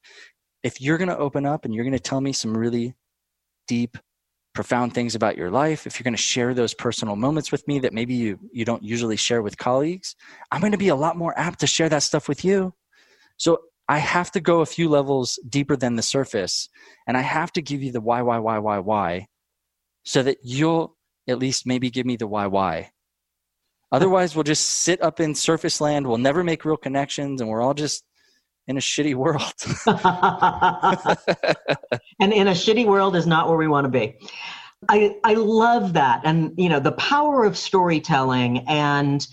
If 0.63 0.81
you're 0.81 0.99
going 0.99 1.11
to 1.11 1.19
open 1.19 1.47
up 1.47 1.65
and 1.65 1.75
you're 1.75 1.85
going 1.85 1.93
to 1.93 2.01
tell 2.01 2.21
me 2.21 2.33
some 2.33 2.57
really 2.57 2.95
deep 3.69 3.99
profound 4.55 4.95
things 4.95 5.15
about 5.15 5.37
your 5.37 5.51
life, 5.51 5.87
if 5.87 5.99
you're 5.99 6.05
going 6.05 6.15
to 6.15 6.31
share 6.35 6.55
those 6.55 6.75
personal 6.75 7.15
moments 7.15 7.53
with 7.53 7.69
me 7.69 7.79
that 7.79 7.93
maybe 7.93 8.15
you, 8.15 8.39
you 8.53 8.65
don't 8.65 8.83
usually 8.83 9.17
share 9.17 9.43
with 9.43 9.59
colleagues, 9.59 10.17
I'm 10.51 10.61
going 10.61 10.73
to 10.73 10.79
be 10.79 10.89
a 10.89 10.97
lot 10.97 11.17
more 11.17 11.39
apt 11.39 11.61
to 11.61 11.67
share 11.67 11.91
that 11.91 12.03
stuff 12.03 12.27
with 12.27 12.45
you. 12.45 12.73
So 13.37 13.59
I 13.89 13.99
have 13.99 14.31
to 14.33 14.41
go 14.41 14.61
a 14.61 14.67
few 14.67 14.89
levels 14.89 15.39
deeper 15.49 15.77
than 15.77 15.97
the 15.97 16.03
surface 16.03 16.69
and 17.07 17.17
I 17.17 17.21
have 17.21 17.53
to 17.53 17.63
give 17.63 17.83
you 17.83 17.93
the 17.93 18.01
why, 18.01 18.23
why, 18.23 18.39
why, 18.39 18.59
why, 18.59 18.79
why, 18.79 19.27
so 20.05 20.23
that 20.23 20.39
you'll 20.43 20.97
at 21.29 21.39
least 21.39 21.67
maybe 21.67 21.91
give 21.91 22.07
me 22.07 22.17
the 22.17 22.27
why, 22.27 22.47
why. 22.47 22.91
Otherwise, 23.93 24.35
we'll 24.35 24.43
just 24.43 24.65
sit 24.65 25.01
up 25.03 25.21
in 25.21 25.35
surface 25.35 25.81
land. 25.81 26.07
We'll 26.07 26.19
never 26.19 26.43
make 26.43 26.65
real 26.65 26.77
connections 26.77 27.41
and 27.41 27.49
we're 27.49 27.63
all 27.63 27.75
just 27.75 28.05
in 28.67 28.77
a 28.77 28.81
shitty 28.81 29.15
world. 29.15 29.43
and 32.21 32.33
in 32.33 32.49
a 32.49 32.53
shitty 32.53 32.87
world 32.87 33.15
is 33.15 33.27
not 33.27 33.49
where 33.49 33.57
we 33.57 33.69
want 33.69 33.85
to 33.85 33.91
be. 33.91 34.17
I, 34.89 35.17
I 35.25 35.35
love 35.35 35.95
that. 35.95 36.23
And, 36.25 36.53
you 36.57 36.69
know, 36.69 36.81
the 36.81 36.93
power 36.93 37.45
of 37.45 37.57
storytelling. 37.57 38.65
And 38.69 39.27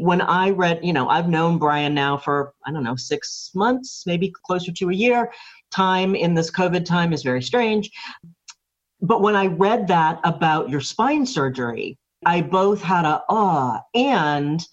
when 0.00 0.20
I 0.20 0.50
read, 0.50 0.80
you 0.82 0.92
know, 0.92 1.08
I've 1.08 1.28
known 1.28 1.58
Brian 1.58 1.94
now 1.94 2.16
for, 2.16 2.54
I 2.66 2.72
don't 2.72 2.84
know, 2.84 2.96
six 2.96 3.50
months, 3.54 4.04
maybe 4.06 4.32
closer 4.44 4.72
to 4.72 4.90
a 4.90 4.94
year. 4.94 5.32
Time 5.70 6.14
in 6.14 6.34
this 6.34 6.50
COVID 6.50 6.84
time 6.84 7.12
is 7.12 7.22
very 7.22 7.42
strange. 7.42 7.90
But 9.00 9.22
when 9.22 9.36
I 9.36 9.46
read 9.46 9.86
that 9.88 10.20
about 10.24 10.70
your 10.70 10.80
spine 10.80 11.26
surgery, 11.26 11.98
I 12.26 12.40
both 12.40 12.82
had 12.82 13.04
a, 13.04 13.22
ah, 13.28 13.82
and 13.94 14.64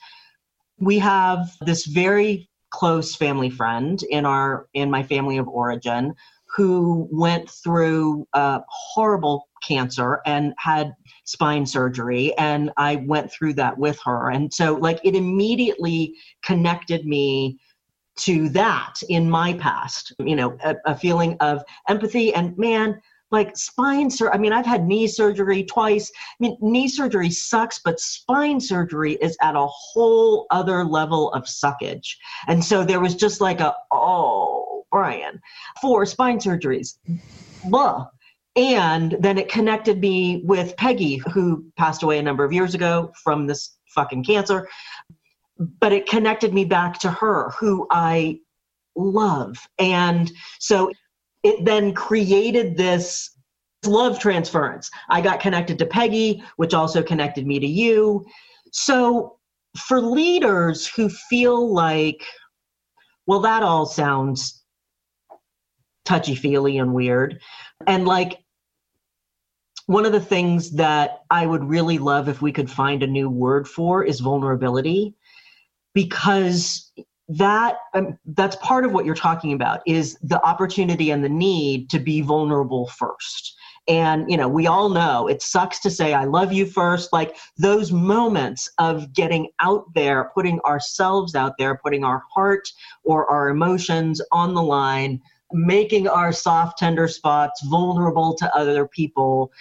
we 0.80 1.00
have 1.00 1.56
this 1.62 1.86
very 1.86 2.50
close 2.72 3.16
family 3.16 3.50
friend 3.50 4.04
in 4.10 4.26
our 4.26 4.68
in 4.74 4.92
my 4.92 5.02
family 5.02 5.38
of 5.38 5.48
origin 5.48 6.14
who 6.56 7.08
went 7.12 7.50
through 7.50 8.26
a 8.34 8.62
horrible 8.70 9.48
cancer 9.62 10.22
and 10.26 10.54
had 10.58 10.94
spine 11.26 11.66
surgery 11.66 12.36
and 12.38 12.72
i 12.78 12.98
went 13.08 13.32
through 13.32 13.54
that 13.54 13.78
with 13.78 14.00
her 14.04 14.30
and 14.30 14.54
so 14.54 14.76
like 14.76 15.00
it 15.04 15.16
immediately 15.16 16.14
connected 16.44 17.06
me 17.06 17.58
to 18.18 18.48
that 18.50 18.94
in 19.10 19.30
my 19.30 19.54
past 19.54 20.14
you 20.20 20.36
know 20.36 20.58
a, 20.64 20.76
a 20.86 20.96
feeling 20.96 21.36
of 21.40 21.64
empathy 21.90 22.34
and 22.34 22.58
man 22.58 23.00
like 23.32 23.58
spine 23.58 24.10
surgery. 24.10 24.34
I 24.34 24.38
mean, 24.38 24.54
I've 24.54 24.66
had 24.66 24.86
knee 24.86 25.08
surgery 25.08 25.64
twice. 25.64 26.12
I 26.16 26.36
mean, 26.40 26.58
knee 26.62 26.88
surgery 26.88 27.30
sucks, 27.30 27.80
but 27.84 28.00
spine 28.00 28.60
surgery 28.60 29.14
is 29.14 29.38
at 29.42 29.56
a 29.56 29.68
whole 29.68 30.48
other 30.52 30.86
level 30.86 31.32
of 31.34 31.44
suckage. 31.44 32.16
And 32.48 32.64
so 32.64 32.84
there 32.84 33.00
was 33.00 33.16
just 33.16 33.42
like 33.42 33.60
a, 33.60 33.76
oh, 33.92 34.65
Brian, 34.96 35.42
four 35.82 36.06
spine 36.06 36.40
surgeries. 36.40 37.00
Blah. 37.66 38.08
And 38.56 39.18
then 39.20 39.38
it 39.38 39.50
connected 39.50 40.00
me 40.00 40.42
with 40.46 40.78
Peggy, 40.78 41.18
who 41.34 41.66
passed 41.76 42.02
away 42.02 42.18
a 42.18 42.24
number 42.24 42.46
of 42.46 42.54
years 42.54 42.74
ago 42.74 43.12
from 43.22 43.46
this 43.46 43.76
fucking 43.88 44.24
cancer. 44.24 44.70
But 45.82 45.92
it 45.92 46.08
connected 46.08 46.54
me 46.54 46.64
back 46.64 46.98
to 47.00 47.12
her, 47.12 47.50
who 47.60 47.88
I 47.92 48.40
love. 48.96 49.58
And 49.80 50.32
so 50.60 50.90
it 51.44 51.66
then 51.66 51.94
created 51.94 52.78
this 52.78 53.32
love 53.86 54.18
transference. 54.18 54.90
I 55.10 55.20
got 55.20 55.42
connected 55.42 55.78
to 55.80 55.86
Peggy, 55.86 56.42
which 56.56 56.74
also 56.74 57.04
connected 57.04 57.46
me 57.46 57.60
to 57.60 57.68
you. 57.68 58.26
So 58.72 59.40
for 59.78 60.00
leaders 60.00 60.88
who 60.88 61.10
feel 61.10 61.74
like, 61.74 62.24
well, 63.26 63.42
that 63.42 63.62
all 63.62 63.86
sounds 63.86 64.62
touchy 66.06 66.36
feely 66.36 66.78
and 66.78 66.94
weird, 66.94 67.40
and 67.88 68.08
like, 68.08 68.40
one 69.88 70.06
of 70.06 70.12
the 70.12 70.20
things 70.20 70.72
that 70.72 71.24
I 71.30 71.46
would 71.46 71.64
really 71.64 72.00
love 72.00 72.28
if 72.28 72.42
we 72.42 72.52
could 72.52 72.72
find 72.72 73.04
a 73.04 73.08
new 73.08 73.30
word 73.30 73.68
for 73.68 74.04
is 74.04 74.20
vulnerability 74.20 75.14
because 75.94 76.92
that 77.28 77.78
um, 77.94 78.18
that's 78.26 78.56
part 78.58 78.86
of 78.86 78.92
what 78.92 79.06
you're 79.06 79.16
talking 79.16 79.54
about 79.54 79.82
is 79.88 80.18
the 80.22 80.42
opportunity 80.44 81.10
and 81.10 81.24
the 81.24 81.30
need 81.30 81.90
to 81.90 82.00
be 82.00 82.22
vulnerable 82.22 82.88
first. 82.88 83.56
And 83.88 84.30
you 84.30 84.38
know 84.38 84.48
we 84.48 84.66
all 84.66 84.90
know 84.90 85.28
it 85.28 85.44
sucks 85.44 85.80
to 85.82 85.92
say 85.92 86.14
i 86.14 86.24
love 86.24 86.52
you 86.52 86.66
first. 86.66 87.14
Like 87.14 87.36
those 87.58 87.92
moments 87.92 88.70
of 88.80 89.14
getting 89.14 89.50
out 89.60 89.86
there 89.94 90.32
putting 90.34 90.60
ourselves 90.62 91.36
out 91.36 91.54
there 91.60 91.80
putting 91.84 92.04
our 92.04 92.24
heart 92.34 92.68
or 93.04 93.30
our 93.30 93.50
emotions 93.50 94.22
on 94.32 94.56
the 94.56 94.64
line 94.64 95.22
making 95.52 96.08
our 96.08 96.32
soft 96.32 96.78
tender 96.78 97.08
spots 97.08 97.62
vulnerable 97.66 98.36
to 98.36 98.56
other 98.56 98.88
people. 98.88 99.52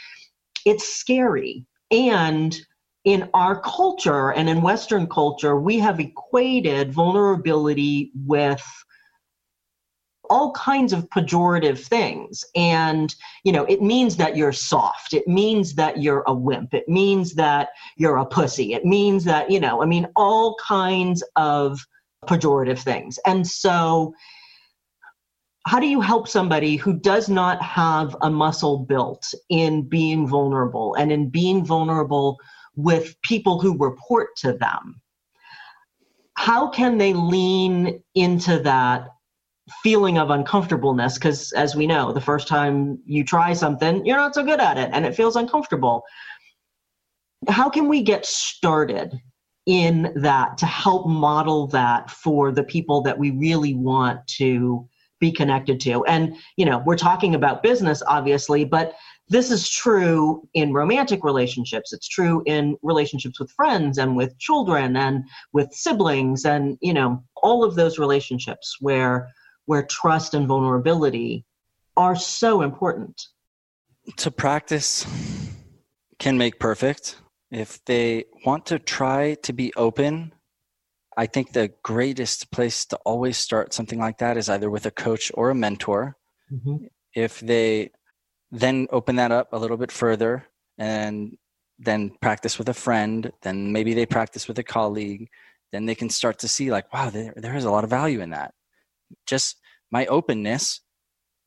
It's 0.64 0.88
scary. 0.88 1.66
And 1.90 2.56
in 3.04 3.28
our 3.34 3.60
culture 3.60 4.32
and 4.32 4.48
in 4.48 4.62
Western 4.62 5.06
culture, 5.06 5.60
we 5.60 5.78
have 5.78 6.00
equated 6.00 6.92
vulnerability 6.92 8.10
with 8.26 8.64
all 10.30 10.52
kinds 10.52 10.94
of 10.94 11.08
pejorative 11.10 11.78
things. 11.78 12.44
And 12.54 13.14
you 13.44 13.52
know 13.52 13.64
it 13.66 13.82
means 13.82 14.16
that 14.16 14.36
you're 14.36 14.52
soft. 14.52 15.12
It 15.12 15.28
means 15.28 15.74
that 15.74 16.02
you're 16.02 16.24
a 16.26 16.34
wimp. 16.34 16.72
It 16.72 16.88
means 16.88 17.34
that 17.34 17.68
you're 17.96 18.16
a 18.16 18.26
pussy. 18.26 18.72
It 18.72 18.84
means 18.84 19.24
that 19.24 19.50
you 19.50 19.60
know 19.60 19.82
i 19.82 19.86
mean 19.86 20.08
all 20.16 20.56
kinds 20.66 21.22
of 21.36 21.78
pejorative 22.26 22.78
things. 22.78 23.18
And 23.26 23.46
so 23.46 24.14
how 25.66 25.80
do 25.80 25.86
you 25.86 26.00
help 26.00 26.28
somebody 26.28 26.76
who 26.76 26.92
does 26.92 27.28
not 27.28 27.60
have 27.62 28.16
a 28.22 28.30
muscle 28.30 28.78
built 28.78 29.32
in 29.48 29.82
being 29.82 30.26
vulnerable 30.26 30.94
and 30.94 31.10
in 31.10 31.30
being 31.30 31.64
vulnerable 31.64 32.38
with 32.76 33.20
people 33.22 33.60
who 33.60 33.78
report 33.78 34.36
to 34.36 34.52
them. 34.52 35.00
How 36.36 36.68
can 36.68 36.98
they 36.98 37.12
lean 37.12 38.02
into 38.14 38.58
that 38.60 39.08
feeling 39.82 40.18
of 40.18 40.30
uncomfortableness? 40.30 41.14
Because, 41.14 41.52
as 41.52 41.76
we 41.76 41.86
know, 41.86 42.12
the 42.12 42.20
first 42.20 42.48
time 42.48 42.98
you 43.06 43.24
try 43.24 43.52
something, 43.52 44.04
you're 44.04 44.16
not 44.16 44.34
so 44.34 44.42
good 44.42 44.60
at 44.60 44.76
it 44.76 44.90
and 44.92 45.06
it 45.06 45.14
feels 45.14 45.36
uncomfortable. 45.36 46.02
How 47.48 47.70
can 47.70 47.88
we 47.88 48.02
get 48.02 48.26
started 48.26 49.20
in 49.66 50.12
that 50.16 50.58
to 50.58 50.66
help 50.66 51.06
model 51.06 51.66
that 51.68 52.10
for 52.10 52.52
the 52.52 52.64
people 52.64 53.00
that 53.02 53.18
we 53.18 53.30
really 53.30 53.74
want 53.74 54.26
to 54.26 54.86
be 55.24 55.32
connected 55.32 55.80
to? 55.80 56.04
And, 56.04 56.36
you 56.56 56.66
know, 56.66 56.82
we're 56.84 56.96
talking 56.96 57.34
about 57.34 57.62
business, 57.62 58.02
obviously, 58.06 58.64
but 58.64 58.94
this 59.28 59.50
is 59.50 59.70
true 59.70 60.46
in 60.52 60.74
romantic 60.74 61.24
relationships. 61.24 61.94
It's 61.94 62.08
true 62.08 62.42
in 62.44 62.76
relationships 62.82 63.40
with 63.40 63.50
friends 63.52 63.96
and 63.96 64.16
with 64.16 64.38
children 64.38 64.96
and 64.96 65.24
with 65.54 65.72
siblings 65.72 66.44
and 66.44 66.76
you 66.82 66.92
know 66.92 67.24
all 67.42 67.64
of 67.64 67.74
those 67.74 67.98
relationships 67.98 68.76
where 68.80 69.28
where 69.64 69.84
trust 69.84 70.34
and 70.34 70.46
vulnerability 70.46 71.46
are 71.96 72.16
so 72.16 72.60
important. 72.60 73.28
To 74.18 74.30
practice 74.30 75.06
can 76.18 76.36
make 76.36 76.58
perfect. 76.58 77.16
If 77.50 77.82
they 77.86 78.24
want 78.44 78.66
to 78.66 78.78
try 78.78 79.34
to 79.42 79.52
be 79.54 79.72
open 79.74 80.33
i 81.16 81.26
think 81.26 81.52
the 81.52 81.72
greatest 81.82 82.50
place 82.50 82.84
to 82.84 82.96
always 83.04 83.36
start 83.36 83.74
something 83.74 83.98
like 83.98 84.18
that 84.18 84.36
is 84.36 84.48
either 84.48 84.70
with 84.70 84.86
a 84.86 84.90
coach 84.90 85.30
or 85.34 85.50
a 85.50 85.54
mentor. 85.54 86.16
Mm-hmm. 86.52 86.86
if 87.14 87.40
they 87.40 87.90
then 88.52 88.86
open 88.92 89.16
that 89.16 89.32
up 89.32 89.52
a 89.52 89.58
little 89.58 89.78
bit 89.78 89.90
further 89.90 90.44
and 90.78 91.36
then 91.78 92.12
practice 92.20 92.58
with 92.58 92.68
a 92.68 92.74
friend 92.74 93.32
then 93.42 93.72
maybe 93.72 93.94
they 93.94 94.06
practice 94.06 94.46
with 94.46 94.58
a 94.58 94.62
colleague 94.62 95.28
then 95.74 95.86
they 95.86 95.94
can 95.96 96.08
start 96.08 96.38
to 96.38 96.46
see 96.46 96.70
like 96.70 96.90
wow 96.94 97.10
there, 97.10 97.34
there 97.36 97.56
is 97.56 97.64
a 97.64 97.70
lot 97.70 97.82
of 97.82 97.90
value 97.90 98.20
in 98.20 98.30
that. 98.30 98.54
Just 99.26 99.60
my 99.90 100.06
openness 100.06 100.80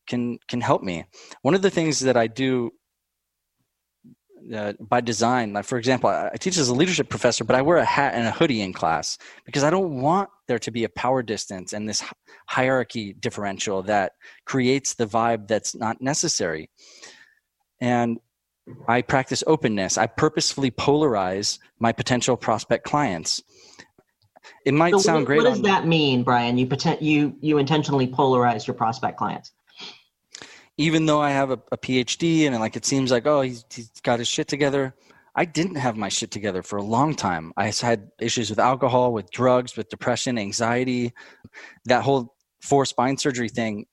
can 0.06 0.38
can 0.48 0.60
help 0.60 0.82
me. 0.82 1.06
One 1.40 1.54
of 1.54 1.62
the 1.62 1.70
things 1.70 2.00
that 2.00 2.16
i 2.16 2.26
do 2.26 2.70
uh, 4.54 4.72
by 4.80 5.00
design 5.00 5.52
like 5.52 5.64
for 5.64 5.78
example 5.78 6.08
I, 6.10 6.30
I 6.32 6.36
teach 6.36 6.56
as 6.56 6.68
a 6.68 6.74
leadership 6.74 7.08
professor 7.08 7.44
but 7.44 7.56
i 7.56 7.62
wear 7.62 7.78
a 7.78 7.84
hat 7.84 8.14
and 8.14 8.26
a 8.26 8.30
hoodie 8.30 8.62
in 8.62 8.72
class 8.72 9.18
because 9.44 9.64
i 9.64 9.70
don't 9.70 10.00
want 10.00 10.30
there 10.48 10.58
to 10.58 10.70
be 10.70 10.84
a 10.84 10.88
power 10.88 11.22
distance 11.22 11.72
and 11.72 11.88
this 11.88 12.02
hierarchy 12.48 13.12
differential 13.12 13.82
that 13.84 14.12
creates 14.46 14.94
the 14.94 15.06
vibe 15.06 15.46
that's 15.46 15.74
not 15.76 16.00
necessary. 16.00 16.70
And 17.80 18.18
I 18.88 19.02
practice 19.02 19.44
openness. 19.46 19.96
I 19.98 20.06
purposefully 20.06 20.70
polarize 20.70 21.58
my 21.78 21.92
potential 21.92 22.36
prospect 22.36 22.84
clients. 22.84 23.42
It 24.64 24.72
might 24.74 24.92
So 24.92 24.98
sound 24.98 25.20
what, 25.20 25.26
great. 25.26 25.36
What 25.38 25.44
does 25.44 25.58
on- 25.58 25.62
that 25.64 25.86
mean, 25.86 26.22
Brian? 26.22 26.58
You 26.58 26.68
you 27.00 27.36
you 27.40 27.58
intentionally 27.58 28.08
polarize 28.08 28.66
your 28.66 28.74
prospect 28.74 29.18
clients. 29.18 29.52
Even 30.78 31.04
though 31.06 31.20
I 31.20 31.30
have 31.30 31.50
a, 31.50 31.60
a 31.72 31.76
PhD 31.76 32.46
and 32.46 32.58
like 32.58 32.76
it 32.76 32.86
seems 32.86 33.10
like 33.10 33.26
oh 33.26 33.42
he's, 33.42 33.64
he's 33.70 33.90
got 34.02 34.18
his 34.20 34.28
shit 34.28 34.48
together, 34.48 34.94
I 35.34 35.44
didn't 35.44 35.74
have 35.76 35.96
my 35.96 36.08
shit 36.08 36.30
together 36.30 36.62
for 36.62 36.78
a 36.78 36.82
long 36.82 37.14
time. 37.14 37.52
I 37.56 37.70
had 37.70 38.10
issues 38.20 38.48
with 38.50 38.58
alcohol, 38.58 39.12
with 39.12 39.30
drugs, 39.30 39.76
with 39.76 39.88
depression, 39.90 40.38
anxiety, 40.38 41.12
that 41.84 42.02
whole 42.02 42.34
four 42.62 42.84
spine 42.86 43.16
surgery 43.18 43.48
thing. 43.48 43.86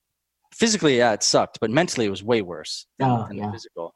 Physically, 0.54 0.98
yeah, 0.98 1.12
it 1.14 1.22
sucked, 1.22 1.60
but 1.60 1.70
mentally 1.70 2.06
it 2.06 2.10
was 2.10 2.24
way 2.24 2.42
worse 2.42 2.86
than, 2.98 3.10
Oh, 3.12 3.26
than 3.28 3.38
yeah. 3.38 3.48
the 3.48 3.52
physical. 3.52 3.94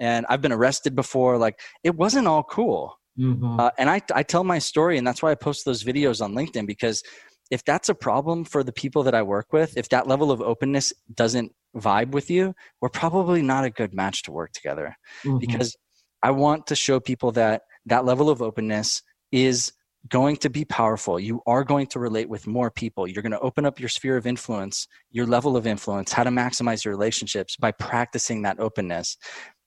And 0.00 0.24
I've 0.28 0.40
been 0.40 0.52
arrested 0.52 0.94
before. 0.96 1.36
Like 1.38 1.60
it 1.84 1.94
wasn't 1.94 2.26
all 2.26 2.42
cool. 2.44 2.98
Mhm. 3.18 3.60
Uh, 3.60 3.70
and 3.78 3.90
I, 3.90 4.00
I 4.14 4.22
tell 4.22 4.44
my 4.44 4.58
story, 4.60 4.96
and 4.96 5.06
that's 5.06 5.22
why 5.22 5.32
I 5.32 5.34
post 5.34 5.64
those 5.64 5.82
videos 5.82 6.22
on 6.22 6.34
LinkedIn 6.34 6.66
because 6.66 7.02
if 7.50 7.64
that's 7.64 7.88
a 7.88 7.94
problem 7.94 8.44
for 8.44 8.62
the 8.62 8.72
people 8.72 9.02
that 9.04 9.14
I 9.14 9.22
work 9.22 9.52
with, 9.52 9.76
if 9.76 9.88
that 9.88 10.06
level 10.06 10.30
of 10.30 10.40
openness 10.40 10.92
doesn't 11.14 11.52
vibe 11.76 12.10
with 12.10 12.30
you, 12.30 12.54
we're 12.80 12.88
probably 12.88 13.42
not 13.42 13.64
a 13.64 13.70
good 13.70 13.94
match 13.94 14.22
to 14.24 14.32
work 14.32 14.52
together. 14.52 14.96
Mhm. 15.24 15.40
Because 15.40 15.76
I 16.22 16.30
want 16.30 16.66
to 16.68 16.74
show 16.74 17.00
people 17.00 17.32
that 17.32 17.62
that 17.86 18.04
level 18.04 18.28
of 18.30 18.42
openness 18.42 19.02
is 19.30 19.72
going 20.08 20.36
to 20.36 20.48
be 20.48 20.64
powerful. 20.64 21.18
You 21.18 21.42
are 21.46 21.64
going 21.64 21.86
to 21.88 21.98
relate 21.98 22.28
with 22.28 22.46
more 22.46 22.70
people. 22.70 23.06
You're 23.06 23.22
going 23.22 23.32
to 23.32 23.40
open 23.40 23.66
up 23.66 23.80
your 23.80 23.88
sphere 23.88 24.16
of 24.16 24.26
influence, 24.26 24.86
your 25.10 25.26
level 25.26 25.56
of 25.56 25.66
influence, 25.66 26.12
how 26.12 26.24
to 26.24 26.30
maximize 26.30 26.84
your 26.84 26.94
relationships 26.94 27.56
by 27.56 27.72
practicing 27.72 28.42
that 28.42 28.60
openness. 28.60 29.16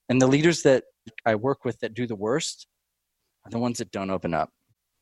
And 0.09 0.21
the 0.21 0.27
leaders 0.27 0.63
that 0.63 0.85
I 1.25 1.35
work 1.35 1.63
with 1.65 1.79
that 1.79 1.93
do 1.93 2.07
the 2.07 2.15
worst 2.15 2.67
are 3.45 3.51
the 3.51 3.59
ones 3.59 3.77
that 3.79 3.91
don't 3.91 4.09
open 4.09 4.33
up. 4.33 4.49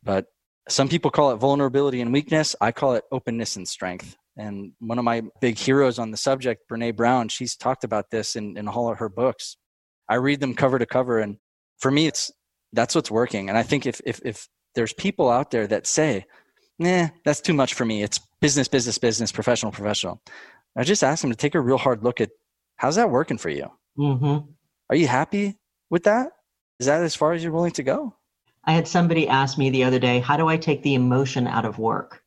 But 0.03 0.25
some 0.67 0.89
people 0.89 1.11
call 1.11 1.31
it 1.31 1.37
vulnerability 1.37 2.01
and 2.01 2.13
weakness. 2.13 2.55
I 2.59 2.71
call 2.71 2.93
it 2.93 3.03
openness 3.11 3.55
and 3.55 3.67
strength. 3.67 4.15
And 4.39 4.71
one 4.79 4.97
of 4.97 5.03
my 5.03 5.21
big 5.41 5.57
heroes 5.57 5.99
on 5.99 6.11
the 6.11 6.17
subject, 6.17 6.63
Brene 6.71 6.95
Brown, 6.95 7.27
she's 7.27 7.57
talked 7.57 7.83
about 7.83 8.09
this 8.09 8.37
in, 8.37 8.57
in 8.57 8.69
all 8.69 8.89
of 8.89 8.97
her 8.99 9.09
books. 9.09 9.57
I 10.07 10.15
read 10.15 10.39
them 10.39 10.55
cover 10.55 10.79
to 10.79 10.85
cover. 10.85 11.19
And 11.19 11.37
for 11.77 11.91
me, 11.91 12.07
it's 12.07 12.31
that's 12.71 12.95
what's 12.95 13.11
working. 13.11 13.49
And 13.49 13.57
I 13.57 13.63
think 13.63 13.85
if 13.85 13.99
if 14.05 14.21
if 14.23 14.47
there's 14.75 14.93
people 14.93 15.29
out 15.29 15.51
there 15.51 15.67
that 15.67 15.85
say, 15.85 16.25
nah, 16.77 17.09
that's 17.25 17.41
too 17.41 17.53
much 17.53 17.73
for 17.73 17.83
me. 17.83 18.01
It's 18.01 18.19
business, 18.39 18.69
business, 18.69 18.97
business, 18.97 19.31
professional, 19.31 19.73
professional. 19.73 20.21
I 20.77 20.83
just 20.83 21.03
ask 21.03 21.21
them 21.21 21.31
to 21.31 21.35
take 21.35 21.55
a 21.55 21.59
real 21.59 21.77
hard 21.77 22.03
look 22.03 22.21
at 22.21 22.29
how's 22.77 22.95
that 22.95 23.09
working 23.09 23.37
for 23.37 23.49
you? 23.49 23.69
Mhm. 23.97 24.47
Are 24.89 24.95
you 24.95 25.07
happy 25.07 25.57
with 25.89 26.03
that? 26.03 26.31
Is 26.79 26.85
that 26.85 27.03
as 27.03 27.13
far 27.13 27.33
as 27.33 27.43
you're 27.43 27.51
willing 27.51 27.73
to 27.73 27.83
go? 27.83 28.15
I 28.63 28.71
had 28.71 28.87
somebody 28.87 29.27
ask 29.27 29.57
me 29.57 29.69
the 29.69 29.83
other 29.83 29.99
day, 29.99 30.19
how 30.19 30.37
do 30.37 30.47
I 30.47 30.55
take 30.55 30.83
the 30.83 30.93
emotion 30.93 31.45
out 31.45 31.65
of 31.65 31.77
work? 31.77 32.23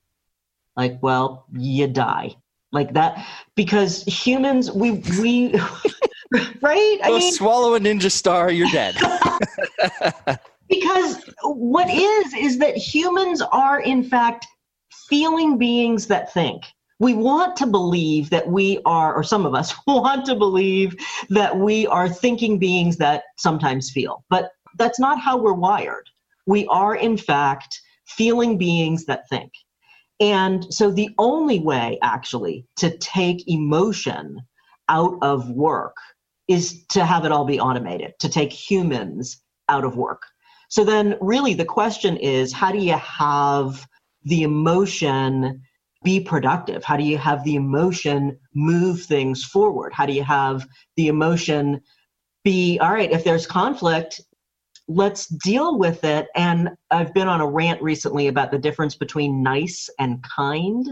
Like, 0.76 0.98
well, 1.02 1.46
you 1.52 1.86
die. 1.88 2.36
Like 2.72 2.94
that 2.94 3.26
because 3.54 4.02
humans 4.04 4.72
we 4.72 4.92
we 5.20 5.52
right? 6.62 6.98
I 7.02 7.08
Go 7.08 7.18
mean 7.18 7.32
swallow 7.34 7.74
a 7.74 7.80
ninja 7.80 8.10
star, 8.10 8.50
you're 8.50 8.70
dead. 8.70 8.96
because 10.70 11.22
what 11.42 11.90
is 11.90 12.32
is 12.32 12.58
that 12.58 12.76
humans 12.76 13.42
are 13.42 13.80
in 13.80 14.02
fact 14.02 14.46
feeling 15.08 15.58
beings 15.58 16.06
that 16.06 16.32
think 16.32 16.62
we 16.98 17.14
want 17.14 17.56
to 17.56 17.66
believe 17.66 18.30
that 18.30 18.46
we 18.46 18.80
are 18.86 19.14
or 19.14 19.22
some 19.22 19.44
of 19.44 19.54
us 19.54 19.74
want 19.86 20.24
to 20.24 20.34
believe 20.34 20.94
that 21.28 21.56
we 21.56 21.86
are 21.88 22.08
thinking 22.08 22.58
beings 22.58 22.96
that 22.96 23.24
sometimes 23.36 23.90
feel 23.90 24.24
but 24.30 24.52
that's 24.78 24.98
not 24.98 25.20
how 25.20 25.36
we're 25.36 25.52
wired 25.52 26.08
we 26.46 26.66
are 26.68 26.94
in 26.96 27.16
fact 27.16 27.80
feeling 28.06 28.56
beings 28.56 29.04
that 29.04 29.28
think 29.28 29.52
and 30.22 30.72
so 30.72 30.90
the 30.90 31.10
only 31.18 31.58
way 31.58 31.98
actually 32.02 32.66
to 32.76 32.96
take 32.96 33.46
emotion 33.46 34.40
out 34.88 35.18
of 35.20 35.50
work 35.50 35.96
is 36.48 36.86
to 36.86 37.04
have 37.04 37.26
it 37.26 37.32
all 37.32 37.44
be 37.44 37.60
automated 37.60 38.14
to 38.20 38.28
take 38.28 38.52
humans 38.52 39.42
out 39.68 39.84
of 39.84 39.96
work 39.96 40.22
so 40.72 40.84
then, 40.84 41.18
really, 41.20 41.52
the 41.52 41.66
question 41.66 42.16
is 42.16 42.50
how 42.50 42.72
do 42.72 42.78
you 42.78 42.96
have 42.96 43.86
the 44.24 44.42
emotion 44.42 45.60
be 46.02 46.18
productive? 46.18 46.82
How 46.82 46.96
do 46.96 47.04
you 47.04 47.18
have 47.18 47.44
the 47.44 47.56
emotion 47.56 48.38
move 48.54 49.02
things 49.02 49.44
forward? 49.44 49.92
How 49.92 50.06
do 50.06 50.14
you 50.14 50.24
have 50.24 50.66
the 50.96 51.08
emotion 51.08 51.82
be, 52.42 52.78
all 52.78 52.90
right, 52.90 53.12
if 53.12 53.22
there's 53.22 53.46
conflict, 53.46 54.22
let's 54.88 55.26
deal 55.26 55.78
with 55.78 56.04
it. 56.04 56.28
And 56.34 56.70
I've 56.90 57.14
been 57.14 57.28
on 57.28 57.40
a 57.40 57.46
rant 57.46 57.82
recently 57.82 58.28
about 58.28 58.50
the 58.50 58.58
difference 58.58 58.94
between 58.94 59.42
nice 59.42 59.88
and 59.98 60.22
kind. 60.22 60.86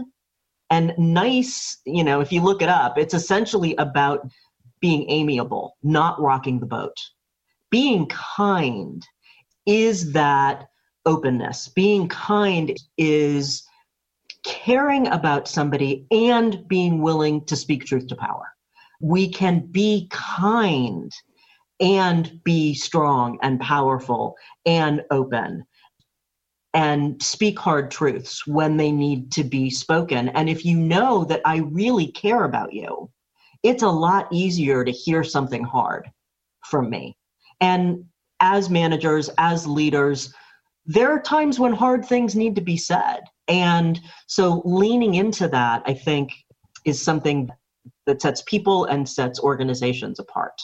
And 0.69 0.93
nice, 0.97 1.77
you 1.85 2.03
know, 2.03 2.21
if 2.21 2.31
you 2.31 2.41
look 2.41 2.61
it 2.61 2.69
up, 2.69 2.97
it's 2.97 3.13
essentially 3.13 3.75
about 3.75 4.27
being 4.79 5.09
amiable, 5.09 5.77
not 5.83 6.19
rocking 6.19 6.59
the 6.59 6.65
boat. 6.65 6.95
Being 7.69 8.07
kind 8.07 9.05
is 9.65 10.13
that 10.13 10.67
openness. 11.05 11.67
Being 11.67 12.07
kind 12.07 12.75
is 12.97 13.63
caring 14.43 15.07
about 15.07 15.47
somebody 15.47 16.07
and 16.11 16.67
being 16.67 17.01
willing 17.01 17.45
to 17.45 17.55
speak 17.55 17.85
truth 17.85 18.07
to 18.07 18.15
power. 18.15 18.47
We 18.99 19.29
can 19.29 19.67
be 19.67 20.07
kind 20.09 21.11
and 21.81 22.39
be 22.43 22.73
strong 22.73 23.37
and 23.41 23.59
powerful 23.59 24.35
and 24.65 25.03
open 25.11 25.65
and 26.73 27.21
speak 27.21 27.59
hard 27.59 27.91
truths 27.91 28.47
when 28.47 28.77
they 28.77 28.91
need 28.91 29.31
to 29.33 29.43
be 29.43 29.69
spoken. 29.69 30.29
And 30.29 30.47
if 30.47 30.63
you 30.63 30.77
know 30.77 31.25
that 31.25 31.41
I 31.43 31.57
really 31.57 32.07
care 32.07 32.45
about 32.45 32.71
you, 32.71 33.09
it's 33.63 33.83
a 33.83 33.89
lot 33.89 34.27
easier 34.31 34.85
to 34.85 34.91
hear 34.91 35.23
something 35.23 35.63
hard 35.63 36.09
from 36.65 36.89
me. 36.89 37.17
And 37.59 38.05
as 38.39 38.69
managers, 38.69 39.29
as 39.37 39.67
leaders, 39.67 40.33
there 40.85 41.11
are 41.11 41.21
times 41.21 41.59
when 41.59 41.73
hard 41.73 42.05
things 42.05 42.35
need 42.35 42.55
to 42.55 42.61
be 42.61 42.77
said. 42.77 43.19
And 43.47 43.99
so 44.27 44.61
leaning 44.63 45.15
into 45.15 45.47
that, 45.49 45.83
I 45.85 45.93
think, 45.93 46.31
is 46.85 47.01
something 47.01 47.49
that 48.05 48.21
sets 48.21 48.41
people 48.47 48.85
and 48.85 49.07
sets 49.07 49.39
organizations 49.39 50.19
apart. 50.19 50.59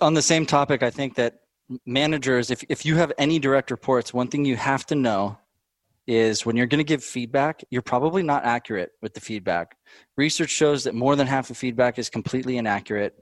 On 0.00 0.14
the 0.14 0.22
same 0.22 0.46
topic, 0.46 0.82
I 0.82 0.90
think 0.90 1.14
that 1.16 1.40
managers, 1.86 2.50
if, 2.50 2.64
if 2.68 2.84
you 2.84 2.96
have 2.96 3.12
any 3.18 3.38
direct 3.38 3.70
reports, 3.70 4.12
one 4.12 4.28
thing 4.28 4.44
you 4.44 4.56
have 4.56 4.84
to 4.86 4.94
know 4.94 5.38
is 6.06 6.44
when 6.44 6.56
you're 6.56 6.66
going 6.66 6.78
to 6.78 6.84
give 6.84 7.04
feedback, 7.04 7.62
you're 7.70 7.82
probably 7.82 8.22
not 8.22 8.44
accurate 8.44 8.90
with 9.00 9.14
the 9.14 9.20
feedback. 9.20 9.76
Research 10.16 10.50
shows 10.50 10.84
that 10.84 10.94
more 10.94 11.14
than 11.14 11.26
half 11.26 11.50
of 11.50 11.56
feedback 11.56 11.98
is 11.98 12.10
completely 12.10 12.56
inaccurate 12.56 13.14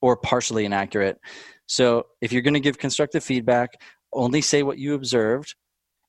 or 0.00 0.16
partially 0.16 0.64
inaccurate. 0.64 1.18
So 1.66 2.06
if 2.20 2.32
you're 2.32 2.42
going 2.42 2.54
to 2.54 2.60
give 2.60 2.78
constructive 2.78 3.24
feedback, 3.24 3.70
only 4.12 4.40
say 4.40 4.62
what 4.62 4.78
you 4.78 4.94
observed 4.94 5.54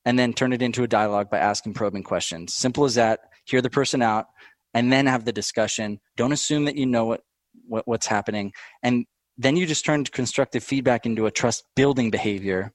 and 0.04 0.18
then 0.18 0.32
turn 0.32 0.52
it 0.52 0.62
into 0.62 0.82
a 0.82 0.88
dialogue 0.88 1.30
by 1.30 1.38
asking 1.38 1.74
probing 1.74 2.04
questions. 2.04 2.54
Simple 2.54 2.84
as 2.84 2.94
that. 2.94 3.20
Hear 3.44 3.60
the 3.60 3.70
person 3.70 4.00
out 4.00 4.26
and 4.72 4.92
then 4.92 5.06
have 5.06 5.24
the 5.24 5.32
discussion. 5.32 6.00
Don't 6.16 6.32
assume 6.32 6.64
that 6.66 6.76
you 6.76 6.86
know 6.86 7.06
what, 7.06 7.22
what 7.66 7.86
what's 7.88 8.06
happening. 8.06 8.52
And 8.82 9.04
then 9.40 9.56
you 9.56 9.64
just 9.64 9.86
turn 9.86 10.04
constructive 10.04 10.62
feedback 10.62 11.06
into 11.06 11.24
a 11.24 11.30
trust 11.30 11.64
building 11.74 12.10
behavior, 12.10 12.72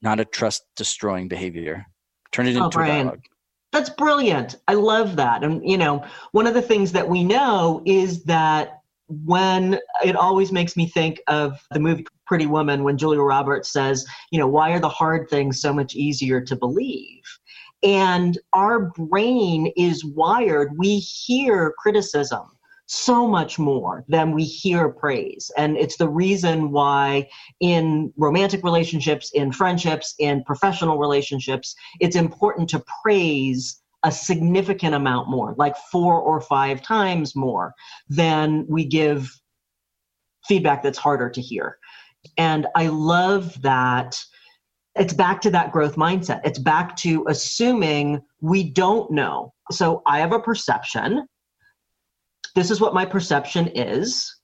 not 0.00 0.18
a 0.18 0.24
trust 0.24 0.62
destroying 0.74 1.28
behavior. 1.28 1.84
Turn 2.32 2.46
it 2.46 2.56
Oh, 2.56 2.64
into 2.64 2.80
a 2.80 2.86
dialogue. 2.86 3.20
That's 3.70 3.90
brilliant. 3.90 4.56
I 4.66 4.74
love 4.74 5.14
that. 5.16 5.44
And, 5.44 5.62
you 5.62 5.76
know, 5.76 6.02
one 6.32 6.46
of 6.46 6.54
the 6.54 6.62
things 6.62 6.90
that 6.92 7.06
we 7.06 7.22
know 7.22 7.82
is 7.84 8.24
that 8.24 8.80
when 9.08 9.78
it 10.02 10.16
always 10.16 10.50
makes 10.52 10.74
me 10.74 10.86
think 10.86 11.20
of 11.26 11.60
the 11.70 11.80
movie 11.80 12.06
Pretty 12.26 12.46
Woman 12.46 12.82
when 12.82 12.96
Julia 12.96 13.20
Roberts 13.20 13.70
says, 13.70 14.06
you 14.30 14.38
know, 14.38 14.48
why 14.48 14.70
are 14.70 14.80
the 14.80 14.88
hard 14.88 15.28
things 15.28 15.60
so 15.60 15.72
much 15.72 15.94
easier 15.94 16.40
to 16.40 16.56
believe? 16.56 17.22
And 17.82 18.38
our 18.54 18.86
brain 18.90 19.70
is 19.76 20.04
wired, 20.04 20.78
we 20.78 20.98
hear 20.98 21.74
criticism 21.78 22.52
so 22.92 23.24
much 23.24 23.56
more 23.56 24.04
than 24.08 24.32
we 24.32 24.42
hear 24.42 24.88
praise. 24.88 25.48
And 25.56 25.76
it's 25.76 25.96
the 25.96 26.08
reason 26.08 26.72
why 26.72 27.28
in 27.60 28.12
romantic 28.16 28.64
relationships, 28.64 29.30
in 29.32 29.52
friendships, 29.52 30.14
in 30.18 30.42
professional 30.42 30.98
relationships, 30.98 31.76
it's 32.00 32.16
important 32.16 32.68
to 32.70 32.82
praise 33.02 33.80
a 34.02 34.10
significant 34.10 34.96
amount 34.96 35.28
more, 35.28 35.54
like 35.56 35.76
four 35.92 36.20
or 36.20 36.40
five 36.40 36.82
times 36.82 37.36
more 37.36 37.74
than 38.08 38.66
we 38.68 38.84
give 38.84 39.30
feedback 40.48 40.82
that's 40.82 40.98
harder 40.98 41.30
to 41.30 41.40
hear. 41.40 41.78
And 42.38 42.66
I 42.74 42.88
love 42.88 43.62
that 43.62 44.18
it's 44.96 45.14
back 45.14 45.40
to 45.42 45.50
that 45.50 45.70
growth 45.70 45.94
mindset. 45.94 46.40
It's 46.42 46.58
back 46.58 46.96
to 46.96 47.24
assuming 47.28 48.20
we 48.40 48.68
don't 48.68 49.12
know. 49.12 49.54
So 49.70 50.02
I 50.06 50.18
have 50.18 50.32
a 50.32 50.40
perception. 50.40 51.28
This 52.54 52.70
is 52.70 52.80
what 52.80 52.94
my 52.94 53.04
perception 53.04 53.68
is. 53.74 54.34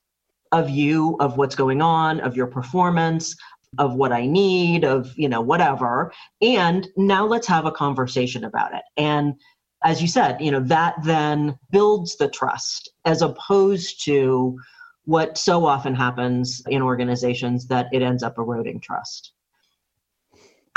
of 0.51 0.69
you, 0.69 1.15
of 1.19 1.37
what's 1.37 1.55
going 1.55 1.81
on, 1.81 2.19
of 2.21 2.35
your 2.35 2.47
performance, 2.47 3.35
of 3.77 3.95
what 3.95 4.11
I 4.11 4.25
need, 4.25 4.83
of, 4.85 5.13
you 5.17 5.29
know, 5.29 5.41
whatever. 5.41 6.11
And 6.41 6.87
now 6.95 7.25
let's 7.25 7.47
have 7.47 7.65
a 7.65 7.71
conversation 7.71 8.43
about 8.43 8.73
it. 8.73 8.83
And 8.95 9.35
as 9.83 10.01
you 10.01 10.07
said, 10.07 10.41
you 10.41 10.51
know, 10.51 10.61
that 10.61 10.95
then 11.03 11.57
builds 11.71 12.17
the 12.17 12.29
trust 12.29 12.89
as 13.05 13.21
opposed 13.21 14.03
to 14.05 14.57
what 15.05 15.37
so 15.37 15.65
often 15.65 15.95
happens 15.95 16.61
in 16.67 16.81
organizations 16.81 17.67
that 17.67 17.87
it 17.91 18.01
ends 18.01 18.23
up 18.23 18.37
eroding 18.37 18.81
trust. 18.81 19.33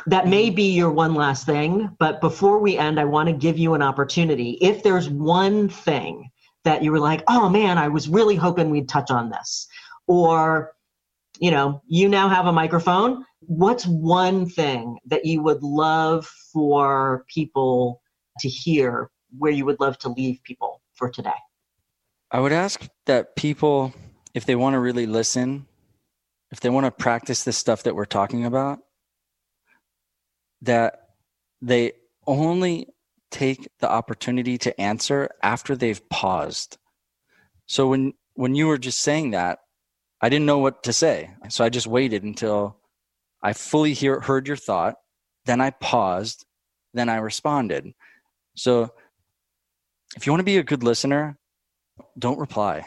That 0.07 0.29
may 0.29 0.51
be 0.51 0.73
your 0.73 0.91
one 0.91 1.15
last 1.15 1.45
thing, 1.45 1.95
but 1.99 2.21
before 2.21 2.59
we 2.59 2.79
end, 2.79 2.99
I 2.99 3.05
want 3.05 3.29
to 3.29 3.35
give 3.35 3.59
you 3.59 3.75
an 3.75 3.83
opportunity. 3.83 4.53
If 4.61 4.83
there's 4.83 5.11
one 5.11 5.69
thing 5.69 6.30
that 6.65 6.83
you 6.83 6.93
were 6.93 7.01
like, 7.01 7.23
oh 7.29 7.49
man, 7.49 7.79
I 7.79 7.89
was 7.89 8.09
really 8.09 8.37
hoping 8.37 8.71
we'd 8.71 8.89
touch 8.89 9.11
on 9.11 9.31
this, 9.31 9.67
or 10.07 10.73
you 11.39 11.51
know, 11.51 11.83
you 11.87 12.09
now 12.09 12.29
have 12.29 12.47
a 12.47 12.53
microphone. 12.53 13.25
What's 13.41 13.87
one 13.87 14.47
thing 14.47 14.99
that 15.07 15.25
you 15.25 15.43
would 15.43 15.63
love 15.63 16.27
for 16.53 17.25
people 17.33 18.03
to 18.41 18.49
hear 18.49 19.11
where 19.39 19.53
you 19.53 19.65
would 19.65 19.81
love 19.81 19.99
to 19.99 20.09
leave 20.11 20.43
people 20.45 20.83
for 20.95 21.09
today? 21.09 21.31
I 22.31 22.41
would 22.41 22.53
ask 22.53 22.87
that 23.07 23.37
people, 23.37 23.95
if 24.35 24.45
they 24.45 24.55
want 24.55 24.75
to 24.75 24.79
really 24.79 25.07
listen, 25.07 25.67
if 26.53 26.61
they 26.61 26.69
want 26.69 26.85
to 26.85 26.91
practice 26.91 27.45
the 27.45 27.53
stuff 27.53 27.85
that 27.85 27.95
we're 27.95 28.05
talking 28.05 28.45
about, 28.45 28.81
that 30.63 31.11
they 31.63 31.93
only 32.27 32.89
take 33.31 33.69
the 33.79 33.91
opportunity 33.91 34.59
to 34.59 34.81
answer 34.81 35.31
after 35.43 35.77
they've 35.77 36.09
paused. 36.09 36.79
So 37.67 37.89
when 37.89 38.15
when 38.35 38.55
you 38.55 38.67
were 38.67 38.79
just 38.79 39.01
saying 39.01 39.33
that, 39.33 39.59
I 40.21 40.29
didn't 40.29 40.47
know 40.47 40.59
what 40.59 40.83
to 40.85 40.93
say. 40.93 41.31
So 41.49 41.65
I 41.65 41.69
just 41.69 41.87
waited 41.87 42.23
until 42.23 42.77
I 43.43 43.53
fully 43.53 43.95
hear, 43.95 44.21
heard 44.21 44.47
your 44.47 44.57
thought. 44.57 44.97
Then 45.47 45.61
I 45.61 45.71
paused. 45.71 46.45
Then 46.93 47.09
I 47.09 47.17
responded. 47.17 47.93
So 48.55 48.91
if 50.17 50.27
you 50.27 50.33
want 50.33 50.41
to 50.41 50.45
be 50.45 50.59
a 50.59 50.63
good 50.63 50.83
listener, 50.83 51.39
don't 52.19 52.39
reply. 52.39 52.87